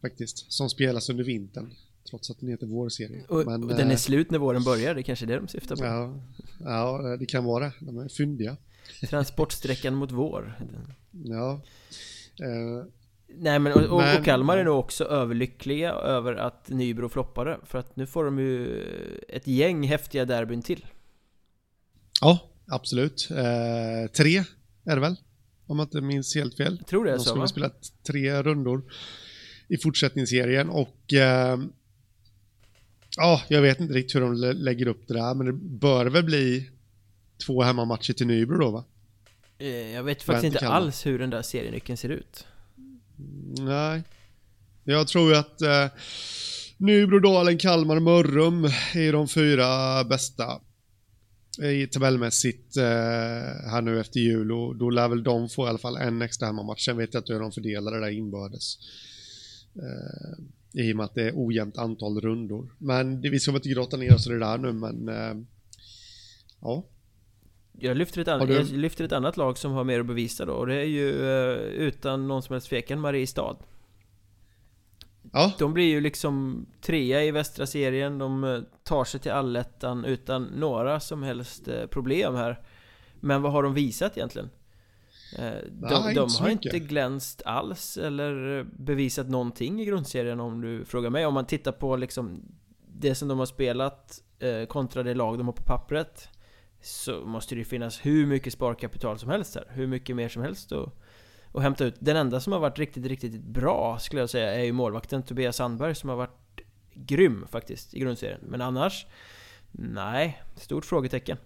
faktiskt, 0.00 0.52
som 0.52 0.70
spelas 0.70 1.10
under 1.10 1.24
vintern. 1.24 1.70
Trots 2.10 2.30
att 2.30 2.40
den 2.40 2.48
heter 2.48 2.66
vårserie. 2.66 3.24
Och, 3.28 3.46
men, 3.46 3.62
och 3.62 3.68
den 3.68 3.88
är 3.88 3.92
eh, 3.92 3.96
slut 3.96 4.30
när 4.30 4.38
våren 4.38 4.64
börjar, 4.64 4.94
det 4.94 5.00
är 5.00 5.02
kanske 5.02 5.24
är 5.24 5.26
det 5.26 5.36
de 5.36 5.48
syftar 5.48 5.76
på? 5.76 5.84
Ja, 5.84 6.20
ja, 6.64 7.16
det 7.18 7.26
kan 7.26 7.44
vara 7.44 7.64
det. 7.64 7.72
De 7.80 7.98
är 7.98 8.08
fyndiga. 8.08 8.56
Transportsträckan 9.10 9.94
mot 9.94 10.12
vår. 10.12 10.58
Ja. 11.24 11.60
Uh, 12.42 12.84
Nej 13.28 13.58
men, 13.58 13.72
och, 13.72 13.98
men, 13.98 14.18
och 14.18 14.24
Kalmar 14.24 14.58
är 14.58 14.64
nog 14.64 14.78
också 14.78 15.04
överlyckliga 15.04 15.92
över 15.92 16.34
att 16.34 16.68
Nybro 16.68 17.08
floppade. 17.08 17.58
För 17.64 17.78
att 17.78 17.96
nu 17.96 18.06
får 18.06 18.24
de 18.24 18.38
ju 18.38 18.82
ett 19.28 19.46
gäng 19.46 19.88
häftiga 19.88 20.24
derbyn 20.24 20.62
till. 20.62 20.86
Ja, 22.20 22.38
absolut. 22.66 23.28
Uh, 23.30 24.10
tre 24.16 24.38
är 24.84 24.94
det 24.94 25.00
väl? 25.00 25.16
Om 25.66 25.78
jag 25.78 25.86
inte 25.86 26.00
minns 26.00 26.34
helt 26.34 26.56
fel. 26.56 26.76
Jag 26.78 26.86
tror 26.86 27.04
det 27.04 27.10
är 27.10 27.16
de 27.16 27.24
så 27.24 27.34
De 27.34 27.48
skulle 27.48 27.64
ha 27.66 27.70
spelat 27.70 27.92
tre 28.06 28.42
rundor 28.42 28.82
i 29.68 29.78
fortsättningsserien 29.78 30.68
och 30.68 31.12
uh, 31.12 31.66
Ja, 33.16 33.42
jag 33.48 33.62
vet 33.62 33.80
inte 33.80 33.94
riktigt 33.94 34.14
hur 34.14 34.20
de 34.20 34.34
lägger 34.34 34.88
upp 34.88 35.08
det 35.08 35.14
där, 35.14 35.34
men 35.34 35.46
det 35.46 35.52
bör 35.52 36.06
väl 36.06 36.24
bli 36.24 36.70
två 37.46 37.62
hemmamatcher 37.62 38.12
till 38.12 38.26
Nybro 38.26 38.58
då 38.58 38.70
va? 38.70 38.84
Eh, 39.58 39.68
jag 39.68 40.02
vet 40.02 40.22
faktiskt 40.22 40.54
inte 40.54 40.68
alls 40.68 41.06
hur 41.06 41.18
den 41.18 41.30
där 41.30 41.42
serienyckeln 41.42 41.96
ser 41.96 42.08
ut. 42.08 42.46
Nej. 43.58 44.02
Jag 44.84 45.08
tror 45.08 45.30
ju 45.30 45.36
att 45.36 45.62
eh, 45.62 45.86
Nybro, 46.76 47.18
Dalen, 47.18 47.58
Kalmar, 47.58 48.00
Mörrum 48.00 48.64
är 48.94 49.12
de 49.12 49.28
fyra 49.28 50.04
bästa 50.04 50.60
i 51.62 51.86
tabellmässigt 51.86 52.76
eh, 52.76 52.82
här 53.70 53.82
nu 53.82 54.00
efter 54.00 54.20
jul 54.20 54.52
och 54.52 54.76
då 54.76 54.90
lär 54.90 55.08
väl 55.08 55.22
de 55.22 55.48
få 55.48 55.66
i 55.66 55.68
alla 55.68 55.78
fall 55.78 55.96
en 55.96 56.22
extra 56.22 56.46
hemmamatch. 56.46 56.84
Sen 56.84 56.96
vet 56.96 57.14
jag 57.14 57.20
inte 57.20 57.32
hur 57.32 57.40
de 57.40 57.52
fördelar 57.52 57.92
det 57.92 58.00
där 58.00 58.10
inbördes. 58.10 58.78
Eh, 59.76 60.82
I 60.82 60.92
och 60.92 60.96
med 60.96 61.04
att 61.04 61.14
det 61.14 61.22
är 61.22 61.32
ojämnt 61.34 61.78
antal 61.78 62.20
rundor. 62.20 62.74
Men 62.78 63.20
det, 63.20 63.30
vi 63.30 63.40
ska 63.40 63.52
väl 63.52 63.58
inte 63.58 63.68
grotta 63.68 63.96
ner 63.96 64.14
oss 64.14 64.26
i 64.26 64.30
det 64.30 64.38
där 64.38 64.58
nu 64.58 64.72
men 64.72 65.08
eh, 65.08 65.34
ja. 66.60 66.86
Jag 67.78 67.96
lyfter, 67.96 68.20
ett 68.20 68.28
annat, 68.28 68.48
jag 68.48 68.66
lyfter 68.66 69.04
ett 69.04 69.12
annat 69.12 69.36
lag 69.36 69.58
som 69.58 69.72
har 69.72 69.84
mer 69.84 70.00
att 70.00 70.06
bevisa 70.06 70.44
då 70.44 70.52
och 70.52 70.66
det 70.66 70.74
är 70.74 70.84
ju 70.84 71.12
uh, 71.12 71.58
utan 71.60 72.28
någon 72.28 72.42
som 72.42 72.52
helst 72.52 72.68
tvekan 72.68 73.00
Mariestad. 73.00 73.56
Ja. 75.32 75.52
De 75.58 75.74
blir 75.74 75.84
ju 75.84 76.00
liksom 76.00 76.66
trea 76.80 77.24
i 77.24 77.30
västra 77.30 77.66
serien, 77.66 78.18
de 78.18 78.44
eh, 78.44 78.60
tar 78.82 79.04
sig 79.04 79.20
till 79.20 79.32
allettan 79.32 80.04
utan 80.04 80.42
några 80.42 81.00
som 81.00 81.22
helst 81.22 81.68
eh, 81.68 81.86
problem 81.86 82.34
här. 82.34 82.60
Men 83.20 83.42
vad 83.42 83.52
har 83.52 83.62
de 83.62 83.74
visat 83.74 84.16
egentligen? 84.16 84.50
De, 85.36 86.02
Nej, 86.04 86.14
de 86.14 86.30
har 86.40 86.48
inte 86.48 86.78
glänst 86.78 87.42
alls 87.44 87.96
eller 87.96 88.62
bevisat 88.78 89.28
någonting 89.28 89.80
i 89.80 89.84
grundserien 89.84 90.40
om 90.40 90.60
du 90.60 90.84
frågar 90.84 91.10
mig. 91.10 91.26
Om 91.26 91.34
man 91.34 91.46
tittar 91.46 91.72
på 91.72 91.96
liksom 91.96 92.42
det 92.86 93.14
som 93.14 93.28
de 93.28 93.38
har 93.38 93.46
spelat 93.46 94.22
kontra 94.68 95.02
det 95.02 95.14
lag 95.14 95.38
de 95.38 95.46
har 95.46 95.52
på 95.52 95.62
pappret 95.62 96.28
så 96.86 97.20
måste 97.20 97.54
det 97.54 97.58
ju 97.58 97.64
finnas 97.64 98.06
hur 98.06 98.26
mycket 98.26 98.52
sparkapital 98.52 99.18
som 99.18 99.30
helst 99.30 99.54
här. 99.54 99.64
Hur 99.70 99.86
mycket 99.86 100.16
mer 100.16 100.28
som 100.28 100.42
helst 100.42 100.72
att, 100.72 100.92
att 101.52 101.62
hämta 101.62 101.84
ut. 101.84 101.94
Den 101.98 102.16
enda 102.16 102.40
som 102.40 102.52
har 102.52 102.60
varit 102.60 102.78
riktigt, 102.78 103.06
riktigt 103.06 103.42
bra 103.42 103.98
skulle 103.98 104.22
jag 104.22 104.30
säga 104.30 104.54
är 104.54 104.64
ju 104.64 104.72
målvakten 104.72 105.22
Tobias 105.22 105.56
Sandberg 105.56 105.94
som 105.94 106.08
har 106.08 106.16
varit 106.16 106.60
grym 106.94 107.46
faktiskt 107.50 107.94
i 107.94 107.98
grundserien. 107.98 108.40
Men 108.42 108.60
annars, 108.60 109.06
nej, 109.72 110.42
stort 110.56 110.84
frågetecken. 110.84 111.36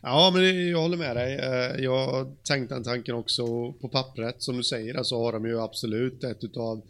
Ja, 0.00 0.30
men 0.34 0.68
jag 0.70 0.78
håller 0.78 0.96
med 0.96 1.16
dig. 1.16 1.34
Eh, 1.34 1.84
jag 1.84 2.06
har 2.06 2.32
tänkt 2.42 2.68
den 2.68 2.84
tanken 2.84 3.14
också 3.14 3.72
på 3.72 3.88
pappret. 3.88 4.42
Som 4.42 4.56
du 4.56 4.62
säger, 4.62 5.02
så 5.02 5.24
har 5.24 5.32
de 5.32 5.46
ju 5.46 5.60
absolut 5.60 6.24
ett 6.24 6.44
utav 6.44 6.82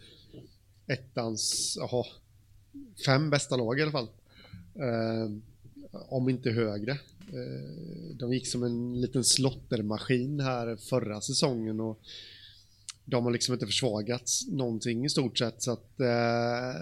ettans, 0.86 1.78
aha, 1.82 2.06
fem 3.06 3.30
bästa 3.30 3.56
lag 3.56 3.78
i 3.78 3.82
alla 3.82 3.92
fall. 3.92 4.08
Eh, 4.74 5.30
om 6.08 6.28
inte 6.28 6.50
högre. 6.50 6.98
Eh, 7.28 8.16
de 8.16 8.32
gick 8.32 8.46
som 8.46 8.62
en 8.62 9.00
liten 9.00 9.24
slottermaskin 9.24 10.40
här 10.40 10.76
förra 10.76 11.20
säsongen 11.20 11.80
och 11.80 12.00
de 13.04 13.24
har 13.24 13.32
liksom 13.32 13.54
inte 13.54 13.66
försvagats 13.66 14.46
någonting 14.48 15.04
i 15.04 15.08
stort 15.08 15.38
sett 15.38 15.62
så 15.62 15.72
att 15.72 16.00
eh, 16.00 16.80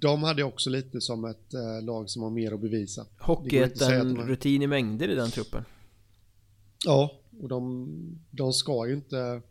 de 0.00 0.22
hade 0.22 0.42
också 0.42 0.70
lite 0.70 1.00
som 1.00 1.24
ett 1.24 1.54
eh, 1.54 1.82
lag 1.82 2.10
som 2.10 2.22
har 2.22 2.30
mer 2.30 2.52
att 2.52 2.60
bevisa. 2.60 3.06
Hockeyettan 3.18 4.16
rutin 4.16 4.62
i 4.62 4.66
mängder 4.66 5.08
i 5.08 5.14
den 5.14 5.30
truppen. 5.30 5.64
Ja, 6.84 7.20
och 7.40 7.48
de, 7.48 7.88
de 8.30 8.52
ska 8.52 8.86
ju 8.86 8.94
inte 8.94 9.42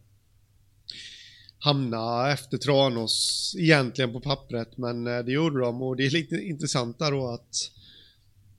hamna 1.60 2.32
efter 2.32 2.58
Tranås 2.58 3.56
egentligen 3.60 4.14
på 4.14 4.20
pappret 4.20 4.78
men 4.78 5.08
eh, 5.08 5.20
det 5.20 5.32
gjorde 5.32 5.60
de 5.60 5.82
och 5.82 5.96
det 5.96 6.06
är 6.06 6.10
lite 6.10 6.36
intressant 6.36 7.00
där 7.00 7.12
då 7.12 7.28
att 7.28 7.72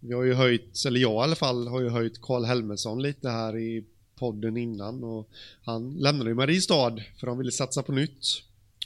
vi 0.00 0.14
har 0.14 0.22
ju 0.22 0.34
höjt, 0.34 0.84
eller 0.86 1.00
jag 1.00 1.12
i 1.12 1.24
alla 1.24 1.36
fall, 1.36 1.68
har 1.68 1.80
ju 1.80 1.88
höjt 1.88 2.20
Karl 2.20 2.44
Helmersson 2.44 3.02
lite 3.02 3.28
här 3.28 3.56
i 3.56 3.84
podden 4.18 4.56
innan 4.56 5.04
och 5.04 5.28
han 5.64 5.94
lämnade 5.94 6.30
ju 6.30 6.34
Mariestad 6.34 6.96
för 7.20 7.26
han 7.26 7.38
ville 7.38 7.52
satsa 7.52 7.82
på 7.82 7.92
nytt 7.92 8.26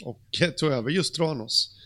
och 0.05 0.21
tog 0.57 0.73
över 0.73 0.91
just 0.91 1.15
Tranås. 1.15 1.77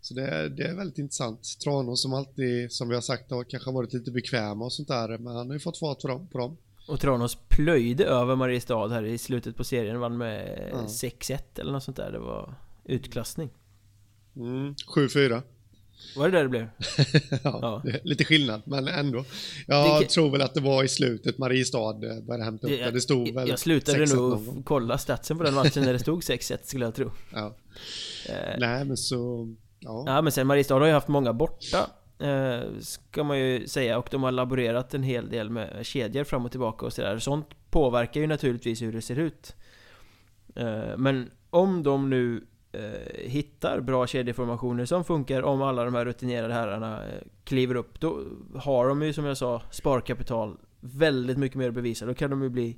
Så 0.00 0.14
det, 0.14 0.48
det 0.48 0.62
är 0.62 0.74
väldigt 0.74 0.98
intressant. 0.98 1.58
Tranås 1.64 2.02
som 2.02 2.14
alltid, 2.14 2.72
som 2.72 2.88
vi 2.88 2.94
har 2.94 3.02
sagt, 3.02 3.30
har 3.30 3.44
kanske 3.44 3.70
varit 3.70 3.92
lite 3.92 4.10
bekväma 4.10 4.64
och 4.64 4.72
sånt 4.72 4.88
där, 4.88 5.18
men 5.18 5.36
han 5.36 5.46
har 5.46 5.54
ju 5.54 5.60
fått 5.60 5.78
fart 5.78 6.00
på 6.00 6.08
dem. 6.08 6.28
På 6.28 6.38
dem. 6.38 6.56
Och 6.88 7.00
Tranås 7.00 7.38
plöjde 7.48 8.04
över 8.04 8.36
Mariestad 8.36 8.88
här 8.88 9.04
i 9.04 9.18
slutet 9.18 9.56
på 9.56 9.64
serien, 9.64 10.00
vann 10.00 10.18
med 10.18 10.68
Ja. 10.72 10.86
6-1 10.86 11.38
eller 11.56 11.72
något 11.72 11.82
sånt 11.82 11.96
där. 11.96 12.12
Det 12.12 12.18
var 12.18 12.54
utklassning. 12.84 13.50
Mm, 14.36 14.74
7-4. 14.74 15.42
Var 16.16 16.28
det 16.28 16.36
där 16.38 16.42
det 16.42 16.48
blev? 16.48 16.68
ja, 17.30 17.58
Ja. 17.62 17.82
det 17.84 18.00
lite 18.04 18.24
skillnad, 18.24 18.62
men 18.66 18.88
ändå. 18.88 19.24
Jag 19.66 19.98
Vilket- 19.98 20.14
tror 20.14 20.30
väl 20.30 20.42
att 20.42 20.54
det 20.54 20.60
var 20.60 20.84
i 20.84 20.88
slutet 20.88 21.38
Mariestad 21.38 21.90
eh, 21.90 22.20
började 22.26 22.44
hämta 22.44 22.66
upp 22.66 22.72
det. 22.78 22.90
Det 22.90 23.00
stod 23.00 23.34
väl 23.34 23.48
jag, 23.48 23.58
slutade 23.58 24.04
6-1 24.04 24.14
nog 24.16 24.62
kolla 24.64 24.98
statsen 24.98 25.38
på 25.38 25.44
den 25.44 25.54
matchen 25.54 25.82
när 25.84 25.92
det 25.92 25.98
stod 25.98 26.20
6-1 26.20 26.58
skulle 26.64 26.84
jag 26.84 26.94
tro. 26.94 27.10
Ja. 27.32 27.56
Eh, 28.28 28.34
Nej, 28.58 28.84
men 28.84 28.96
så... 28.96 29.54
Ja. 29.80 30.04
Ja 30.06 30.22
men 30.22 30.32
sen 30.32 30.46
Mariestad 30.46 30.74
har 30.78 30.86
ju 30.86 30.92
haft 30.92 31.08
många 31.08 31.32
borta 31.32 31.90
eh, 32.18 32.60
Ska 32.80 33.24
man 33.24 33.38
ju 33.38 33.66
säga 33.66 33.98
och 33.98 34.08
de 34.10 34.22
har 34.22 34.32
laborerat 34.32 34.94
en 34.94 35.02
hel 35.02 35.28
del 35.30 35.50
med 35.50 35.86
kedjor 35.86 36.24
fram 36.24 36.44
och 36.44 36.50
tillbaka 36.50 36.86
och 36.86 36.92
sådär 36.92 37.18
Sånt 37.18 37.46
påverkar 37.70 38.20
ju 38.20 38.26
naturligtvis 38.26 38.82
hur 38.82 38.92
det 38.92 39.02
ser 39.02 39.18
ut 39.18 39.54
eh, 40.56 40.96
Men 40.96 41.30
om 41.50 41.82
de 41.82 42.10
nu 42.10 42.46
eh, 42.74 43.28
hittar 43.30 43.80
bra 43.80 44.06
kedjeformationer 44.06 44.84
som 44.84 45.04
funkar 45.04 45.42
om 45.42 45.62
alla 45.62 45.84
de 45.84 45.94
här 45.94 46.04
rutinerade 46.04 46.54
herrarna 46.54 47.06
eh, 47.06 47.22
kliver 47.44 47.74
upp 47.74 48.00
Då 48.00 48.24
har 48.54 48.88
de 48.88 49.02
ju 49.02 49.12
som 49.12 49.24
jag 49.24 49.36
sa 49.36 49.62
sparkapital 49.70 50.56
väldigt 50.80 51.38
mycket 51.38 51.58
mer 51.58 51.68
att 51.68 51.74
bevisa 51.74 52.06
Då 52.06 52.14
kan 52.14 52.30
de 52.30 52.42
ju 52.42 52.48
bli, 52.48 52.76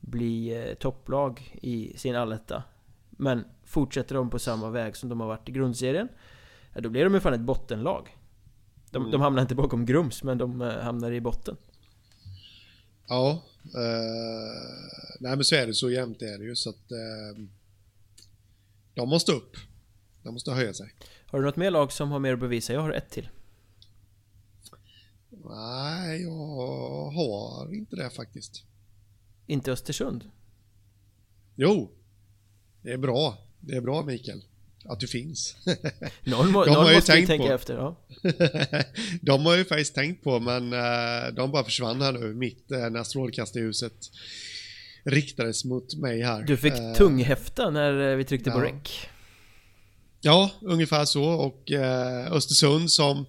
bli 0.00 0.64
eh, 0.68 0.74
topplag 0.74 1.58
i 1.62 1.92
sin 1.96 2.16
alletta 2.16 2.62
Men 3.10 3.44
fortsätter 3.64 4.14
de 4.14 4.30
på 4.30 4.38
samma 4.38 4.70
väg 4.70 4.96
som 4.96 5.08
de 5.08 5.20
har 5.20 5.26
varit 5.28 5.48
i 5.48 5.52
grundserien 5.52 6.08
Ja, 6.74 6.80
då 6.80 6.88
blir 6.88 7.04
de 7.04 7.14
ju 7.14 7.20
fan 7.20 7.34
ett 7.34 7.40
bottenlag. 7.40 8.16
De, 8.90 8.96
Mm. 9.02 9.10
de 9.10 9.20
hamnar 9.20 9.42
inte 9.42 9.54
bakom 9.54 9.86
Grums, 9.86 10.22
men 10.22 10.38
de 10.38 10.62
eh, 10.62 10.78
hamnar 10.78 11.12
i 11.12 11.20
botten. 11.20 11.56
Ja. 13.08 13.42
Eh, 13.64 15.18
nej, 15.20 15.36
men 15.36 15.44
så 15.44 15.54
är 15.54 15.66
det. 15.66 15.74
Så 15.74 15.90
jämnt 15.90 16.22
är 16.22 16.38
det 16.38 16.44
ju. 16.44 16.56
Så 16.56 16.70
att... 16.70 16.92
Eh, 16.92 17.42
de 18.96 19.08
måste 19.08 19.32
upp. 19.32 19.56
De 20.22 20.32
måste 20.34 20.50
höja 20.50 20.74
sig. 20.74 20.94
Har 21.26 21.38
du 21.38 21.44
något 21.44 21.56
mer 21.56 21.70
lag 21.70 21.92
som 21.92 22.10
har 22.10 22.18
mer 22.18 22.32
att 22.32 22.40
bevisa? 22.40 22.72
Jag 22.72 22.80
har 22.80 22.92
ett 22.92 23.10
till. 23.10 23.28
Nej, 25.30 26.22
jag 26.22 27.10
har 27.10 27.74
inte 27.74 27.96
det 27.96 28.10
faktiskt. 28.10 28.64
Inte 29.46 29.72
Östersund. 29.72 30.30
Jo, 31.54 31.90
det 32.82 32.92
är 32.92 32.98
bra. 32.98 33.38
Det 33.60 33.76
är 33.76 33.80
bra 33.80 34.02
Mikael. 34.02 34.42
Att 34.84 35.00
du 35.00 35.06
finns. 35.06 35.56
Någon, 36.24 36.52
må, 36.52 36.64
De 36.64 36.70
har 36.70 36.84
någon 36.84 36.94
måste 36.94 37.12
tänkt 37.12 37.26
tänka 37.26 37.46
på. 37.46 37.52
efter. 37.52 37.74
Ja. 37.74 37.96
de 39.22 39.46
har 39.46 39.56
ju 39.56 39.64
faktiskt 39.64 39.94
tänkt 39.94 40.24
på, 40.24 40.40
men 40.40 40.72
eh, 40.72 41.34
de 41.34 41.50
bara 41.50 41.64
försvann 41.64 42.02
här 42.02 42.12
nu 42.12 42.34
mitt 42.34 42.70
eh, 42.70 42.90
när 42.90 43.04
strålkastarljuset 43.04 44.10
riktades 45.06 45.64
mot 45.64 45.94
mig 45.94 46.22
här. 46.22 46.42
Du 46.42 46.56
fick 46.56 46.72
Eh, 46.72 46.92
tunghäfta 46.92 47.70
när 47.70 48.10
eh, 48.10 48.16
vi 48.16 48.24
tryckte 48.24 48.50
på 48.50 48.58
ja. 48.58 48.64
rec. 48.64 49.06
Ja, 50.20 50.50
ungefär 50.60 51.04
så. 51.04 51.24
Och 51.24 51.72
eh, 51.72 52.32
Östersund 52.32 52.90
som 52.90 53.26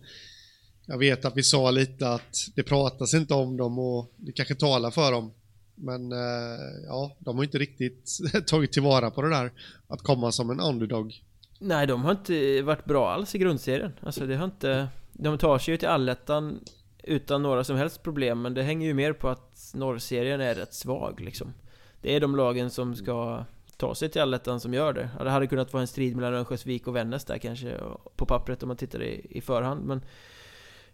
jag 0.86 0.97
vet 0.97 1.25
att 1.25 1.38
vi 1.38 1.43
sa 1.43 1.71
lite 1.71 2.09
att 2.09 2.38
det 2.55 2.63
pratas 2.63 3.13
inte 3.13 3.34
om 3.34 3.57
dem 3.57 3.80
och 3.80 4.11
det 4.15 4.32
kanske 4.32 4.55
talar 4.55 4.91
för 4.91 5.11
dem. 5.11 5.34
Men 5.75 6.11
eh, 6.11 6.59
ja, 6.88 7.15
de 7.19 7.38
har 7.38 7.43
inte 7.43 7.57
riktigt 7.57 8.17
tagit 8.47 8.71
tillvara 8.71 9.11
på 9.11 9.21
det 9.21 9.30
där. 9.30 9.51
Att 9.88 10.01
komma 10.01 10.32
som 10.32 10.49
en 10.49 10.59
underdog. 10.59 11.23
Nej, 11.59 11.88
de 11.88 12.03
har 12.03 12.11
inte 12.11 12.61
varit 12.61 12.86
bra 12.86 13.11
alls 13.11 13.36
i 13.36 13.38
grundserien. 13.38 13.91
Alltså 14.01 14.25
det 14.25 14.36
har 14.36 14.45
inte... 14.45 14.88
De 15.13 15.38
tar 15.38 15.59
sig 15.59 15.73
ju 15.73 15.78
till 15.78 15.88
allettan 15.88 16.59
utan 17.03 17.43
några 17.43 17.63
som 17.63 17.75
helst 17.75 18.03
problem, 18.03 18.41
men 18.41 18.53
det 18.53 18.63
hänger 18.63 18.88
ju 18.88 18.93
mer 18.93 19.13
på 19.13 19.30
att 19.30 19.71
norrserien 19.73 20.41
är 20.41 20.55
rätt 20.55 20.73
svag 20.73 21.19
liksom. 21.21 21.53
Det 22.02 22.16
är 22.16 22.20
de 22.20 22.36
lagen 22.36 22.70
som 22.70 22.95
ska 22.95 23.45
ta 23.78 23.95
sig 23.95 24.10
till 24.10 24.22
allettan 24.22 24.60
som 24.60 24.74
gör 24.74 24.93
det. 24.93 25.10
Det 25.20 25.30
hade 25.30 25.48
kunnat 25.48 25.74
vara 25.74 25.82
en 25.82 25.88
strid 25.88 26.16
mellan 26.16 26.34
Örnsköldsvik 26.34 26.88
och 26.88 26.95
Vännäs 26.95 27.26
där 27.26 27.38
kanske, 27.38 27.80
på 28.16 28.26
pappret 28.26 28.64
om 28.64 28.68
man 28.68 28.78
tittar 28.78 29.04
i, 29.04 29.28
i 29.30 29.41
förhand, 29.41 29.86
men... 29.86 30.02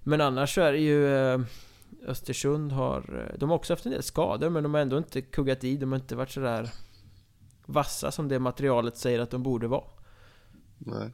Men 0.06 0.22
annars 0.22 0.56
så 0.56 0.62
är 0.62 0.72
det 0.72 0.80
ju... 0.80 1.16
eh, 1.16 1.40
Östersund 2.08 2.72
har... 2.72 3.28
eh, 3.30 3.40
De 3.40 3.50
har 3.50 3.56
också 3.58 3.74
haft 3.74 3.86
en 3.86 3.92
del 3.92 4.04
skador, 4.04 4.50
men 4.50 4.64
de 4.64 4.74
har 4.74 4.82
ändå 4.82 4.98
inte 4.98 5.22
kuggat 5.22 5.64
i, 5.64 5.78
de 5.78 5.92
har 5.92 6.00
inte 6.00 6.16
varit 6.16 6.30
sådär 6.32 6.70
vassa 7.66 8.12
som 8.12 8.28
det 8.28 8.40
materialet 8.40 8.98
säger 8.98 9.20
att 9.20 9.30
de 9.32 9.44
borde 9.44 9.68
vara. 9.68 9.84
Nej. 10.78 11.10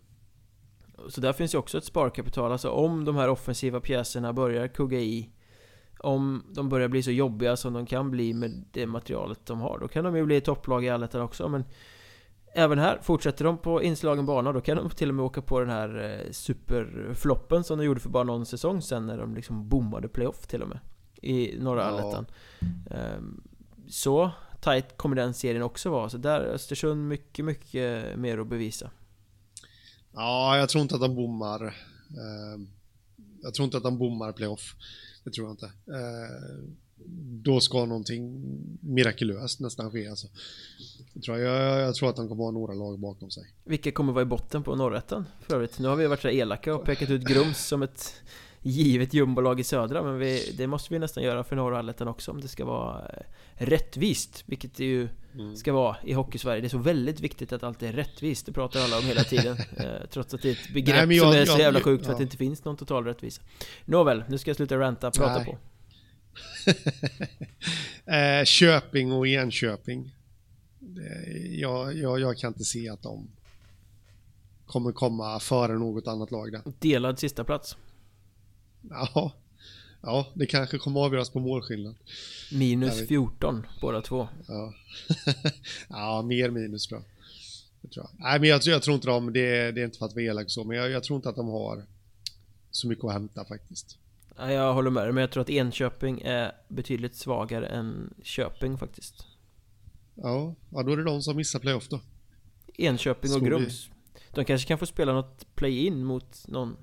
Så 1.09 1.21
där 1.21 1.33
finns 1.33 1.53
ju 1.53 1.57
också 1.57 1.77
ett 1.77 1.83
sparkapital, 1.83 2.51
alltså 2.51 2.69
om 2.69 3.05
de 3.05 3.15
här 3.15 3.29
offensiva 3.29 3.79
pjäserna 3.79 4.33
börjar 4.33 4.67
kugga 4.67 4.99
i 4.99 5.29
Om 5.99 6.43
de 6.53 6.69
börjar 6.69 6.87
bli 6.87 7.03
så 7.03 7.11
jobbiga 7.11 7.57
som 7.57 7.73
de 7.73 7.85
kan 7.85 8.11
bli 8.11 8.33
med 8.33 8.65
det 8.71 8.87
materialet 8.87 9.45
de 9.45 9.59
har 9.61 9.79
Då 9.79 9.87
kan 9.87 10.03
de 10.03 10.15
ju 10.15 10.25
bli 10.25 10.41
topplag 10.41 10.85
i 10.85 10.89
allettan 10.89 11.21
också 11.21 11.49
men 11.49 11.63
Även 12.55 12.79
här, 12.79 12.99
fortsätter 13.01 13.45
de 13.45 13.57
på 13.57 13.83
inslagen 13.83 14.25
bana 14.25 14.51
då 14.51 14.61
kan 14.61 14.77
de 14.77 14.89
till 14.89 15.09
och 15.09 15.15
med 15.15 15.25
åka 15.25 15.41
på 15.41 15.59
den 15.59 15.69
här 15.69 16.19
eh, 16.25 16.31
superfloppen 16.31 17.63
som 17.63 17.77
de 17.77 17.85
gjorde 17.85 17.99
för 17.99 18.09
bara 18.09 18.23
någon 18.23 18.45
säsong 18.45 18.81
sen 18.81 19.05
när 19.05 19.17
de 19.17 19.35
liksom 19.35 19.69
bommade 19.69 20.07
playoff 20.07 20.47
till 20.47 20.61
och 20.61 20.69
med 20.69 20.79
I 21.21 21.57
norra 21.59 21.81
Ja. 21.81 21.87
allettan 21.87 22.25
Ehm, 22.91 23.41
Så 23.87 24.31
tight 24.61 24.97
kommer 24.97 25.15
den 25.15 25.33
serien 25.33 25.63
också 25.63 25.89
vara, 25.89 26.09
så 26.09 26.17
där 26.17 26.41
Östersund 26.41 27.07
mycket, 27.07 27.45
mycket 27.45 28.17
mer 28.19 28.37
att 28.37 28.47
bevisa 28.47 28.91
Ja, 30.13 30.57
jag 30.57 30.69
tror 30.69 30.81
inte 30.81 30.95
att 30.95 31.01
de 31.01 31.15
bommar. 31.15 31.65
Eh, 31.65 32.61
jag 33.41 33.53
tror 33.53 33.65
inte 33.65 33.77
att 33.77 33.83
de 33.83 33.97
bommar 33.97 34.31
playoff. 34.31 34.75
Det 35.23 35.31
tror 35.31 35.47
jag 35.47 35.53
inte. 35.53 35.65
Eh, 35.65 36.69
då 37.43 37.59
ska 37.59 37.85
någonting 37.85 38.41
mirakulöst 38.81 39.59
nästan 39.59 39.91
ske. 39.91 40.07
Alltså. 40.07 40.27
Jag, 41.13 41.23
tror, 41.23 41.37
jag, 41.37 41.81
jag 41.81 41.95
tror 41.95 42.09
att 42.09 42.17
han 42.17 42.27
kommer 42.27 42.43
ha 42.43 42.51
några 42.51 42.73
lag 42.73 42.99
bakom 42.99 43.31
sig. 43.31 43.43
Vilka 43.63 43.91
kommer 43.91 44.13
vara 44.13 44.21
i 44.21 44.25
botten 44.25 44.63
på 44.63 44.75
norrätten 44.75 45.25
för 45.41 45.55
övrigt? 45.55 45.79
Nu 45.79 45.87
har 45.87 45.95
vi 45.95 46.07
varit 46.07 46.21
så 46.21 46.27
elaka 46.27 46.75
och 46.75 46.85
pekat 46.85 47.09
ut 47.09 47.21
Grums 47.21 47.67
som 47.67 47.81
ett 47.81 48.13
givet 48.61 49.13
jumbolag 49.13 49.59
i 49.59 49.63
södra 49.63 50.03
Men 50.03 50.17
vi, 50.19 50.53
det 50.57 50.67
måste 50.67 50.93
vi 50.93 50.99
nästan 50.99 51.23
göra 51.23 51.43
för 51.43 51.55
norra 51.55 51.79
allettan 51.79 52.07
också 52.07 52.31
om 52.31 52.41
det 52.41 52.47
ska 52.47 52.65
vara 52.65 53.05
eh, 53.09 53.23
rättvist 53.65 54.43
Vilket 54.45 54.75
det 54.75 54.85
ju 54.85 55.09
Mm. 55.33 55.55
ska 55.55 55.73
vara 55.73 55.97
i 56.03 56.13
Hockeysverige 56.13 56.61
Det 56.61 56.67
är 56.67 56.69
så 56.69 56.77
väldigt 56.77 57.19
viktigt 57.19 57.53
att 57.53 57.63
allt 57.63 57.83
är 57.83 57.93
rättvist 57.93 58.45
Det 58.45 58.51
pratar 58.51 58.79
alla 58.79 58.97
om 58.97 59.03
hela 59.03 59.23
tiden 59.23 59.57
eh, 59.77 59.85
Trots 60.11 60.33
att 60.33 60.41
det 60.41 60.49
är 60.49 60.51
ett 60.51 60.73
begrepp 60.73 61.07
Nej, 61.07 61.17
jag- 61.17 61.33
som 61.33 61.41
är 61.41 61.45
så 61.45 61.57
jävla 61.59 61.81
sjukt 61.81 62.03
för 62.05 62.09
ja. 62.09 62.13
att 62.13 62.17
det 62.17 62.23
inte 62.23 62.37
finns 62.37 62.65
någon 62.65 62.77
total 62.77 63.05
rättvisa 63.05 63.41
Nåväl, 63.85 64.23
nu 64.29 64.37
ska 64.37 64.49
jag 64.49 64.55
sluta 64.55 64.77
ranta, 64.79 65.11
prata 65.11 65.37
Nej. 65.37 65.45
på 65.45 65.57
eh, 68.11 68.43
Köping 68.45 69.11
och 69.11 69.27
Enköping. 69.27 70.15
Jag, 71.49 71.97
jag, 71.97 72.19
jag 72.19 72.37
kan 72.37 72.47
inte 72.47 72.63
se 72.63 72.89
att 72.89 73.01
de 73.03 73.27
kommer 74.65 74.91
komma 74.91 75.39
före 75.39 75.73
något 75.73 76.07
annat 76.07 76.31
lag 76.31 76.51
där. 76.51 76.61
Delad 76.79 77.19
sista 77.19 77.43
plats 77.43 77.77
Ja, 78.81 79.31
ja 80.01 80.27
det 80.33 80.45
kanske 80.45 80.77
kommer 80.77 80.99
avgöras 80.99 81.29
på 81.29 81.39
målskillnad. 81.39 81.95
Jag 82.51 82.59
Minus 82.59 83.01
vet. 83.01 83.07
14 83.07 83.65
båda 83.81 84.01
två 84.01 84.27
Ja, 84.47 84.73
ja 85.89 86.21
mer 86.21 86.49
minus 86.49 86.87
tror 86.87 86.99
jag. 86.99 87.05
Det 87.81 87.87
tror 87.93 88.05
jag. 88.11 88.23
Nej, 88.23 88.39
men 88.39 88.49
jag, 88.49 88.61
jag 88.63 88.83
tror 88.83 88.95
inte 88.95 89.07
de, 89.07 89.33
det, 89.33 89.71
det 89.71 89.81
är 89.81 89.85
inte 89.85 89.97
för 89.97 90.05
att 90.05 90.13
vara 90.13 90.23
elak 90.23 90.45
så, 90.49 90.63
men 90.63 90.77
jag, 90.77 90.89
jag 90.89 91.03
tror 91.03 91.15
inte 91.15 91.29
att 91.29 91.35
de 91.35 91.47
har 91.47 91.85
så 92.71 92.87
mycket 92.87 93.05
att 93.05 93.13
hämta 93.13 93.45
faktiskt. 93.45 93.97
Ja, 94.37 94.51
Jag 94.51 94.73
håller 94.73 94.89
med 94.89 95.03
dig, 95.03 95.13
men 95.13 95.21
jag 95.21 95.31
tror 95.31 95.41
att 95.41 95.49
Enköping 95.49 96.21
är 96.21 96.51
betydligt 96.67 97.15
svagare 97.15 97.67
än 97.67 98.13
Köping 98.23 98.77
faktiskt 98.77 99.25
Ja, 100.15 100.55
ja 100.69 100.83
då 100.83 100.91
är 100.93 100.97
det 100.97 101.03
de 101.03 101.21
som 101.21 101.37
missar 101.37 101.59
playoff 101.59 101.87
då. 101.89 102.01
Enköping 102.77 103.33
och 103.33 103.41
Grums 103.41 103.89
De 104.33 104.45
kanske 104.45 104.67
kan 104.67 104.77
få 104.77 104.85
spela 104.85 105.13
något 105.13 105.55
play-in 105.55 106.03
mot 106.03 106.47
någon 106.47 106.77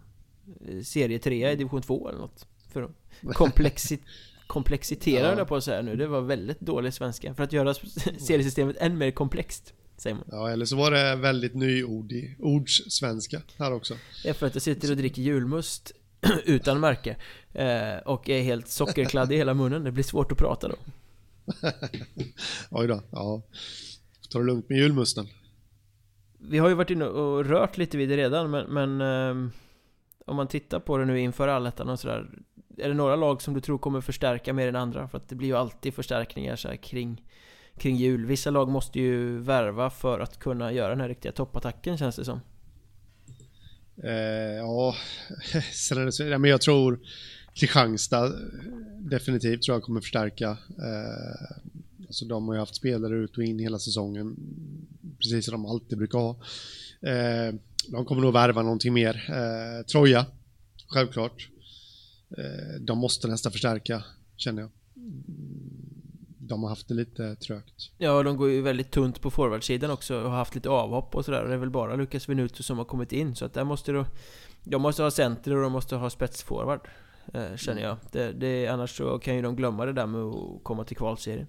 eh, 0.69 0.83
serie 0.83 1.19
3 1.19 1.51
i 1.53 1.57
division 1.57 1.83
2 1.83 2.09
eller 2.09 2.19
något 2.19 2.47
För 2.73 2.83
att 2.83 3.35
komplexi 3.35 3.99
komplexitera 4.47 5.39
Ja. 5.39 5.45
på 5.45 5.57
att 5.57 5.65
säga 5.65 5.83
nu, 5.83 5.97
det 5.97 6.07
var 6.07 6.21
väldigt 6.21 6.61
dålig 6.61 6.95
svenska 6.95 7.35
För 7.35 7.43
att 7.45 7.53
göra 7.53 7.75
seriesystemet 8.19 8.77
än 8.77 8.99
mer 8.99 9.11
komplext 9.11 9.73
Säger 9.97 10.17
man 10.17 10.25
Ja, 10.31 10.51
eller 10.51 10.65
så 10.67 10.77
var 10.77 10.91
det 10.91 11.17
väldigt 11.17 11.55
nyordig 11.55 12.37
ordssvenska 12.39 13.43
här 13.59 13.73
också. 13.73 13.95
Det 14.23 14.29
är 14.29 14.33
för 14.35 14.47
att 14.47 14.55
jag 14.55 14.63
sitter 14.63 14.91
och 14.91 14.97
dricker 14.97 15.23
julmust 15.23 15.93
utan 16.45 16.81
märke 16.81 17.17
eh, 17.53 17.97
Och 18.05 18.29
är 18.29 18.43
helt 18.43 18.69
sockerkladdig 18.69 19.35
i 19.35 19.39
hela 19.39 19.55
munnen, 19.55 19.85
det 19.85 19.93
blir 19.93 20.05
svårt 20.05 20.33
att 20.33 20.39
prata 20.39 20.69
då 20.69 20.75
Oj 22.71 22.87
då, 22.87 23.03
ja. 23.11 23.43
Ta 24.31 24.39
det 24.39 24.45
lugnt 24.45 24.69
med 24.69 24.79
julmusten. 24.79 25.27
Vi 26.39 26.59
har 26.59 26.69
ju 26.69 26.75
varit 26.75 26.91
inne 26.91 27.05
och 27.05 27.45
rört 27.45 27.77
lite 27.79 27.97
vid 27.97 28.09
det 28.09 28.17
redan 28.17 28.51
men, 28.51 28.67
men 28.67 29.01
ehm, 29.01 29.51
om 30.27 30.37
man 30.37 30.49
tittar 30.49 30.81
på 30.81 30.99
det 30.99 31.05
nu 31.05 31.21
inför 31.21 31.49
allettan 31.49 31.89
och 31.89 32.01
sådär 32.01 32.31
Är 32.77 32.89
det 32.89 32.95
några 32.95 33.17
lag 33.17 33.43
som 33.43 33.55
du 33.55 33.61
tror 33.61 33.79
kommer 33.79 34.01
förstärka 34.01 34.53
mer 34.53 34.69
än 34.69 34.77
andra? 34.77 35.09
För 35.09 35.19
att 35.19 35.29
det 35.29 35.35
blir 35.35 35.49
ju 35.49 35.57
alltid 35.57 35.95
förstärkningar 35.95 36.57
så 36.57 36.69
här 36.69 36.77
kring 36.77 37.23
Kring 37.79 37.97
jul 37.97 38.27
Vissa 38.27 38.51
lag 38.51 38.69
måste 38.69 39.01
ju 39.01 39.39
värva 39.39 39.91
för 39.91 40.21
att 40.21 40.39
kunna 40.39 40.73
göra 40.73 40.89
den 40.89 41.01
här 41.01 41.09
riktiga 41.09 41.33
toppattacken 41.33 41.99
känns 41.99 42.17
det 42.17 42.25
som 42.25 42.41
Eh, 44.05 44.57
ja, 44.57 44.95
men 46.39 46.45
jag 46.45 46.61
tror 46.61 47.01
Kristianstad 47.55 48.27
eh, 48.27 48.33
definitivt 48.99 49.63
tror 49.63 49.75
jag 49.75 49.83
kommer 49.83 50.01
förstärka. 50.01 50.51
Eh, 50.69 51.57
alltså 52.07 52.25
de 52.25 52.49
har 52.49 52.55
ju 52.55 52.61
haft 52.61 52.77
spelare 52.77 53.15
ut 53.15 53.37
och 53.37 53.45
in 53.45 53.59
hela 53.59 53.79
säsongen, 53.79 54.37
precis 55.19 55.45
som 55.45 55.53
de 55.53 55.67
alltid 55.67 55.99
brukar 55.99 56.19
ha. 56.19 56.31
Eh, 57.11 57.55
de 57.89 58.05
kommer 58.05 58.23
nog 58.23 58.33
värva 58.33 58.63
någonting 58.63 58.93
mer. 58.93 59.25
Eh, 59.29 59.87
Troja, 59.87 60.27
självklart. 60.89 61.49
Eh, 62.39 62.81
de 62.81 62.99
måste 62.99 63.29
nästan 63.29 63.53
förstärka, 63.53 64.05
känner 64.37 64.63
jag. 64.63 64.71
Mm, 64.97 65.27
de 66.39 66.63
har 66.63 66.71
haft 66.71 66.89
det 66.89 66.95
lite 66.95 67.37
trögt. 67.37 67.91
Ja, 67.99 68.23
de 68.23 68.37
går 68.37 68.51
ju 68.51 68.63
väldigt 68.63 68.91
tunt 68.91 69.21
på 69.21 69.31
forwardsidan 69.31 69.91
också 69.91 70.17
och 70.17 70.31
har 70.31 70.37
haft 70.37 70.55
lite 70.55 70.69
avhopp 70.69 71.15
och 71.15 71.25
sådär. 71.25 71.45
Det 71.45 71.55
är 71.55 71.59
väl 71.59 71.71
bara 71.71 71.97
Lukas 71.97 72.29
Venuto 72.29 72.63
som 72.63 72.79
har 72.79 72.85
kommit 72.85 73.13
in, 73.13 73.37
så 73.37 73.45
att 73.45 73.55
där 73.55 73.65
måste 73.65 73.93
de... 73.93 74.05
De 74.65 74.83
måste 74.83 75.03
ha 75.03 75.11
center 75.11 75.57
och 75.57 75.63
de 75.63 75.73
måste 75.73 75.97
ha 75.97 76.11
spetsforward. 76.11 76.81
Eh, 77.35 77.57
känner 77.57 77.83
jag. 77.83 77.97
Det, 78.13 78.33
det, 78.33 78.67
annars 78.67 78.97
så 78.97 79.19
kan 79.19 79.37
ju 79.37 79.43
de 79.43 79.57
glömma 79.57 79.87
det 79.87 79.93
där 79.93 80.07
med 80.07 80.21
att 80.21 80.65
komma 80.65 80.85
till 80.85 80.97
kvalserien. 80.97 81.47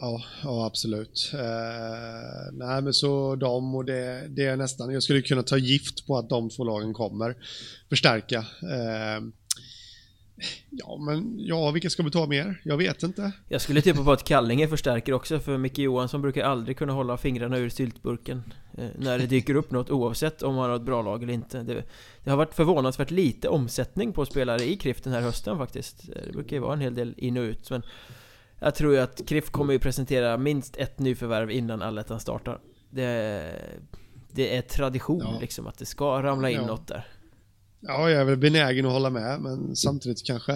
Ja, 0.00 0.22
ja 0.42 0.66
absolut. 0.66 1.30
Eh, 1.34 2.52
nej 2.52 2.82
men 2.82 2.92
så 2.92 3.36
de 3.36 3.74
och 3.74 3.84
det, 3.84 4.28
det 4.28 4.46
är 4.46 4.56
nästan, 4.56 4.92
jag 4.92 5.02
skulle 5.02 5.22
kunna 5.22 5.42
ta 5.42 5.56
gift 5.56 6.06
på 6.06 6.18
att 6.18 6.28
de 6.28 6.50
två 6.50 6.64
lagen 6.64 6.94
kommer 6.94 7.36
förstärka. 7.88 8.38
Eh, 8.62 9.20
ja 10.70 10.96
men, 10.96 11.34
ja 11.38 11.70
vilka 11.70 11.90
ska 11.90 12.02
vi 12.02 12.10
ta 12.10 12.26
mer? 12.26 12.60
Jag 12.64 12.76
vet 12.76 13.02
inte. 13.02 13.32
Jag 13.48 13.60
skulle 13.60 13.82
tippa 13.82 14.04
på 14.04 14.12
att 14.12 14.24
Kallinge 14.24 14.68
förstärker 14.68 15.12
också 15.12 15.40
för 15.40 15.58
Micke 15.58 15.78
Johansson 15.78 16.22
brukar 16.22 16.44
aldrig 16.44 16.76
kunna 16.76 16.92
hålla 16.92 17.16
fingrarna 17.16 17.58
ur 17.58 17.68
syltburken 17.68 18.42
eh, 18.78 18.88
När 18.98 19.18
det 19.18 19.26
dyker 19.26 19.54
upp 19.54 19.70
något 19.70 19.90
oavsett 19.90 20.42
om 20.42 20.54
man 20.54 20.70
har 20.70 20.76
ett 20.76 20.82
bra 20.82 21.02
lag 21.02 21.22
eller 21.22 21.32
inte 21.32 21.62
det, 21.62 21.84
det, 22.24 22.30
har 22.30 22.36
varit 22.36 22.54
förvånansvärt 22.54 23.10
lite 23.10 23.48
omsättning 23.48 24.12
på 24.12 24.26
spelare 24.26 24.64
i 24.64 24.76
Krift 24.76 25.04
den 25.04 25.12
här 25.12 25.20
hösten 25.20 25.58
faktiskt 25.58 26.08
eh, 26.08 26.22
Det 26.26 26.32
brukar 26.32 26.56
ju 26.56 26.62
vara 26.62 26.72
en 26.72 26.80
hel 26.80 26.94
del 26.94 27.14
in 27.16 27.36
och 27.36 27.42
ut 27.42 27.70
men 27.70 27.82
jag 28.60 28.74
tror 28.74 28.94
ju 28.94 29.00
att 29.00 29.26
KRIF 29.26 29.50
kommer 29.50 29.72
ju 29.72 29.78
presentera 29.78 30.36
minst 30.36 30.76
ett 30.76 30.98
nyförvärv 30.98 31.50
innan 31.50 31.82
allettan 31.82 32.20
startar. 32.20 32.60
Det, 32.90 33.42
det 34.32 34.56
är 34.56 34.62
tradition 34.62 35.20
ja. 35.20 35.38
liksom 35.40 35.66
att 35.66 35.78
det 35.78 35.86
ska 35.86 36.22
ramla 36.22 36.50
in 36.50 36.56
ja. 36.56 36.66
något 36.66 36.86
där. 36.88 37.06
Ja, 37.80 38.10
jag 38.10 38.20
är 38.20 38.24
väl 38.24 38.36
benägen 38.36 38.86
att 38.86 38.92
hålla 38.92 39.10
med, 39.10 39.40
men 39.40 39.76
samtidigt 39.76 40.26
kanske 40.26 40.52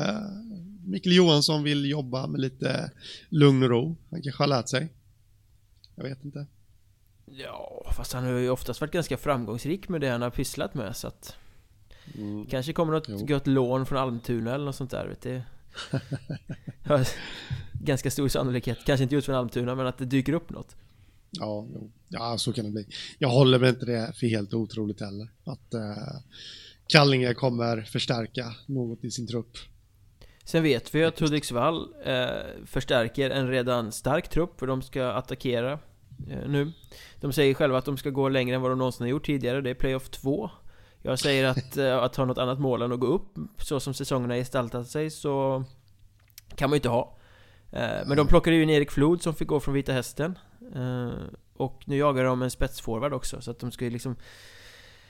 Mikael 0.86 1.16
Johansson 1.16 1.62
vill 1.62 1.90
jobba 1.90 2.26
med 2.26 2.40
lite 2.40 2.90
lugn 3.28 3.62
och 3.62 3.68
ro. 3.68 3.96
Han 4.10 4.22
kanske 4.22 4.42
har 4.42 4.48
lärt 4.48 4.68
sig. 4.68 4.88
Jag 5.94 6.04
vet 6.04 6.24
inte. 6.24 6.46
Ja, 7.26 7.92
fast 7.96 8.12
han 8.12 8.24
har 8.24 8.32
ju 8.32 8.50
oftast 8.50 8.80
varit 8.80 8.92
ganska 8.92 9.16
framgångsrik 9.16 9.88
med 9.88 10.00
det 10.00 10.08
han 10.08 10.22
har 10.22 10.30
pysslat 10.30 10.74
med 10.74 10.96
så 10.96 11.06
att... 11.06 11.36
Mm. 12.14 12.46
Kanske 12.46 12.72
kommer 12.72 12.92
något 12.92 13.08
jo. 13.08 13.26
gott 13.26 13.46
lån 13.46 13.86
från 13.86 13.98
Almtuna 13.98 14.54
eller 14.54 14.64
något 14.64 14.76
sånt 14.76 14.90
där, 14.90 15.06
vet 15.06 15.22
du. 15.22 15.42
ganska 17.72 18.10
stor 18.10 18.28
sannolikhet. 18.28 18.78
Kanske 18.86 19.02
inte 19.02 19.14
just 19.14 19.26
från 19.26 19.36
Almtuna, 19.36 19.74
men 19.74 19.86
att 19.86 19.98
det 19.98 20.04
dyker 20.04 20.32
upp 20.32 20.50
något. 20.50 20.76
Ja, 21.30 21.66
ja, 22.08 22.38
så 22.38 22.52
kan 22.52 22.64
det 22.64 22.70
bli. 22.70 22.86
Jag 23.18 23.28
håller 23.28 23.58
väl 23.58 23.68
inte 23.68 23.86
det 23.86 24.12
för 24.16 24.26
helt 24.26 24.54
otroligt 24.54 25.00
heller. 25.00 25.28
Att 25.44 25.74
eh, 25.74 26.20
Kallinge 26.86 27.34
kommer 27.34 27.82
förstärka 27.82 28.54
något 28.66 29.04
i 29.04 29.10
sin 29.10 29.26
trupp. 29.26 29.56
Sen 30.44 30.62
vet 30.62 30.94
vi 30.94 31.04
att 31.04 31.20
Hudiksvall 31.20 31.94
eh, 32.04 32.26
förstärker 32.66 33.30
en 33.30 33.48
redan 33.48 33.92
stark 33.92 34.28
trupp, 34.28 34.58
för 34.58 34.66
de 34.66 34.82
ska 34.82 35.06
attackera 35.06 35.72
eh, 36.30 36.48
nu. 36.48 36.72
De 37.20 37.32
säger 37.32 37.54
själva 37.54 37.78
att 37.78 37.84
de 37.84 37.96
ska 37.96 38.10
gå 38.10 38.28
längre 38.28 38.56
än 38.56 38.62
vad 38.62 38.70
de 38.70 38.78
någonsin 38.78 39.04
har 39.04 39.08
gjort 39.08 39.26
tidigare, 39.26 39.60
det 39.60 39.70
är 39.70 39.74
Playoff 39.74 40.08
2. 40.08 40.50
Jag 41.06 41.18
säger 41.18 41.44
att, 41.44 41.76
eh, 41.76 41.96
att 41.96 42.16
ha 42.16 42.24
något 42.24 42.38
annat 42.38 42.58
mål 42.58 42.82
än 42.82 42.92
att 42.92 43.00
gå 43.00 43.06
upp, 43.06 43.38
så 43.58 43.80
som 43.80 43.94
säsongerna 43.94 44.34
gestaltat 44.34 44.88
sig, 44.88 45.10
så 45.10 45.64
kan 46.56 46.70
man 46.70 46.74
ju 46.74 46.78
inte 46.78 46.88
ha. 46.88 47.18
Eh, 47.72 48.06
men 48.06 48.16
de 48.16 48.26
plockade 48.26 48.56
ju 48.56 48.62
in 48.62 48.70
Erik 48.70 48.90
Flod 48.90 49.22
som 49.22 49.34
fick 49.34 49.48
gå 49.48 49.60
från 49.60 49.74
Vita 49.74 49.92
Hästen. 49.92 50.38
Eh, 50.74 51.10
och 51.56 51.82
nu 51.86 51.96
jagar 51.96 52.24
de 52.24 52.42
en 52.42 52.50
spetsforward 52.50 53.12
också 53.12 53.40
så 53.40 53.50
att 53.50 53.58
de 53.58 53.72
ska 53.72 53.84
ju 53.84 53.90
liksom 53.90 54.16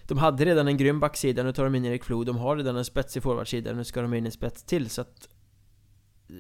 De 0.03 0.19
hade 0.19 0.45
redan 0.45 0.69
en 0.69 0.77
grym 0.77 1.01
backsida, 1.01 1.43
nu 1.43 1.53
tar 1.53 1.65
de 1.65 1.75
in 1.75 1.85
Erik 1.85 2.05
Flod. 2.05 2.27
De 2.27 2.37
har 2.37 2.57
redan 2.57 2.77
en 2.77 2.85
spetsig 2.85 3.23
forwardsida, 3.23 3.73
nu 3.73 3.85
ska 3.85 4.03
de 4.03 4.15
in 4.15 4.27
en 4.27 4.33
spets 4.33 4.63
till 4.63 4.91
så 4.91 5.01
att 5.01 5.29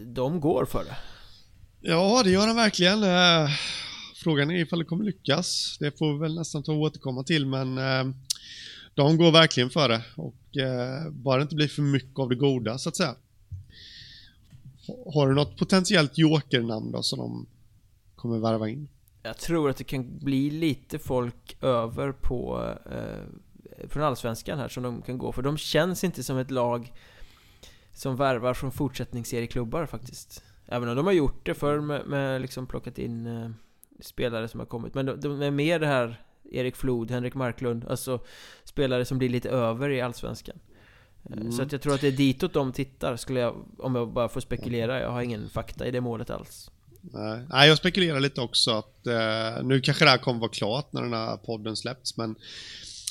De 0.06 0.40
går 0.40 0.64
för 0.64 0.84
det. 0.84 0.96
Ja, 1.80 2.22
det 2.24 2.30
gör 2.30 2.46
de 2.46 2.56
verkligen. 2.56 2.98
Frågan 4.16 4.50
är 4.50 4.60
ifall 4.60 4.78
det 4.78 4.84
kommer 4.84 5.04
lyckas. 5.04 5.76
Det 5.80 5.98
får 5.98 6.12
vi 6.12 6.18
väl 6.18 6.34
nästan 6.34 6.62
ta 6.62 6.72
och 6.72 6.80
återkomma 6.80 7.22
till 7.22 7.46
men 7.46 7.78
de 8.94 9.16
går 9.16 9.32
verkligen 9.32 9.70
för 9.70 9.88
det 9.88 10.02
och 10.16 10.56
eh, 10.56 11.10
bara 11.10 11.36
det 11.36 11.42
inte 11.42 11.54
blir 11.54 11.68
för 11.68 11.82
mycket 11.82 12.18
av 12.18 12.28
det 12.28 12.34
goda 12.34 12.78
så 12.78 12.88
att 12.88 12.96
säga 12.96 13.14
har 15.14 15.28
du 15.28 15.34
något 15.34 15.56
potentiellt 15.56 16.18
jokernamn 16.18 16.92
då 16.92 17.02
som 17.02 17.18
de 17.18 17.46
kommer 18.16 18.38
värva 18.38 18.68
in? 18.68 18.88
Jag 19.22 19.38
tror 19.38 19.70
att 19.70 19.76
det 19.76 19.84
kan 19.84 20.18
bli 20.18 20.50
lite 20.50 20.98
folk 20.98 21.56
över 21.60 22.12
på 22.12 22.68
eh, 22.90 23.88
från 23.88 24.02
Allsvenskan 24.02 24.58
här 24.58 24.68
som 24.68 24.82
de 24.82 25.02
kan 25.02 25.18
gå 25.18 25.32
för. 25.32 25.42
De 25.42 25.56
känns 25.56 26.04
inte 26.04 26.22
som 26.22 26.38
ett 26.38 26.50
lag 26.50 26.92
som 27.92 28.16
värvar 28.16 28.54
från 28.54 28.72
fortsättningsserieklubbar 28.72 29.86
faktiskt. 29.86 30.44
Även 30.66 30.88
om 30.88 30.96
de 30.96 31.06
har 31.06 31.12
gjort 31.12 31.46
det 31.46 31.54
förr 31.54 31.80
med, 31.80 32.06
med 32.06 32.40
liksom 32.40 32.66
plockat 32.66 32.98
in 32.98 33.26
eh, 33.26 33.50
spelare 34.00 34.48
som 34.48 34.60
har 34.60 34.66
kommit. 34.66 34.94
Men 34.94 35.06
de, 35.06 35.20
de, 35.20 35.42
är 35.42 35.50
mer 35.50 35.78
det 35.78 35.86
här 35.86 36.24
Erik 36.52 36.76
Flod, 36.76 37.10
Henrik 37.10 37.34
Marklund, 37.34 37.84
alltså 37.88 38.20
spelare 38.64 39.04
som 39.04 39.18
blir 39.18 39.28
lite 39.28 39.50
över 39.50 39.90
i 39.90 40.00
Allsvenskan. 40.00 40.56
Mm. 41.32 41.52
Så 41.52 41.62
att 41.62 41.72
jag 41.72 41.82
tror 41.82 41.94
att 41.94 42.00
det 42.00 42.08
är 42.08 42.12
ditåt 42.12 42.52
de 42.52 42.72
tittar, 42.72 43.16
skulle 43.16 43.40
jag, 43.40 43.64
om 43.78 43.94
jag 43.94 44.08
bara 44.08 44.28
får 44.28 44.40
spekulera. 44.40 45.00
Jag 45.00 45.10
har 45.10 45.22
ingen 45.22 45.48
fakta 45.48 45.86
i 45.86 45.90
det 45.90 46.00
målet 46.00 46.30
alls. 46.30 46.70
Nej, 47.00 47.40
Nej 47.48 47.68
jag 47.68 47.78
spekulerar 47.78 48.20
lite 48.20 48.40
också 48.40 48.70
att 48.70 49.06
eh, 49.06 49.62
nu 49.62 49.80
kanske 49.80 50.04
det 50.04 50.10
här 50.10 50.18
kommer 50.18 50.40
vara 50.40 50.50
klart 50.50 50.92
när 50.92 51.02
den 51.02 51.12
här 51.12 51.36
podden 51.36 51.76
släpps, 51.76 52.16
men 52.16 52.34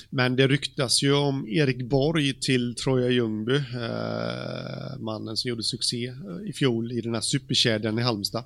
men 0.09 0.35
det 0.35 0.47
ryktas 0.47 1.03
ju 1.03 1.13
om 1.13 1.47
Erik 1.47 1.89
Borg 1.89 2.33
till 2.33 2.75
Troja 2.75 3.09
Ljungby, 3.09 3.55
eh, 3.55 4.99
mannen 4.99 5.37
som 5.37 5.49
gjorde 5.49 5.63
succé 5.63 6.07
eh, 6.07 6.49
i 6.49 6.53
fjol 6.53 6.91
i 6.91 7.01
den 7.01 7.13
här 7.13 7.21
superkedjan 7.21 7.99
i 7.99 8.01
Halmstad 8.01 8.43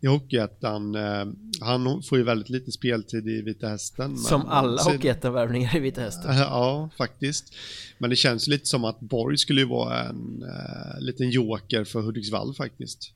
i 0.00 0.06
Hockeyettan. 0.06 0.94
Eh, 0.94 1.26
han 1.60 2.02
får 2.02 2.18
ju 2.18 2.24
väldigt 2.24 2.48
lite 2.48 2.72
speltid 2.72 3.28
i 3.28 3.42
Vita 3.42 3.68
Hästen. 3.68 4.16
Som 4.16 4.46
alla 4.46 4.82
Hockeyettan-värvningar 4.82 5.76
i 5.76 5.80
Vita 5.80 6.00
Hästen. 6.00 6.30
Eh, 6.30 6.38
ja, 6.38 6.90
faktiskt. 6.98 7.54
Men 7.98 8.10
det 8.10 8.16
känns 8.16 8.46
lite 8.46 8.66
som 8.66 8.84
att 8.84 9.00
Borg 9.00 9.38
skulle 9.38 9.60
ju 9.60 9.66
vara 9.66 10.02
en 10.08 10.42
eh, 10.42 11.00
liten 11.00 11.30
joker 11.30 11.84
för 11.84 12.00
Hudiksvall 12.00 12.54
faktiskt. 12.54 13.12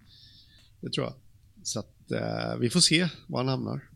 Det 0.81 0.91
tror 0.91 1.07
jag. 1.07 1.15
Så 1.63 1.79
att 1.79 2.11
eh, 2.13 2.59
vi 2.61 2.71
får 2.71 2.81
se 2.81 3.09
var 3.27 3.39
han 3.39 3.49
hamnar. 3.49 3.92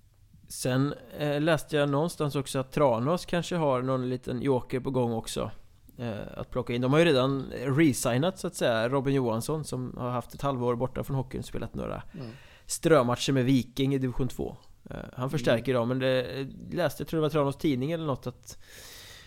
Sen 0.48 0.94
eh, 1.18 1.40
läste 1.40 1.76
jag 1.76 1.88
någonstans 1.88 2.36
också 2.36 2.58
att 2.58 2.72
Tranås 2.72 3.26
kanske 3.26 3.56
har 3.56 3.82
någon 3.82 4.08
liten 4.08 4.42
joker 4.42 4.80
på 4.80 4.90
gång 4.90 5.12
också 5.12 5.50
eh, 5.98 6.20
Att 6.36 6.50
plocka 6.50 6.72
in. 6.72 6.80
De 6.80 6.92
har 6.92 6.98
ju 6.98 7.04
redan 7.04 7.52
resignat 7.52 8.38
så 8.38 8.46
att 8.46 8.54
säga 8.54 8.88
Robin 8.88 9.14
Johansson 9.14 9.64
som 9.64 9.94
har 9.96 10.10
haft 10.10 10.34
ett 10.34 10.42
halvår 10.42 10.74
borta 10.74 11.04
från 11.04 11.16
hockeyn 11.16 11.42
Spelat 11.42 11.74
några 11.74 12.02
mm. 12.14 12.26
strömatcher 12.66 13.32
med 13.32 13.44
Viking 13.44 13.94
i 13.94 13.98
division 13.98 14.28
2 14.28 14.56
eh, 14.90 14.96
Han 15.16 15.30
förstärker 15.30 15.74
mm. 15.74 15.80
dem 15.80 15.88
men 15.88 15.98
det 15.98 16.46
läste, 16.76 17.02
jag 17.02 17.08
tror 17.08 17.18
det 17.18 17.22
var 17.22 17.30
Tranås 17.30 17.56
tidning 17.56 17.92
eller 17.92 18.06
något 18.06 18.26
att 18.26 18.58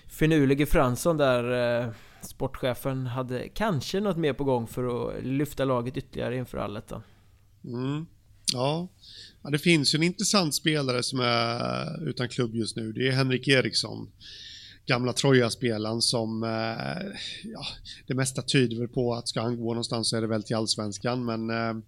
Finurlige 0.07 0.65
Fransson 0.65 1.17
där 1.17 1.79
eh, 1.81 1.89
Sportchefen 2.21 3.07
hade 3.07 3.49
kanske 3.49 3.99
något 3.99 4.17
mer 4.17 4.33
på 4.33 4.43
gång 4.43 4.67
för 4.67 5.09
att 5.09 5.23
lyfta 5.23 5.65
laget 5.65 5.97
ytterligare 5.97 6.35
inför 6.35 6.57
allettan 6.57 7.03
mm. 7.63 8.05
Ja 8.53 8.87
Ja, 9.43 9.49
det 9.49 9.59
finns 9.59 9.95
ju 9.95 9.97
en 9.97 10.03
intressant 10.03 10.55
spelare 10.55 11.03
som 11.03 11.19
är 11.19 12.09
utan 12.09 12.29
klubb 12.29 12.55
just 12.55 12.75
nu. 12.75 12.91
Det 12.91 13.07
är 13.07 13.11
Henrik 13.11 13.47
Eriksson. 13.47 14.11
Gamla 14.85 15.13
Troja-spelaren 15.13 16.01
som, 16.01 16.43
eh, 16.43 17.19
ja, 17.43 17.65
det 18.07 18.13
mesta 18.13 18.41
tyder 18.41 18.77
väl 18.77 18.87
på 18.87 19.13
att 19.13 19.27
ska 19.27 19.41
han 19.41 19.57
gå 19.57 19.67
någonstans 19.69 20.09
så 20.09 20.17
är 20.17 20.21
det 20.21 20.27
väl 20.27 20.43
till 20.43 20.55
Allsvenskan, 20.55 21.25
men 21.25 21.49
eh, 21.49 21.83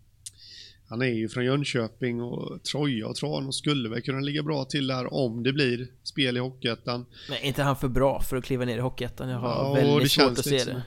han 0.91 1.01
är 1.01 1.05
ju 1.05 1.29
från 1.29 1.45
Jönköping 1.45 2.21
och 2.21 2.63
Troja 2.63 3.07
och 3.07 3.15
Tranås 3.15 3.57
skulle 3.57 3.89
väl 3.89 4.01
kunna 4.01 4.19
ligga 4.19 4.43
bra 4.43 4.65
till 4.65 4.87
där 4.87 5.13
om 5.13 5.43
det 5.43 5.53
blir 5.53 5.87
spel 6.03 6.37
i 6.37 6.39
Hockeyettan. 6.39 7.05
Men 7.29 7.37
är 7.37 7.41
inte 7.41 7.63
han 7.63 7.75
för 7.75 7.87
bra 7.87 8.21
för 8.21 8.37
att 8.37 8.43
kliva 8.43 8.65
ner 8.65 8.77
i 8.77 8.81
Hockeyettan? 8.81 9.29
Jag 9.29 9.39
har 9.39 9.49
ja, 9.49 9.73
väldigt 9.73 10.11
svårt 10.11 10.31
att 10.31 10.45
se 10.45 10.63
det. 10.63 10.83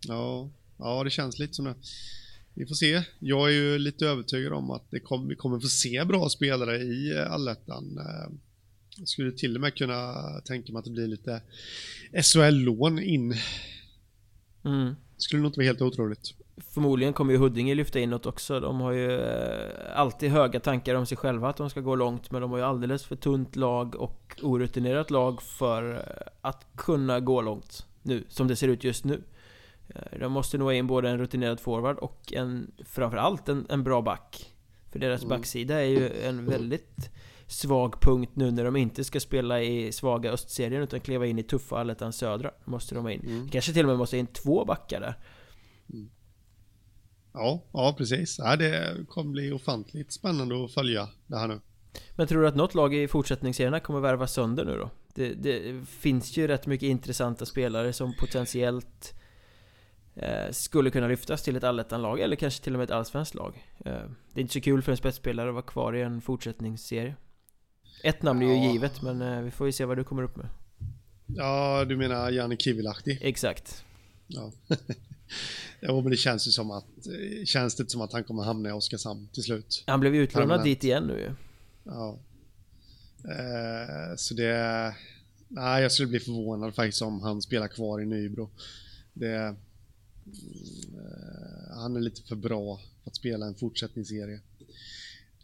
Ja, 0.00 0.50
ja, 0.78 1.04
det 1.04 1.10
känns 1.10 1.38
lite 1.38 1.54
som 1.54 1.64
det. 1.64 1.74
Vi 2.58 2.66
får 2.66 2.74
se. 2.74 3.02
Jag 3.18 3.48
är 3.48 3.52
ju 3.52 3.78
lite 3.78 4.06
övertygad 4.06 4.52
om 4.52 4.70
att 4.70 4.90
det 4.90 5.00
kom, 5.00 5.28
vi 5.28 5.36
kommer 5.36 5.60
få 5.60 5.68
se 5.68 6.04
bra 6.04 6.28
spelare 6.28 6.76
i 6.76 7.16
eh, 7.16 7.32
allettan. 7.32 7.98
Eh, 7.98 8.32
jag 8.96 9.08
skulle 9.08 9.32
till 9.32 9.54
och 9.54 9.60
med 9.60 9.74
kunna 9.74 10.14
tänka 10.44 10.72
mig 10.72 10.78
att 10.78 10.84
det 10.84 10.90
blir 10.90 11.06
lite 11.06 11.42
SHL-lån 12.22 12.98
in. 12.98 13.34
Mm. 14.64 14.94
Skulle 15.16 15.42
nog 15.42 15.48
inte 15.48 15.58
vara 15.58 15.66
helt 15.66 15.82
otroligt. 15.82 16.34
Förmodligen 16.74 17.12
kommer 17.12 17.32
ju 17.32 17.38
Huddinge 17.38 17.74
lyfta 17.74 17.98
in 17.98 18.10
något 18.10 18.26
också 18.26 18.60
De 18.60 18.80
har 18.80 18.92
ju 18.92 19.20
eh, 19.20 19.98
alltid 19.98 20.30
höga 20.30 20.60
tankar 20.60 20.94
om 20.94 21.06
sig 21.06 21.16
själva 21.16 21.48
att 21.48 21.56
de 21.56 21.70
ska 21.70 21.80
gå 21.80 21.94
långt 21.94 22.30
Men 22.30 22.42
de 22.42 22.50
har 22.50 22.58
ju 22.58 22.64
alldeles 22.64 23.04
för 23.04 23.16
tunt 23.16 23.56
lag 23.56 23.94
och 23.94 24.40
orutinerat 24.42 25.10
lag 25.10 25.42
för 25.42 26.12
att 26.40 26.66
kunna 26.76 27.20
gå 27.20 27.42
långt 27.42 27.86
Nu, 28.02 28.24
som 28.28 28.48
det 28.48 28.56
ser 28.56 28.68
ut 28.68 28.84
just 28.84 29.04
nu 29.04 29.22
De 30.20 30.32
måste 30.32 30.58
nog 30.58 30.68
ha 30.68 30.74
in 30.74 30.86
både 30.86 31.10
en 31.10 31.18
rutinerad 31.18 31.60
forward 31.60 31.98
och 31.98 32.32
en 32.32 32.70
Framförallt 32.84 33.48
en, 33.48 33.66
en 33.68 33.84
bra 33.84 34.02
back 34.02 34.54
För 34.92 34.98
deras 34.98 35.22
mm. 35.22 35.28
backsida 35.28 35.74
är 35.74 35.88
ju 35.88 36.22
en 36.22 36.46
väldigt 36.46 37.10
svag 37.46 38.00
punkt 38.00 38.32
nu 38.34 38.50
när 38.50 38.64
de 38.64 38.76
inte 38.76 39.04
ska 39.04 39.20
spela 39.20 39.62
i 39.62 39.92
svaga 39.92 40.32
östserien 40.32 40.82
utan 40.82 41.00
kliva 41.00 41.26
in 41.26 41.38
i 41.38 41.42
tuffa 41.42 41.78
allettan 41.78 42.12
södra. 42.12 42.50
Måste 42.64 42.94
de 42.94 43.04
ha 43.04 43.12
in. 43.12 43.20
Mm. 43.20 43.48
Kanske 43.48 43.72
till 43.72 43.84
och 43.84 43.88
med 43.88 43.98
måste 43.98 44.18
in 44.18 44.26
två 44.26 44.64
backar 44.64 45.00
där. 45.00 45.14
Mm. 45.92 46.10
Ja, 47.32 47.64
ja 47.72 47.94
precis. 47.98 48.38
Ja, 48.38 48.56
det 48.56 48.96
kommer 49.08 49.32
bli 49.32 49.52
ofantligt 49.52 50.12
spännande 50.12 50.64
att 50.64 50.72
följa 50.72 51.08
det 51.26 51.38
här 51.38 51.48
nu. 51.48 51.60
Men 52.16 52.26
tror 52.26 52.42
du 52.42 52.48
att 52.48 52.56
något 52.56 52.74
lag 52.74 52.94
i 52.94 53.08
fortsättningsserierna 53.08 53.80
kommer 53.80 54.00
värva 54.00 54.26
sönder 54.26 54.64
nu 54.64 54.76
då? 54.78 54.90
Det, 55.14 55.34
det 55.34 55.86
finns 55.88 56.36
ju 56.36 56.46
rätt 56.46 56.66
mycket 56.66 56.86
intressanta 56.86 57.46
spelare 57.46 57.92
som 57.92 58.14
potentiellt 58.20 59.14
eh, 59.14 59.17
skulle 60.50 60.90
kunna 60.90 61.08
lyftas 61.08 61.42
till 61.42 61.56
ett 61.56 61.64
allettan-lag 61.64 62.20
eller 62.20 62.36
kanske 62.36 62.64
till 62.64 62.74
och 62.74 62.78
med 62.78 62.84
ett 62.84 62.90
allsvenskt 62.90 63.34
lag. 63.34 63.66
Eh, 63.84 63.92
det 64.32 64.40
är 64.40 64.40
inte 64.40 64.52
så 64.52 64.60
kul 64.60 64.82
för 64.82 64.92
en 64.92 64.98
spetsspelare 64.98 65.48
att 65.48 65.54
vara 65.54 65.64
kvar 65.64 65.96
i 65.96 66.02
en 66.02 66.20
fortsättningsserie. 66.20 67.14
Ett 68.04 68.22
namn 68.22 68.42
är 68.42 68.46
ju 68.46 68.64
ja. 68.64 68.72
givet, 68.72 69.02
men 69.02 69.22
eh, 69.22 69.40
vi 69.40 69.50
får 69.50 69.66
ju 69.66 69.72
se 69.72 69.84
vad 69.84 69.96
du 69.96 70.04
kommer 70.04 70.22
upp 70.22 70.36
med. 70.36 70.46
Ja, 71.26 71.84
du 71.84 71.96
menar 71.96 72.30
Janne 72.30 72.56
Kivilahti? 72.56 73.18
Exakt. 73.20 73.84
Ja. 74.26 74.52
ja, 75.80 76.00
men 76.00 76.10
det 76.10 76.16
känns 76.16 76.48
ju 76.48 76.50
som 76.50 76.70
att... 76.70 76.86
Känns 77.44 77.76
det 77.76 77.90
som 77.90 78.00
att 78.00 78.12
han 78.12 78.24
kommer 78.24 78.42
hamna 78.42 78.68
i 78.68 78.72
Oskarshamn 78.72 79.28
till 79.32 79.42
slut? 79.42 79.84
Han 79.86 80.00
blev 80.00 80.14
ju 80.14 80.22
utlånad 80.22 80.64
dit 80.64 80.84
igen 80.84 81.04
nu 81.04 81.20
ju. 81.20 81.30
Ja. 81.84 82.18
Eh, 83.24 84.16
så 84.16 84.34
det... 84.34 84.94
Nej, 85.48 85.82
jag 85.82 85.92
skulle 85.92 86.08
bli 86.08 86.20
förvånad 86.20 86.74
faktiskt 86.74 87.02
om 87.02 87.20
han 87.20 87.42
spelar 87.42 87.68
kvar 87.68 88.00
i 88.00 88.06
Nybro. 88.06 88.50
Det... 89.12 89.56
Eh, 90.94 91.76
han 91.76 91.96
är 91.96 92.00
lite 92.00 92.22
för 92.22 92.36
bra 92.36 92.80
för 93.02 93.10
att 93.10 93.16
spela 93.16 93.46
en 93.46 93.54
fortsättningsserie. 93.54 94.40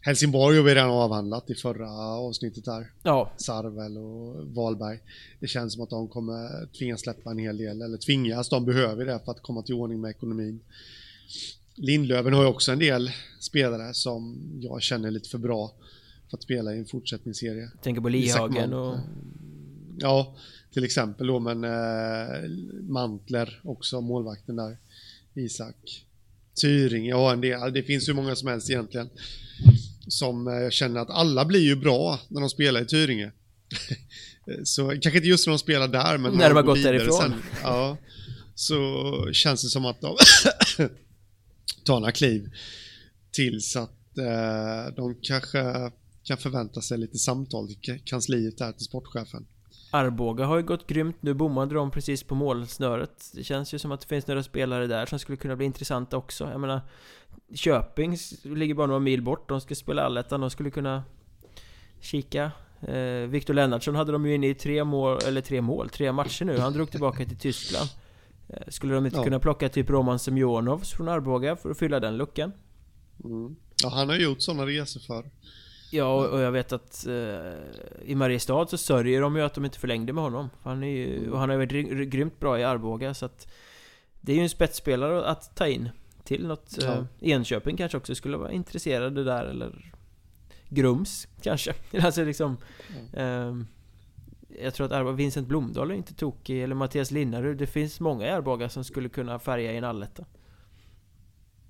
Helsingborg 0.01 0.57
har 0.57 0.63
vi 0.63 0.75
redan 0.75 0.89
avhandlat 0.89 1.49
i 1.49 1.55
förra 1.55 1.91
avsnittet 1.99 2.67
här. 2.67 2.91
Ja. 3.03 3.31
Sarvel 3.37 3.97
och 3.97 4.47
Valberg. 4.47 4.99
Det 5.39 5.47
känns 5.47 5.73
som 5.73 5.83
att 5.83 5.89
de 5.89 6.07
kommer 6.07 6.67
tvingas 6.77 7.01
släppa 7.01 7.31
en 7.31 7.37
hel 7.37 7.57
del, 7.57 7.81
eller 7.81 7.97
tvingas, 7.97 8.49
de 8.49 8.65
behöver 8.65 9.05
det 9.05 9.19
för 9.25 9.31
att 9.31 9.41
komma 9.41 9.61
till 9.61 9.75
ordning 9.75 10.01
med 10.01 10.09
ekonomin. 10.11 10.59
Lindlöven 11.75 12.33
har 12.33 12.41
ju 12.41 12.47
också 12.47 12.71
en 12.71 12.79
del 12.79 13.11
spelare 13.39 13.93
som 13.93 14.39
jag 14.61 14.81
känner 14.81 15.11
lite 15.11 15.29
för 15.29 15.37
bra 15.37 15.71
för 16.29 16.37
att 16.37 16.43
spela 16.43 16.75
i 16.75 16.77
en 16.77 16.85
fortsättningsserie. 16.85 17.69
Tänker 17.81 18.01
på 18.01 18.09
Lihagen 18.09 18.73
och... 18.73 18.97
Ja, 19.97 20.35
till 20.75 20.83
exempel 20.83 21.27
då, 21.27 21.39
men 21.39 21.63
eh, 21.63 22.49
Mantler 22.81 23.61
också, 23.63 24.01
målvakten 24.01 24.55
där. 24.55 24.77
Isak. 25.33 26.05
Tyring, 26.61 27.05
ja 27.05 27.33
en 27.33 27.41
del. 27.41 27.73
Det 27.73 27.83
finns 27.83 28.09
hur 28.09 28.13
många 28.13 28.35
som 28.35 28.47
helst 28.47 28.69
egentligen 28.69 29.09
som 30.07 30.47
jag 30.47 30.73
känner 30.73 30.99
att 30.99 31.09
alla 31.09 31.45
blir 31.45 31.63
ju 31.63 31.75
bra 31.75 32.19
när 32.27 32.41
de 32.41 32.49
spelar 32.49 32.81
i 32.81 32.85
Tyringe. 32.85 33.31
så 34.63 34.89
kanske 34.89 35.17
inte 35.17 35.27
just 35.27 35.47
när 35.47 35.51
de 35.51 35.59
spelar 35.59 35.87
där, 35.87 36.17
men 36.17 36.33
när 36.33 36.49
de 36.49 36.55
har 36.55 36.63
gått 36.63 36.83
därifrån. 36.83 37.21
Sen, 37.21 37.33
ja, 37.63 37.97
så 38.55 39.29
känns 39.33 39.63
det 39.63 39.69
som 39.69 39.85
att 39.85 40.01
de 40.01 40.17
tar 41.83 41.99
några 41.99 42.11
kliv 42.11 42.51
tills 43.31 43.75
att 43.75 44.17
eh, 44.17 44.95
de 44.95 45.15
kanske 45.21 45.91
kan 46.23 46.37
förvänta 46.37 46.81
sig 46.81 46.97
lite 46.97 47.17
samtal 47.17 47.67
till 47.67 47.99
kansliet 48.05 48.57
där 48.57 48.71
till 48.71 48.85
sportchefen. 48.85 49.45
Arboga 49.95 50.45
har 50.45 50.57
ju 50.57 50.63
gått 50.63 50.87
grymt. 50.87 51.17
Nu, 51.19 51.33
bommade 51.33 51.75
de 51.75 51.91
precis 51.91 52.23
på 52.23 52.35
målsnöret. 52.35 53.31
Det 53.33 53.43
känns 53.43 53.73
ju 53.73 53.79
som 53.79 53.91
att 53.91 54.01
det 54.01 54.07
finns 54.07 54.27
några 54.27 54.43
spelare 54.43 54.87
där 54.87 55.05
som 55.05 55.19
skulle 55.19 55.37
kunna 55.37 55.55
bli 55.55 55.65
intressanta 55.65 56.17
också. 56.17 56.49
Jag 56.51 56.61
menar 56.61 56.81
Köping 57.53 58.17
ligger 58.43 58.73
bara 58.73 58.87
några 58.87 58.99
mil 58.99 59.21
bort, 59.21 59.49
de 59.49 59.61
ska 59.61 59.75
spela 59.75 60.03
allettan, 60.03 60.41
de 60.41 60.49
skulle 60.49 60.71
kunna 60.71 61.03
Kika. 62.01 62.51
Eh, 62.81 63.27
Viktor 63.27 63.53
Lennartsson 63.53 63.95
hade 63.95 64.11
de 64.11 64.25
ju 64.25 64.35
inne 64.35 64.47
i 64.47 64.53
tre 64.53 64.83
mål, 64.83 65.19
eller 65.27 65.41
tre 65.41 65.61
mål, 65.61 65.89
tre 65.89 66.11
matcher 66.11 66.45
nu. 66.45 66.57
Han 66.57 66.73
drog 66.73 66.91
tillbaka 66.91 67.25
till 67.25 67.37
Tyskland. 67.37 67.89
Eh, 68.49 68.67
Skulle 68.67 68.93
de 68.93 69.05
inte 69.05 69.17
ja. 69.17 69.23
kunna 69.23 69.39
plocka 69.39 69.69
typ 69.69 69.89
Roman 69.89 70.19
Semjonovs 70.19 70.91
från 70.91 71.07
Arboga 71.07 71.55
för 71.55 71.71
att 71.71 71.79
fylla 71.79 71.99
den 71.99 72.17
luckan? 72.17 72.51
Mm. 73.23 73.55
Ja, 73.83 73.89
han 73.89 74.09
har 74.09 74.15
gjort 74.15 74.41
sådana 74.41 74.65
resor 74.65 74.99
för 74.99 75.23
Ja, 75.95 76.27
och 76.27 76.39
jag 76.39 76.51
vet 76.51 76.71
att 76.71 77.05
eh, 77.07 77.53
i 78.05 78.15
Mariestad 78.15 78.67
så 78.67 78.77
sörjer 78.77 79.21
de 79.21 79.35
ju 79.35 79.41
att 79.41 79.53
de 79.53 79.65
inte 79.65 79.79
förlängde 79.79 80.13
med 80.13 80.23
honom. 80.23 80.49
Han 80.61 80.83
är 80.83 80.87
ju, 80.87 81.31
och 81.31 81.39
han 81.39 81.49
har 81.49 81.57
varit 81.57 82.09
grymt 82.09 82.39
bra 82.39 82.59
i 82.59 82.63
Arboga, 82.63 83.13
så 83.13 83.25
att 83.25 83.47
det 84.21 84.31
är 84.31 84.35
ju 84.35 84.41
en 84.41 84.49
spetsspelare 84.49 85.25
att 85.25 85.55
ta 85.55 85.67
in 85.67 85.89
till 86.23 86.47
något. 86.47 86.77
Ja. 86.81 86.93
Eh, 86.93 87.05
Enköping 87.19 87.77
kanske 87.77 87.97
också 87.97 88.15
skulle 88.15 88.37
vara 88.37 88.51
intresserade 88.51 89.23
där, 89.23 89.45
eller 89.45 89.93
Grums 90.69 91.27
kanske. 91.41 91.73
alltså 92.01 92.23
liksom... 92.23 92.57
Mm. 93.13 93.59
Eh, 93.59 93.65
jag 94.63 94.73
tror 94.73 94.85
att 94.85 94.91
Arboga, 94.91 95.15
Vincent 95.15 95.47
Blomdahl 95.47 95.91
är 95.91 95.95
inte 95.95 96.13
tokig, 96.13 96.63
eller 96.63 96.75
Mattias 96.75 97.11
Linnarud. 97.11 97.57
Det 97.57 97.67
finns 97.67 97.99
många 97.99 98.27
i 98.27 98.29
Arboga 98.29 98.69
som 98.69 98.83
skulle 98.83 99.09
kunna 99.09 99.39
färga 99.39 99.73
i 99.73 99.77
en 99.77 99.83
alletta. 99.83 100.25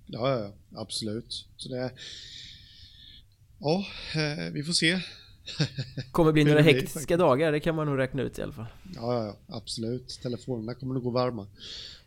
Ja, 0.05 0.39
ja, 0.39 0.51
absolut. 0.81 1.47
Så 1.57 1.69
det 1.69 1.91
Ja, 3.59 3.85
eh, 4.15 4.53
vi 4.53 4.63
får 4.63 4.73
se. 4.73 4.99
kommer 6.11 6.31
bli 6.31 6.43
några 6.43 6.61
hektiska 6.61 7.17
dagar, 7.17 7.51
det 7.51 7.59
kan 7.59 7.75
man 7.75 7.87
nog 7.87 7.97
räkna 7.97 8.21
ut 8.21 8.39
i 8.39 8.41
alla 8.41 8.53
fall. 8.53 8.65
Ja, 8.95 9.25
ja, 9.25 9.55
absolut. 9.55 10.19
Telefonerna 10.23 10.73
kommer 10.73 10.93
nog 10.93 11.03
gå 11.03 11.09
varma. 11.09 11.47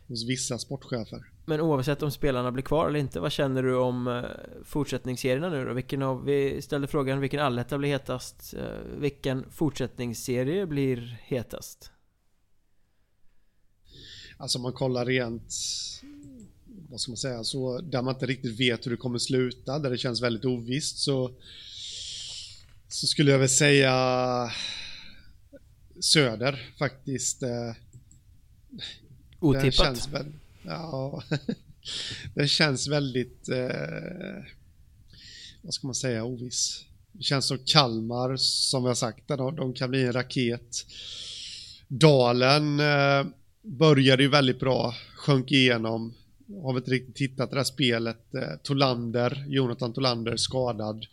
Hos 0.07 0.29
vissa 0.29 0.57
sportchefer. 0.57 1.25
Men 1.45 1.61
oavsett 1.61 2.03
om 2.03 2.11
spelarna 2.11 2.51
blir 2.51 2.63
kvar 2.63 2.87
eller 2.87 2.99
inte, 2.99 3.19
vad 3.19 3.31
känner 3.31 3.63
du 3.63 3.75
om 3.75 4.07
eh, 4.07 4.23
fortsättningsserierna 4.63 5.49
nu 5.49 5.65
då? 5.65 5.73
Vilken 5.73 6.01
av, 6.01 6.25
vi 6.25 6.61
ställde 6.61 6.87
frågan 6.87 7.19
vilken 7.19 7.39
alletta 7.39 7.77
blir 7.77 7.89
hetast? 7.89 8.53
Eh, 8.53 8.97
vilken 8.97 9.51
fortsättningsserie 9.51 10.65
blir 10.65 11.19
hetast? 11.23 11.91
Alltså 14.37 14.57
om 14.57 14.61
man 14.61 14.73
kollar 14.73 15.05
rent 15.05 15.53
vad 16.89 17.01
ska 17.01 17.11
man 17.11 17.17
säga, 17.17 17.43
så 17.43 17.81
där 17.81 18.01
man 18.01 18.13
inte 18.13 18.25
riktigt 18.25 18.59
vet 18.59 18.85
hur 18.85 18.91
det 18.91 18.97
kommer 18.97 19.19
sluta, 19.19 19.79
där 19.79 19.89
det 19.89 19.97
känns 19.97 20.21
väldigt 20.21 20.45
ovisst 20.45 20.97
så 20.97 21.31
så 22.89 23.07
skulle 23.07 23.31
jag 23.31 23.39
väl 23.39 23.49
säga 23.49 24.51
Söder 25.99 26.73
faktiskt. 26.79 27.43
Eh, 27.43 27.73
Otippat? 29.39 29.73
Känns 29.73 30.07
väl, 30.07 30.25
ja, 30.63 31.23
det 32.35 32.47
känns 32.47 32.87
väldigt, 32.87 33.49
eh, 33.49 34.43
vad 35.61 35.73
ska 35.73 35.87
man 35.87 35.95
säga, 35.95 36.23
oviss. 36.23 36.85
Det 37.11 37.23
känns 37.23 37.45
som 37.45 37.57
Kalmar, 37.65 38.35
som 38.37 38.83
har 38.83 38.95
sagt, 38.95 39.27
de, 39.27 39.55
de 39.55 39.73
kan 39.73 39.89
bli 39.89 40.03
en 40.03 40.13
raket. 40.13 40.85
Dalen 41.87 42.79
eh, 42.79 43.25
började 43.61 44.23
ju 44.23 44.29
väldigt 44.29 44.59
bra, 44.59 44.95
sjönk 45.15 45.51
igenom, 45.51 46.13
har 46.61 46.73
vi 46.73 46.77
inte 46.77 46.91
riktigt 46.91 47.15
tittat 47.15 47.49
det 47.49 47.55
där 47.55 47.63
spelet. 47.63 48.35
Eh, 48.35 48.57
Tolander, 48.63 49.45
Jonathan 49.47 49.93
Tolander 49.93 50.37
skadad. 50.37 51.05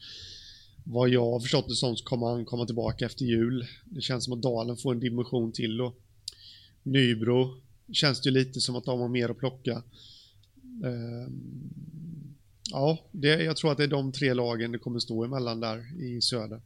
Vad 0.84 1.08
jag 1.08 1.32
har 1.32 1.40
förstått 1.40 1.68
det 1.68 1.74
som 1.74 1.96
så 1.96 2.04
kommer 2.04 2.26
han 2.26 2.44
komma 2.44 2.66
tillbaka 2.66 3.06
efter 3.06 3.24
jul. 3.24 3.66
Det 3.84 4.00
känns 4.00 4.24
som 4.24 4.32
att 4.32 4.42
Dalen 4.42 4.76
får 4.76 4.92
en 4.92 5.00
dimension 5.00 5.52
till 5.52 5.76
då. 5.76 5.92
Nybro 6.82 7.60
känns 7.92 8.20
det 8.20 8.30
lite 8.30 8.60
som 8.60 8.76
att 8.76 8.84
de 8.84 9.00
har 9.00 9.08
mer 9.08 9.28
att 9.28 9.38
plocka. 9.38 9.82
Eh, 10.84 11.32
ja, 12.70 12.98
det, 13.12 13.42
jag 13.42 13.56
tror 13.56 13.72
att 13.72 13.78
det 13.78 13.84
är 13.84 13.88
de 13.88 14.12
tre 14.12 14.34
lagen 14.34 14.72
det 14.72 14.78
kommer 14.78 14.98
stå 14.98 15.24
emellan 15.24 15.60
där 15.60 16.02
i 16.02 16.20
söder. 16.20 16.60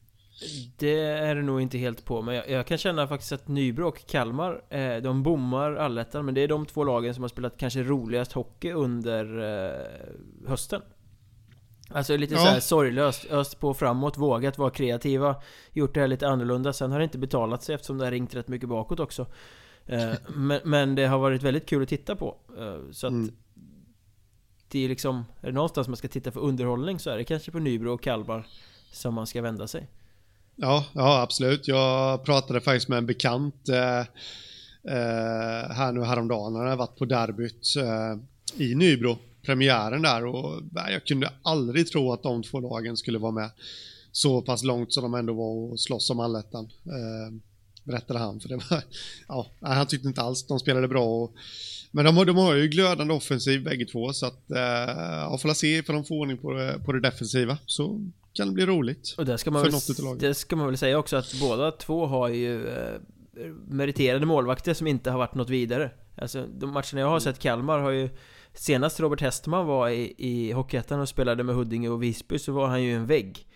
Det 0.77 1.01
är 1.01 1.35
det 1.35 1.43
nog 1.43 1.61
inte 1.61 1.79
helt 1.79 2.05
på, 2.05 2.23
men 2.23 2.35
jag, 2.35 2.51
jag, 2.51 2.67
kan 2.67 2.79
känna 2.79 3.09
faktiskt 3.09 3.33
att 3.33 3.49
Nybro 3.49 3.89
och 3.89 4.07
Kalmar, 4.07 4.63
eh, 4.69 4.97
de 4.97 5.23
bommar 5.23 5.75
allettan, 5.75 6.25
men 6.25 6.35
det 6.35 6.41
är 6.41 6.49
de 6.49 6.67
två 6.67 6.85
lagen 6.85 7.15
som 7.15 7.23
har 7.25 7.29
spelat 7.29 7.57
kanske 7.57 7.83
roligast 7.83 8.33
hockey 8.33 8.73
under 8.73 9.39
eh, 9.39 10.49
hösten. 10.49 10.83
Alltså 11.93 12.17
lite 12.17 12.35
ja. 12.35 12.41
såhär 12.41 12.61
sorglöst, 12.61 13.27
öst 13.31 13.61
på 13.61 13.75
framåt, 13.75 14.19
vågat 14.19 14.59
vara 14.59 14.71
kreativa, 14.71 15.37
gjort 15.73 15.95
det 15.95 16.01
här 16.01 16.09
lite 16.09 16.29
annorlunda. 16.29 16.73
Sen 16.73 16.93
har 16.93 16.99
det 16.99 17.05
inte 17.05 17.19
betalat 17.19 17.63
sig 17.63 17.75
eftersom 17.75 17.99
det 17.99 18.05
har 18.05 18.11
ringt 18.11 18.35
rätt 18.35 18.49
mycket 18.49 18.69
bakåt 18.69 19.01
också. 19.01 19.27
Eh, 19.87 20.13
men, 20.29 20.61
men, 20.65 20.95
det 20.95 21.07
har 21.07 21.19
varit 21.19 21.43
väldigt 21.43 21.69
kul 21.69 21.83
att 21.83 21.89
titta 21.89 22.17
på. 22.17 22.37
Eh, 22.59 22.91
så 22.93 23.07
att 23.07 23.13
mm. 23.13 23.33
det 24.69 24.85
är 24.85 24.89
liksom, 24.89 25.25
är 25.41 25.47
det 25.47 25.53
någonstans 25.53 25.89
man 25.89 25.97
ska 25.97 26.09
titta 26.09 26.31
för 26.31 26.41
underhållning 26.41 26.99
så 26.99 27.11
är 27.11 27.17
det 27.17 27.25
kanske 27.25 27.51
på 27.51 27.59
Nybro 27.59 27.95
och 27.95 28.03
Kalmar 28.03 28.47
som 28.93 29.15
man 29.15 29.27
ska 29.27 29.43
vända 29.43 29.67
sig. 29.67 29.89
Ja, 30.61 30.85
ja 30.93 31.23
absolut. 31.23 31.69
Jag 31.69 32.25
pratade 32.25 32.61
faktiskt 32.61 32.89
med 32.89 32.99
en 32.99 33.07
bekant 33.07 33.69
eh, 33.69 34.01
eh, 34.95 35.71
här 35.71 35.93
nu 35.93 36.05
häromdagen. 36.05 36.55
Han 36.55 36.67
jag 36.67 36.77
varit 36.77 36.99
på 36.99 37.05
derbyt 37.05 37.77
eh, 37.77 38.65
i 38.65 38.75
Nybro. 38.75 39.19
premiären 39.43 40.03
där 40.03 40.27
och 40.27 40.63
nej, 40.73 40.93
jag 40.93 41.07
kunde 41.07 41.33
aldrig 41.43 41.87
tro 41.87 42.13
att 42.13 42.23
de 42.23 42.43
två 42.43 42.61
lagen 42.61 42.97
skulle 42.97 43.19
vara 43.19 43.33
med 43.33 43.51
så 44.13 44.43
pass 44.43 44.63
långt 44.63 44.93
som 44.93 45.03
de 45.03 45.15
ändå 45.15 45.33
var 45.33 45.73
och 45.73 45.81
slåss 45.81 46.11
om 46.11 46.21
allettan. 46.21 46.65
Eh, 46.87 47.35
berättade 47.85 48.19
han, 48.19 48.41
för 48.41 48.49
det 48.49 48.57
var, 48.57 48.83
ja, 49.29 49.51
han 49.61 49.87
tyckte 49.87 50.09
inte 50.09 50.23
alls 50.23 50.47
de 50.47 50.59
spelade 50.59 50.89
bra. 50.89 51.05
Och, 51.05 51.35
men 51.91 52.05
de, 52.05 52.27
de 52.27 52.37
har 52.37 52.55
ju 52.55 52.69
glödande 52.69 53.15
offensiv 53.15 53.65
bägge 53.65 53.85
två, 53.85 54.13
så 54.13 54.27
att, 54.27 54.51
eh, 54.51 54.59
jag 55.21 55.41
får 55.41 55.55
se 55.55 55.79
ifall 55.79 55.95
de 55.95 56.05
får 56.05 56.15
ordning 56.15 56.39
på 56.39 56.53
det, 56.53 56.79
på 56.85 56.93
det 56.93 57.01
defensiva. 57.01 57.59
Så 57.67 58.11
kan 58.33 58.49
det 58.49 58.55
bli 58.55 58.67
roligt. 58.67 59.15
Och 59.19 59.25
det 59.25 59.39
ska 59.39 59.51
man, 59.51 59.63
väl, 59.63 59.73
det 60.19 60.35
ska 60.35 60.57
man 60.57 60.67
väl 60.67 60.79
säga 60.79 60.99
också 60.99 61.17
att 61.17 61.41
båda 61.41 61.71
två 61.71 62.07
har 62.07 62.29
ju 62.29 62.69
eh, 62.69 63.01
meriterade 63.69 64.27
målvakter 64.27 64.75
som 64.75 64.87
inte 64.87 65.11
har 65.11 65.19
varit 65.19 65.35
något 65.35 65.51
vidare. 65.51 65.91
Alltså 66.17 66.47
de 66.47 66.71
matcherna 66.71 67.01
jag 67.01 67.09
har 67.09 67.21
sett 67.21 67.39
Kalmar 67.39 67.79
har 67.79 67.91
ju 67.91 68.09
Senast 68.55 69.01
Robert 69.01 69.21
Hestman 69.21 69.67
var 69.67 69.89
i, 69.89 70.15
i 70.19 70.53
Hockeyettan 70.53 71.01
och 71.01 71.09
spelade 71.09 71.43
med 71.43 71.55
Huddinge 71.55 71.89
och 71.89 72.03
Visby 72.03 72.39
så 72.39 72.53
var 72.53 72.69
han 72.69 72.83
ju 72.83 72.95
en 72.95 73.07
vägg. 73.07 73.47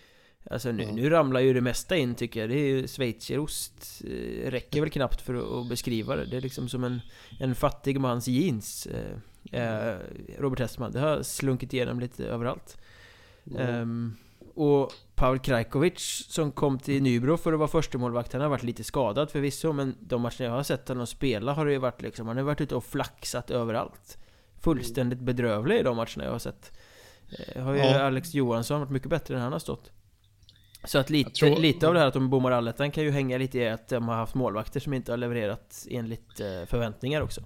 Alltså 0.50 0.72
nu, 0.72 0.82
mm. 0.82 0.96
nu 0.96 1.10
ramlar 1.10 1.40
ju 1.40 1.54
det 1.54 1.60
mesta 1.60 1.96
in 1.96 2.14
tycker 2.14 2.40
jag. 2.40 2.48
Det 2.48 2.58
är 2.58 2.66
ju 2.66 2.88
schweizerost. 2.88 4.02
Eh, 4.04 4.50
räcker 4.50 4.80
väl 4.80 4.90
knappt 4.90 5.20
för 5.20 5.60
att, 5.60 5.68
beskriva 5.68 6.16
det. 6.16 6.24
Det 6.24 6.36
är 6.36 6.40
liksom 6.40 6.68
som 6.68 6.84
en, 6.84 7.00
en 7.40 7.54
fattig 7.54 8.00
mans 8.00 8.28
jeans. 8.28 8.86
Eh, 8.86 9.60
eh 9.60 9.96
Robert 10.38 10.58
Hestman. 10.58 10.92
Det 10.92 11.00
har 11.00 11.22
slunkit 11.22 11.72
igenom 11.72 12.00
lite 12.00 12.26
överallt. 12.26 12.78
Mm. 13.50 13.80
Um, 13.80 14.16
och 14.54 14.92
Paul 15.14 15.38
Krajkovic 15.38 16.26
som 16.28 16.52
kom 16.52 16.78
till 16.78 17.02
Nybro 17.02 17.36
för 17.36 17.52
att 17.52 17.58
vara 17.58 17.68
förstemålvakt 17.68 18.32
Han 18.32 18.42
har 18.42 18.48
varit 18.48 18.62
lite 18.62 18.84
skadad 18.84 19.30
förvisso 19.30 19.72
Men 19.72 19.96
de 20.00 20.22
matcher 20.22 20.44
jag 20.44 20.50
har 20.50 20.62
sett 20.62 20.88
honom 20.88 21.06
spela 21.06 21.52
har 21.52 21.66
det 21.66 21.72
ju 21.72 21.78
varit 21.78 22.02
liksom 22.02 22.28
Han 22.28 22.36
har 22.36 22.44
varit 22.44 22.60
ute 22.60 22.74
och 22.74 22.84
flaxat 22.84 23.50
överallt 23.50 24.18
Fullständigt 24.60 25.18
bedrövlig 25.18 25.78
i 25.78 25.82
de 25.82 25.96
matcherna 25.96 26.24
jag 26.24 26.32
har 26.32 26.38
sett 26.38 26.72
eh, 27.38 27.62
Har 27.62 27.74
ju 27.74 27.80
ja. 27.80 28.02
Alex 28.02 28.34
Johansson 28.34 28.80
varit 28.80 28.90
mycket 28.90 29.10
bättre 29.10 29.34
än 29.34 29.40
han 29.40 29.52
har 29.52 29.58
stått 29.58 29.90
Så 30.84 30.98
att 30.98 31.10
lite, 31.10 31.30
tror... 31.30 31.56
lite 31.56 31.88
av 31.88 31.94
det 31.94 32.00
här 32.00 32.06
att 32.06 32.14
de 32.14 32.30
bommar 32.30 32.50
allettan 32.50 32.90
kan 32.90 33.04
ju 33.04 33.10
hänga 33.10 33.38
lite 33.38 33.58
i 33.58 33.68
att 33.68 33.88
de 33.88 34.08
har 34.08 34.14
haft 34.14 34.34
målvakter 34.34 34.80
som 34.80 34.94
inte 34.94 35.12
har 35.12 35.16
levererat 35.16 35.86
enligt 35.90 36.40
eh, 36.40 36.64
förväntningar 36.66 37.20
också 37.20 37.40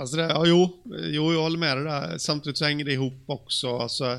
Alltså 0.00 0.16
det, 0.16 0.22
ja, 0.22 0.42
jo, 0.46 0.82
jo, 0.84 1.32
jag 1.32 1.42
håller 1.42 1.58
med 1.58 1.76
dig 1.76 1.84
där. 1.84 2.18
Samtidigt 2.18 2.58
så 2.58 2.64
hänger 2.64 2.84
det 2.84 2.92
ihop 2.92 3.24
också. 3.26 3.78
Alltså, 3.78 4.18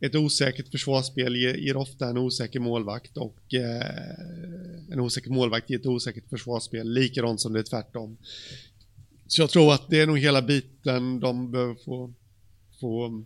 ett 0.00 0.14
osäkert 0.14 0.68
försvarsspel 0.68 1.36
ger, 1.36 1.54
ger 1.54 1.76
ofta 1.76 2.08
en 2.08 2.18
osäker 2.18 2.60
målvakt 2.60 3.16
och 3.16 3.54
eh, 3.54 4.92
en 4.92 5.00
osäker 5.00 5.30
målvakt 5.30 5.70
ger 5.70 5.78
ett 5.78 5.86
osäkert 5.86 6.28
försvarsspel, 6.28 6.92
likadant 6.92 7.40
som 7.40 7.52
det 7.52 7.58
är 7.58 7.62
tvärtom. 7.62 8.16
Så 9.26 9.42
jag 9.42 9.50
tror 9.50 9.72
att 9.72 9.90
det 9.90 10.00
är 10.00 10.06
nog 10.06 10.18
hela 10.18 10.42
biten 10.42 11.20
de 11.20 11.50
behöver 11.50 11.74
få, 11.74 12.12
få 12.80 13.24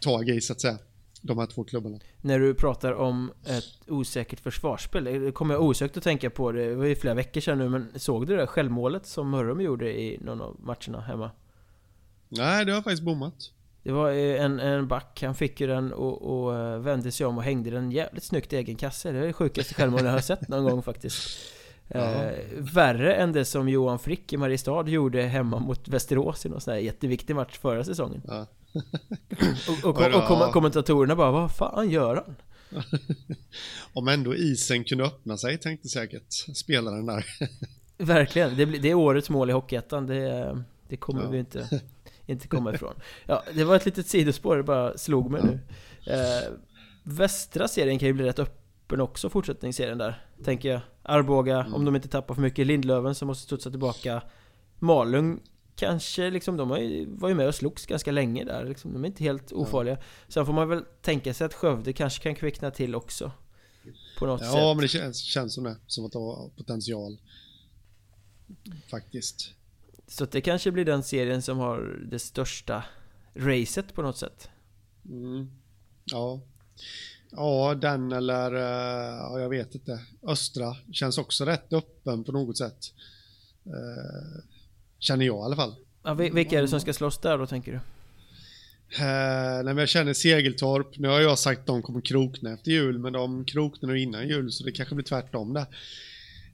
tag 0.00 0.28
i 0.28 0.40
så 0.40 0.52
att 0.52 0.60
säga. 0.60 0.78
De 1.22 1.38
här 1.38 1.46
två 1.46 1.64
klubbarna. 1.64 1.98
När 2.20 2.38
du 2.38 2.54
pratar 2.54 2.92
om 2.92 3.32
ett 3.44 3.88
osäkert 3.90 4.40
försvarsspel, 4.40 5.04
det 5.04 5.32
kommer 5.32 5.54
jag 5.54 5.62
osökt 5.62 5.96
att 5.96 6.02
tänka 6.02 6.30
på 6.30 6.52
det. 6.52 6.68
Det 6.68 6.74
var 6.74 6.84
ju 6.84 6.94
flera 6.94 7.14
veckor 7.14 7.40
sedan 7.40 7.58
nu, 7.58 7.68
men 7.68 7.88
såg 7.96 8.26
du 8.26 8.32
det 8.32 8.40
där 8.40 8.46
självmålet 8.46 9.06
som 9.06 9.30
Mörrum 9.30 9.60
gjorde 9.60 10.00
i 10.00 10.18
någon 10.20 10.40
av 10.40 10.56
matcherna 10.60 11.00
hemma? 11.00 11.30
Nej, 12.28 12.64
det 12.64 12.72
har 12.72 12.82
faktiskt 12.82 13.02
bommat. 13.02 13.50
Det 13.82 13.92
var 13.92 14.10
en, 14.10 14.60
en 14.60 14.88
back, 14.88 15.22
han 15.22 15.34
fick 15.34 15.60
ju 15.60 15.66
den 15.66 15.92
och, 15.92 16.22
och 16.22 16.56
eh, 16.56 16.78
vände 16.78 17.12
sig 17.12 17.26
om 17.26 17.38
och 17.38 17.44
hängde 17.44 17.70
den 17.70 17.90
jävligt 17.90 18.24
snyggt 18.24 18.52
i 18.52 18.56
egen 18.56 18.76
kasse. 18.76 19.12
Det 19.12 19.18
är 19.18 19.26
det 19.26 19.32
sjukaste 19.32 19.74
självmål 19.74 20.04
jag 20.04 20.12
har 20.12 20.20
sett 20.20 20.48
någon 20.48 20.64
gång 20.64 20.82
faktiskt. 20.82 21.28
Eh, 21.94 22.32
värre 22.56 23.14
än 23.14 23.32
det 23.32 23.44
som 23.44 23.68
Johan 23.68 23.98
Frick 23.98 24.32
i 24.32 24.36
Mariestad 24.36 24.88
gjorde 24.88 25.22
hemma 25.22 25.58
mot 25.58 25.88
Västerås 25.88 26.46
i 26.46 26.48
någon 26.48 26.60
sån 26.60 26.72
här 26.72 26.80
jätteviktig 26.80 27.36
match 27.36 27.58
förra 27.58 27.84
säsongen. 27.84 28.22
Ja. 28.26 28.46
och, 29.84 29.84
och, 29.84 30.30
och, 30.30 30.46
och, 30.46 30.52
kommentatorerna 30.52 31.16
bara, 31.16 31.30
vad 31.30 31.56
fan 31.56 31.90
gör 31.90 32.14
han? 32.14 32.36
Om 33.92 34.08
ändå 34.08 34.34
isen 34.34 34.84
kunde 34.84 35.04
öppna 35.04 35.36
sig 35.36 35.58
tänkte 35.58 35.88
säkert 35.88 36.32
spelaren 36.54 37.06
där. 37.06 37.26
Verkligen, 37.98 38.56
det, 38.56 38.64
det 38.64 38.90
är 38.90 38.94
årets 38.94 39.30
mål 39.30 39.50
i 39.50 39.52
Hockeyettan. 39.52 40.06
Det, 40.06 40.64
det 40.88 40.96
kommer 40.96 41.22
ja. 41.22 41.28
vi 41.28 41.38
inte 41.38 41.80
inte 42.30 42.48
komma 42.48 42.74
ifrån. 42.74 42.94
Ja, 43.26 43.42
det 43.54 43.64
var 43.64 43.76
ett 43.76 43.86
litet 43.86 44.06
sidospår, 44.06 44.56
det 44.56 44.62
bara 44.62 44.98
slog 44.98 45.30
mig 45.30 45.42
nu. 45.42 45.60
Eh, 46.12 46.52
västra 47.02 47.68
serien 47.68 47.98
kan 47.98 48.08
ju 48.08 48.14
bli 48.14 48.24
rätt 48.24 48.38
öppen 48.38 49.00
också, 49.00 49.30
fortsättningsserien 49.30 49.98
där. 49.98 50.24
Tänker 50.44 50.68
jag. 50.68 50.80
Arboga, 51.02 51.60
mm. 51.60 51.74
om 51.74 51.84
de 51.84 51.96
inte 51.96 52.08
tappar 52.08 52.34
för 52.34 52.42
mycket. 52.42 52.66
Lindlöven 52.66 53.14
som 53.14 53.28
måste 53.28 53.44
studsa 53.44 53.70
tillbaka. 53.70 54.22
Malung 54.78 55.40
kanske 55.76 56.30
liksom, 56.30 56.56
de 56.56 56.68
var 57.18 57.28
ju 57.28 57.34
med 57.34 57.48
och 57.48 57.54
slogs 57.54 57.86
ganska 57.86 58.12
länge 58.12 58.44
där. 58.44 58.64
Liksom, 58.64 58.92
de 58.92 59.04
är 59.04 59.08
inte 59.08 59.24
helt 59.24 59.52
ofarliga. 59.52 59.94
Ja. 59.94 60.02
Sen 60.28 60.46
får 60.46 60.52
man 60.52 60.68
väl 60.68 60.84
tänka 61.02 61.34
sig 61.34 61.44
att 61.44 61.54
Skövde 61.54 61.92
kanske 61.92 62.22
kan 62.22 62.34
kvickna 62.34 62.70
till 62.70 62.94
också. 62.94 63.32
På 64.18 64.26
något 64.26 64.40
ja, 64.40 64.46
sätt. 64.46 64.56
Ja, 64.58 64.74
men 64.74 64.82
det 64.82 64.88
känns, 64.88 65.18
känns 65.18 65.54
som 65.54 65.64
det. 65.64 65.76
Som 65.86 66.04
att 66.04 66.12
de 66.12 66.22
har 66.22 66.48
potential. 66.56 67.18
Faktiskt. 68.90 69.54
Så 70.10 70.24
det 70.24 70.40
kanske 70.40 70.70
blir 70.70 70.84
den 70.84 71.02
serien 71.02 71.42
som 71.42 71.58
har 71.58 72.06
det 72.10 72.18
största 72.18 72.84
racet 73.34 73.94
på 73.94 74.02
något 74.02 74.16
sätt. 74.16 74.48
Mm. 75.04 75.50
Ja. 76.04 76.40
Ja, 77.30 77.74
den 77.74 78.12
eller, 78.12 78.54
eh, 78.54 79.16
ja, 79.16 79.40
jag 79.40 79.48
vet 79.48 79.74
inte. 79.74 80.00
Östra 80.22 80.76
känns 80.92 81.18
också 81.18 81.44
rätt 81.44 81.72
öppen 81.72 82.24
på 82.24 82.32
något 82.32 82.58
sätt. 82.58 82.92
Eh, 83.66 84.42
känner 84.98 85.26
jag 85.26 85.36
i 85.36 85.44
alla 85.44 85.56
fall. 85.56 85.74
Ja, 86.02 86.14
vilka 86.14 86.58
är 86.58 86.62
det 86.62 86.68
som 86.68 86.80
ska 86.80 86.92
slåss 86.92 87.18
där 87.18 87.38
då, 87.38 87.46
tänker 87.46 87.72
du? 87.72 87.78
Eh, 89.04 89.62
nej, 89.64 89.76
jag 89.76 89.88
känner 89.88 90.12
Segeltorp. 90.12 90.98
Nu 90.98 91.08
har 91.08 91.20
jag 91.20 91.38
sagt 91.38 91.60
att 91.60 91.66
de 91.66 91.82
kommer 91.82 92.00
krokna 92.00 92.52
efter 92.52 92.70
jul, 92.70 92.98
men 92.98 93.12
de 93.12 93.44
kroknade 93.44 94.00
innan 94.00 94.28
jul, 94.28 94.52
så 94.52 94.64
det 94.64 94.72
kanske 94.72 94.94
blir 94.94 95.04
tvärtom 95.04 95.54
där. 95.54 95.66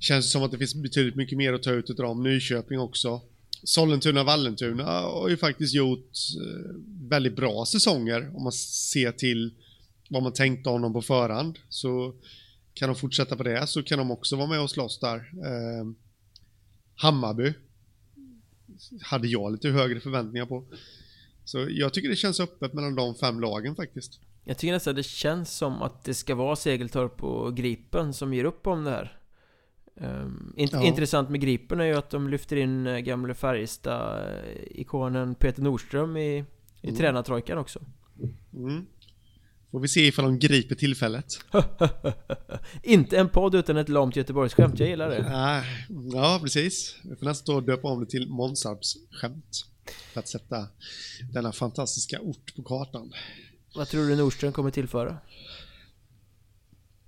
Känns 0.01 0.33
som 0.33 0.43
att 0.43 0.51
det 0.51 0.59
finns 0.59 0.75
betydligt 0.75 1.17
mycket 1.17 1.39
mer 1.39 1.53
att 1.53 1.63
ta 1.63 1.71
ut 1.71 1.91
av 1.91 1.97
dem. 1.97 2.23
Nyköping 2.23 2.81
också. 2.81 3.21
Sollentuna-Vallentuna 3.65 4.85
har 4.85 5.29
ju 5.29 5.37
faktiskt 5.37 5.75
gjort 5.75 6.11
eh, 6.41 6.75
väldigt 7.09 7.37
bra 7.37 7.67
säsonger 7.67 8.37
om 8.37 8.43
man 8.43 8.53
ser 8.53 9.13
till 9.13 9.55
vad 10.11 10.23
man 10.23 10.33
tänkte 10.33 10.71
honom 10.71 10.93
på 10.93 11.03
förhand. 11.03 11.59
Så 11.69 12.15
kan 12.75 12.89
de 12.89 12.95
fortsätta 12.95 13.37
på 13.37 13.43
det 13.43 13.67
så 13.67 13.83
kan 13.83 13.99
de 13.99 14.11
också 14.11 14.37
vara 14.37 14.47
med 14.47 14.61
och 14.61 14.71
slåss 14.71 14.99
där. 14.99 15.17
Eh, 15.17 15.87
Hammarby 16.95 17.53
hade 19.03 19.29
jag 19.29 19.53
lite 19.53 19.69
högre 19.69 20.01
förväntningar 20.01 20.47
på. 20.47 20.65
Så 21.45 21.67
jag 21.71 21.95
tycker 21.95 22.09
det 22.09 22.17
känns 22.17 22.41
öppet 22.41 22.73
mellan 22.73 22.95
de 22.95 23.15
fem 23.15 23.41
lagen 23.41 23.77
faktiskt. 23.77 24.21
Jag 24.45 24.59
tycker 24.59 24.73
nästan 24.73 24.95
det 24.95 25.03
känns 25.03 25.57
som 25.57 25.83
att 25.83 26.05
det 26.05 26.15
ska 26.15 26.35
vara 26.35 26.57
Segeltorp 26.57 27.23
och 27.23 27.57
Gripen 27.57 28.15
som 28.15 28.35
ger 28.35 28.45
upp 28.45 28.67
om 28.67 28.85
det 28.85 28.91
här. 28.91 29.19
Um, 30.01 30.53
int 30.57 30.73
ja. 30.73 30.83
Intressant 30.83 31.31
med 31.31 31.41
Gripen 31.41 31.81
är 31.81 31.85
ju 31.85 31.95
att 31.95 32.11
de 32.11 32.29
lyfter 32.29 32.57
in 32.57 32.87
uh, 32.87 32.99
gamle 32.99 33.35
Färjestad-ikonen 33.35 35.35
Peter 35.35 35.63
Nordström 35.63 36.17
i, 36.17 36.45
i 36.81 36.83
mm. 36.83 36.97
tränartrojkan 36.97 37.59
också. 37.59 37.81
Mm. 38.55 38.87
Får 39.71 39.81
vi 39.81 39.89
se 39.89 40.07
ifall 40.07 40.25
de 40.25 40.39
griper 40.39 40.75
tillfället. 40.75 41.27
Inte 42.83 43.19
en 43.19 43.29
podd 43.29 43.55
utan 43.55 43.77
ett 43.77 43.89
lamt 43.89 44.17
Göteborgsskämt, 44.17 44.79
jag 44.79 44.89
gillar 44.89 45.09
det. 45.09 45.25
ja, 46.13 46.39
precis. 46.43 46.97
Vi 47.05 47.17
får 47.17 47.27
nästan 47.27 47.65
döpa 47.65 47.89
om 47.89 48.01
det 48.01 48.11
till 48.11 48.29
Månsarps 48.29 48.97
skämt. 49.11 49.67
För 50.13 50.21
att 50.21 50.29
sätta 50.29 50.67
denna 51.33 51.53
fantastiska 51.53 52.21
ort 52.21 52.57
på 52.57 52.63
kartan. 52.63 53.13
Vad 53.75 53.89
tror 53.89 54.09
du 54.09 54.17
Nordström 54.17 54.53
kommer 54.53 54.71
tillföra? 54.71 55.19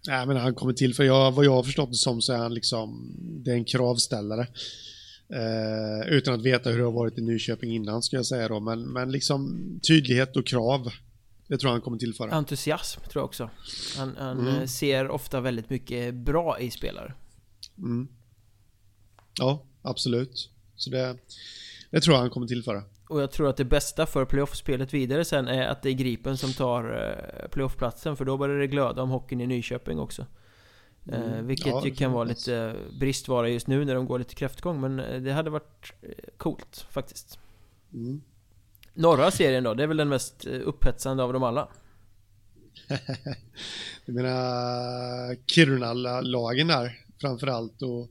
Nej, 0.08 0.26
men 0.26 0.36
han 0.36 0.54
kommer 0.54 0.72
till, 0.72 0.94
för 0.94 1.04
jag, 1.04 1.32
vad 1.32 1.44
jag 1.44 1.52
har 1.52 1.62
förstått 1.62 1.90
det 1.90 1.96
som 1.96 2.22
så 2.22 2.32
är 2.32 2.36
han 2.36 2.54
liksom, 2.54 3.16
det 3.18 3.50
är 3.50 3.54
en 3.54 3.64
kravställare. 3.64 4.46
Eh, 5.28 6.08
utan 6.08 6.34
att 6.34 6.42
veta 6.42 6.70
hur 6.70 6.78
det 6.78 6.84
har 6.84 6.92
varit 6.92 7.18
i 7.18 7.20
Nyköping 7.20 7.74
innan 7.74 8.02
ska 8.02 8.16
jag 8.16 8.26
säga 8.26 8.48
då, 8.48 8.60
men, 8.60 8.82
men 8.82 9.12
liksom 9.12 9.60
tydlighet 9.88 10.36
och 10.36 10.46
krav. 10.46 10.90
Det 11.46 11.58
tror 11.58 11.68
jag 11.68 11.72
han 11.72 11.80
kommer 11.80 11.98
tillföra. 11.98 12.30
Entusiasm 12.30 13.00
tror 13.00 13.20
jag 13.20 13.24
också. 13.24 13.50
Han, 13.96 14.14
han 14.18 14.40
mm. 14.40 14.54
Eh, 14.54 14.66
ser 14.66 15.08
ofta 15.08 15.40
väldigt 15.40 15.70
mycket 15.70 16.14
bra 16.14 16.60
i 16.60 16.70
spelare. 16.70 17.14
Mm. 17.78 18.08
Ja, 19.38 19.64
absolut. 19.82 20.50
Så 20.76 20.90
det, 20.90 21.16
det 21.90 22.00
tror 22.00 22.14
jag 22.14 22.20
han 22.20 22.30
kommer 22.30 22.46
tillföra. 22.46 22.82
Och 23.08 23.22
jag 23.22 23.30
tror 23.30 23.48
att 23.48 23.56
det 23.56 23.64
bästa 23.64 24.06
för 24.06 24.24
playoff-spelet 24.24 24.94
vidare 24.94 25.24
sen 25.24 25.48
är 25.48 25.66
att 25.66 25.82
det 25.82 25.88
är 25.88 25.92
Gripen 25.92 26.36
som 26.36 26.52
tar 26.52 27.12
eh, 27.42 27.48
playoff-platsen 27.48 28.16
För 28.16 28.24
då 28.24 28.36
börjar 28.36 28.58
det 28.58 28.66
glöda 28.66 29.02
om 29.02 29.10
hockeyn 29.10 29.40
i 29.40 29.46
Nyköping 29.46 29.98
också 29.98 30.26
eh, 31.12 31.22
mm. 31.22 31.46
Vilket 31.46 31.66
ja, 31.66 31.84
ju 31.84 31.94
kan 31.94 32.12
vara 32.12 32.24
lite 32.24 32.76
bristvara 33.00 33.48
just 33.48 33.66
nu 33.66 33.84
när 33.84 33.94
de 33.94 34.06
går 34.06 34.18
lite 34.18 34.34
kräftgång 34.34 34.80
Men 34.80 35.00
eh, 35.00 35.20
det 35.20 35.32
hade 35.32 35.50
varit 35.50 35.92
coolt 36.36 36.86
faktiskt 36.90 37.38
mm. 37.92 38.22
Norra 38.94 39.30
serien 39.30 39.64
då, 39.64 39.74
det 39.74 39.82
är 39.82 39.86
väl 39.86 39.96
den 39.96 40.08
mest 40.08 40.44
upphetsande 40.44 41.22
av 41.22 41.32
dem 41.32 41.42
alla? 41.42 41.68
du 44.06 44.12
menar 44.12 45.36
Kiruna-lagen 45.46 46.66
där 46.66 46.98
framförallt 47.20 47.82
och 47.82 48.10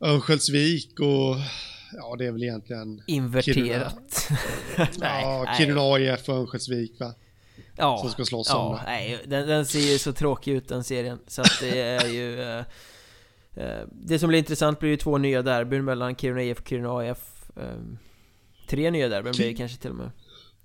Örnsköldsvik 0.00 1.00
och 1.00 1.36
ja 1.92 2.16
det 2.18 2.26
är 2.26 2.32
väl 2.32 2.42
egentligen... 2.42 3.02
Inverterat. 3.06 4.28
nej, 4.98 5.22
ja, 5.22 5.54
Kiruna 5.58 5.80
AIF 5.80 6.28
och 6.28 6.34
Örnsköldsvik 6.34 7.00
va? 7.00 7.14
Ja, 7.76 7.98
som 7.98 8.10
ska 8.10 8.24
slåss 8.24 8.48
ja, 8.50 8.58
om 8.58 8.76
det. 8.76 8.82
Nej, 8.86 9.18
den, 9.26 9.48
den 9.48 9.66
ser 9.66 9.92
ju 9.92 9.98
så 9.98 10.12
tråkig 10.12 10.52
ut 10.52 10.68
den 10.68 10.84
serien. 10.84 11.18
Så 11.26 11.42
att 11.42 11.60
det 11.60 11.80
är 11.80 12.08
ju... 12.08 12.42
Eh, 12.42 12.64
eh, 13.54 13.86
det 13.92 14.18
som 14.18 14.28
blir 14.28 14.38
intressant 14.38 14.80
blir 14.80 14.90
ju 14.90 14.96
två 14.96 15.18
nya 15.18 15.42
derbyn 15.42 15.84
mellan 15.84 16.16
Kiruna 16.16 16.42
IF 16.42 16.60
och 16.60 16.68
Kiruna 16.68 16.98
AIF. 16.98 17.18
Eh, 17.56 17.96
tre 18.68 18.90
nya 18.90 19.08
derbyn 19.08 19.32
blir 19.36 19.46
det 19.46 19.54
kanske 19.54 19.78
till 19.78 19.90
och 19.90 19.96
med. 19.96 20.10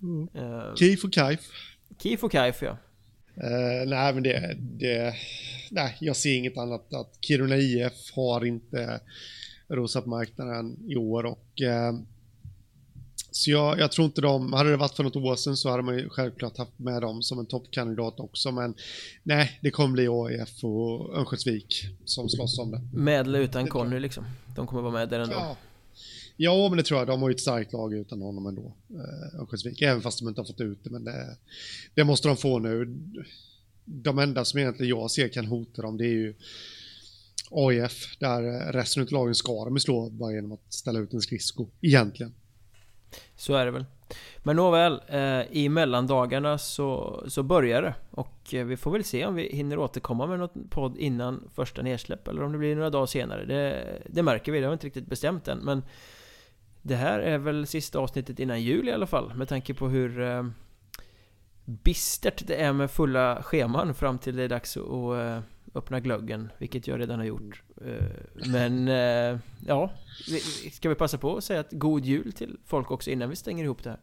Mm. 0.01 0.28
Uh, 0.36 0.76
Kif 0.76 1.03
och 1.03 1.13
Kaif. 1.13 1.39
Kif 2.03 2.23
och 2.23 2.32
Kaif 2.32 2.61
ja. 2.61 2.78
Uh, 3.38 3.88
nej 3.88 4.13
men 4.13 4.23
det, 4.23 4.57
det, 4.59 5.15
nej 5.71 5.97
jag 5.99 6.15
ser 6.15 6.36
inget 6.36 6.57
annat 6.57 6.93
att 6.93 7.17
Kiruna 7.21 7.57
IF 7.57 8.11
har 8.15 8.45
inte 8.45 8.99
rosat 9.68 10.03
på 10.03 10.09
marknaden 10.09 10.78
i 10.88 10.95
år 10.95 11.26
och 11.26 11.61
uh, 11.61 11.99
så 13.32 13.51
jag, 13.51 13.80
jag, 13.80 13.91
tror 13.91 14.05
inte 14.05 14.22
de, 14.22 14.53
hade 14.53 14.72
det 14.72 14.78
varit 14.78 14.95
för 14.95 15.03
något 15.03 15.16
år 15.16 15.36
sedan 15.36 15.57
så 15.57 15.70
hade 15.70 15.84
man 15.84 15.97
ju 15.97 16.09
självklart 16.09 16.57
haft 16.57 16.80
med 16.80 17.01
dem 17.01 17.24
som 17.24 17.39
en 17.39 17.45
toppkandidat 17.45 18.20
också 18.20 18.51
men 18.51 18.76
nej, 19.24 19.59
det 19.61 19.72
kommer 19.72 19.93
bli 19.93 20.07
AIF 20.07 20.63
och 20.63 21.18
Örnsköldsvik 21.18 21.84
som 22.05 22.30
slåss 22.30 22.59
om 22.59 22.72
det. 22.72 22.82
Med 22.93 23.20
eller 23.20 23.39
utan 23.39 23.68
Conny 23.68 23.99
liksom? 23.99 24.26
De 24.55 24.68
kommer 24.68 24.82
vara 24.82 24.93
med 24.93 25.09
där 25.09 25.20
ändå? 25.20 25.36
Ja. 25.36 25.57
Ja, 26.38 26.70
men 26.70 26.78
det 26.78 26.84
tror 26.84 26.99
jag. 26.99 27.07
De 27.07 27.22
har 27.22 27.30
ju 27.30 27.34
ett 27.34 27.41
starkt 27.41 27.74
lag 27.74 27.93
utan 27.93 28.22
honom 28.22 28.47
ändå. 28.47 28.74
Eh, 28.89 29.39
Örnsköldsvik, 29.39 29.82
även 29.82 30.01
fast 30.01 30.20
de 30.20 30.28
inte 30.28 30.41
har 30.41 30.45
fått 30.45 30.61
ut 30.61 30.84
det. 30.84 30.89
Men 30.89 31.03
det, 31.03 31.38
det, 31.93 32.03
måste 32.03 32.28
de 32.28 32.38
få 32.38 32.59
nu. 32.59 32.97
De 33.86 34.20
enda 34.20 34.45
som 34.45 34.59
egentligen 34.59 34.89
jag 34.89 35.11
ser 35.11 35.28
kan 35.28 35.45
hota 35.45 35.82
dem, 35.82 35.97
det 35.97 36.05
är 36.05 36.13
ju 36.13 36.36
AIF, 37.51 38.19
där 38.19 38.43
eh, 38.43 38.71
resten 38.71 39.03
av 39.03 39.11
lagen 39.11 39.35
ska 39.35 39.65
de 39.65 39.79
slå 39.79 40.09
bara 40.09 40.31
genom 40.31 40.51
att 40.51 40.73
ställa 40.73 40.99
ut 40.99 41.13
en 41.13 41.21
skridsko, 41.21 41.67
egentligen. 41.81 42.33
Så 43.35 43.53
är 43.53 43.65
det 43.65 43.71
väl. 43.71 43.85
Men 44.37 44.55
nåväl, 44.55 45.01
eh, 45.07 45.41
i 45.51 45.69
mellandagarna 45.69 46.57
så, 46.57 47.23
så 47.27 47.43
börjar 47.43 47.81
det. 47.81 47.95
Och 48.11 48.53
eh, 48.53 48.65
vi 48.65 48.77
får 48.77 48.91
väl 48.91 49.03
se 49.03 49.25
om 49.25 49.35
vi 49.35 49.49
hinner 49.55 49.77
återkomma 49.77 50.27
med 50.27 50.39
något 50.39 50.69
podd 50.69 50.97
innan 50.97 51.49
första 51.53 51.81
nedsläpp. 51.81 52.27
Eller 52.27 52.43
om 52.43 52.51
det 52.51 52.57
blir 52.57 52.75
några 52.75 52.89
dagar 52.89 53.05
senare. 53.05 53.45
Det, 53.45 53.85
det 54.09 54.23
märker 54.23 54.51
vi, 54.51 54.59
det 54.59 54.65
har 54.65 54.71
vi 54.71 54.73
inte 54.73 54.87
riktigt 54.87 55.07
bestämt 55.07 55.47
än. 55.47 55.57
Men 55.57 55.83
det 56.81 56.95
här 56.95 57.19
är 57.19 57.37
väl 57.37 57.67
sista 57.67 57.99
avsnittet 57.99 58.39
innan 58.39 58.61
jul 58.61 58.89
i 58.89 58.91
alla 58.91 59.07
fall. 59.07 59.33
Med 59.35 59.47
tanke 59.47 59.73
på 59.73 59.87
hur 59.87 60.21
eh, 60.21 60.43
bistert 61.65 62.47
det 62.47 62.55
är 62.55 62.73
med 62.73 62.91
fulla 62.91 63.43
scheman 63.43 63.93
fram 63.93 64.19
till 64.19 64.35
det 64.35 64.43
är 64.43 64.49
dags 64.49 64.77
att 64.77 64.83
eh, 64.83 65.39
öppna 65.76 65.99
glöggen, 65.99 66.51
vilket 66.57 66.88
jag 66.88 66.99
redan 66.99 67.19
har 67.19 67.26
gjort. 67.26 67.63
Eh, 67.86 68.47
men 68.51 68.88
eh, 68.88 69.39
ja, 69.67 69.91
ska 70.71 70.89
vi 70.89 70.95
passa 70.95 71.17
på 71.17 71.38
att 71.38 71.43
säga 71.43 71.59
att 71.59 71.71
god 71.71 72.05
jul 72.05 72.34
till 72.34 72.57
folk 72.65 72.91
också 72.91 73.09
innan 73.11 73.30
vi 73.30 73.36
stänger 73.36 73.63
ihop 73.63 73.84
det 73.84 73.89
här? 73.89 73.99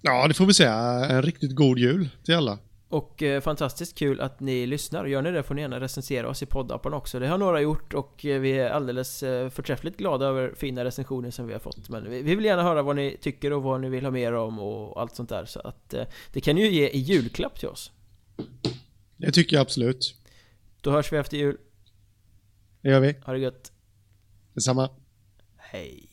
Ja, 0.00 0.28
det 0.28 0.34
får 0.34 0.46
vi 0.46 0.54
säga. 0.54 0.74
En 1.10 1.22
riktigt 1.22 1.54
god 1.54 1.78
jul 1.78 2.08
till 2.24 2.34
alla. 2.34 2.58
Och 2.88 3.22
eh, 3.22 3.40
fantastiskt 3.40 3.98
kul 3.98 4.20
att 4.20 4.40
ni 4.40 4.66
lyssnar. 4.66 5.04
Gör 5.04 5.22
ni 5.22 5.30
det 5.30 5.42
får 5.42 5.54
ni 5.54 5.62
gärna 5.62 5.80
recensera 5.80 6.28
oss 6.28 6.42
i 6.42 6.46
poddappen 6.46 6.94
också. 6.94 7.18
Det 7.18 7.28
har 7.28 7.38
några 7.38 7.60
gjort 7.60 7.94
och 7.94 8.20
vi 8.22 8.52
är 8.52 8.70
alldeles 8.70 9.20
förträffligt 9.50 9.96
glada 9.96 10.26
över 10.26 10.54
fina 10.56 10.84
recensioner 10.84 11.30
som 11.30 11.46
vi 11.46 11.52
har 11.52 11.60
fått. 11.60 11.88
Men 11.88 12.10
vi, 12.10 12.22
vi 12.22 12.34
vill 12.34 12.44
gärna 12.44 12.62
höra 12.62 12.82
vad 12.82 12.96
ni 12.96 13.16
tycker 13.20 13.52
och 13.52 13.62
vad 13.62 13.80
ni 13.80 13.88
vill 13.88 14.04
ha 14.04 14.10
mer 14.10 14.32
om 14.32 14.58
och 14.58 15.00
allt 15.00 15.16
sånt 15.16 15.28
där. 15.28 15.44
Så 15.44 15.60
att 15.60 15.94
det 16.32 16.40
kan 16.40 16.56
ni 16.56 16.62
ju 16.62 16.70
ge 16.70 16.88
i 16.88 16.98
julklapp 16.98 17.58
till 17.58 17.68
oss. 17.68 17.92
Det 19.16 19.32
tycker 19.32 19.56
jag 19.56 19.62
absolut. 19.62 20.21
Då 20.82 20.90
hörs 20.90 21.12
vi 21.12 21.16
efter 21.16 21.36
jul. 21.36 21.58
Det 22.80 22.88
gör 22.88 23.00
vi. 23.00 23.12
Ha 23.24 23.32
det 23.32 23.38
gött. 23.38 23.72
Detsamma. 24.54 24.90
Hej. 25.56 26.11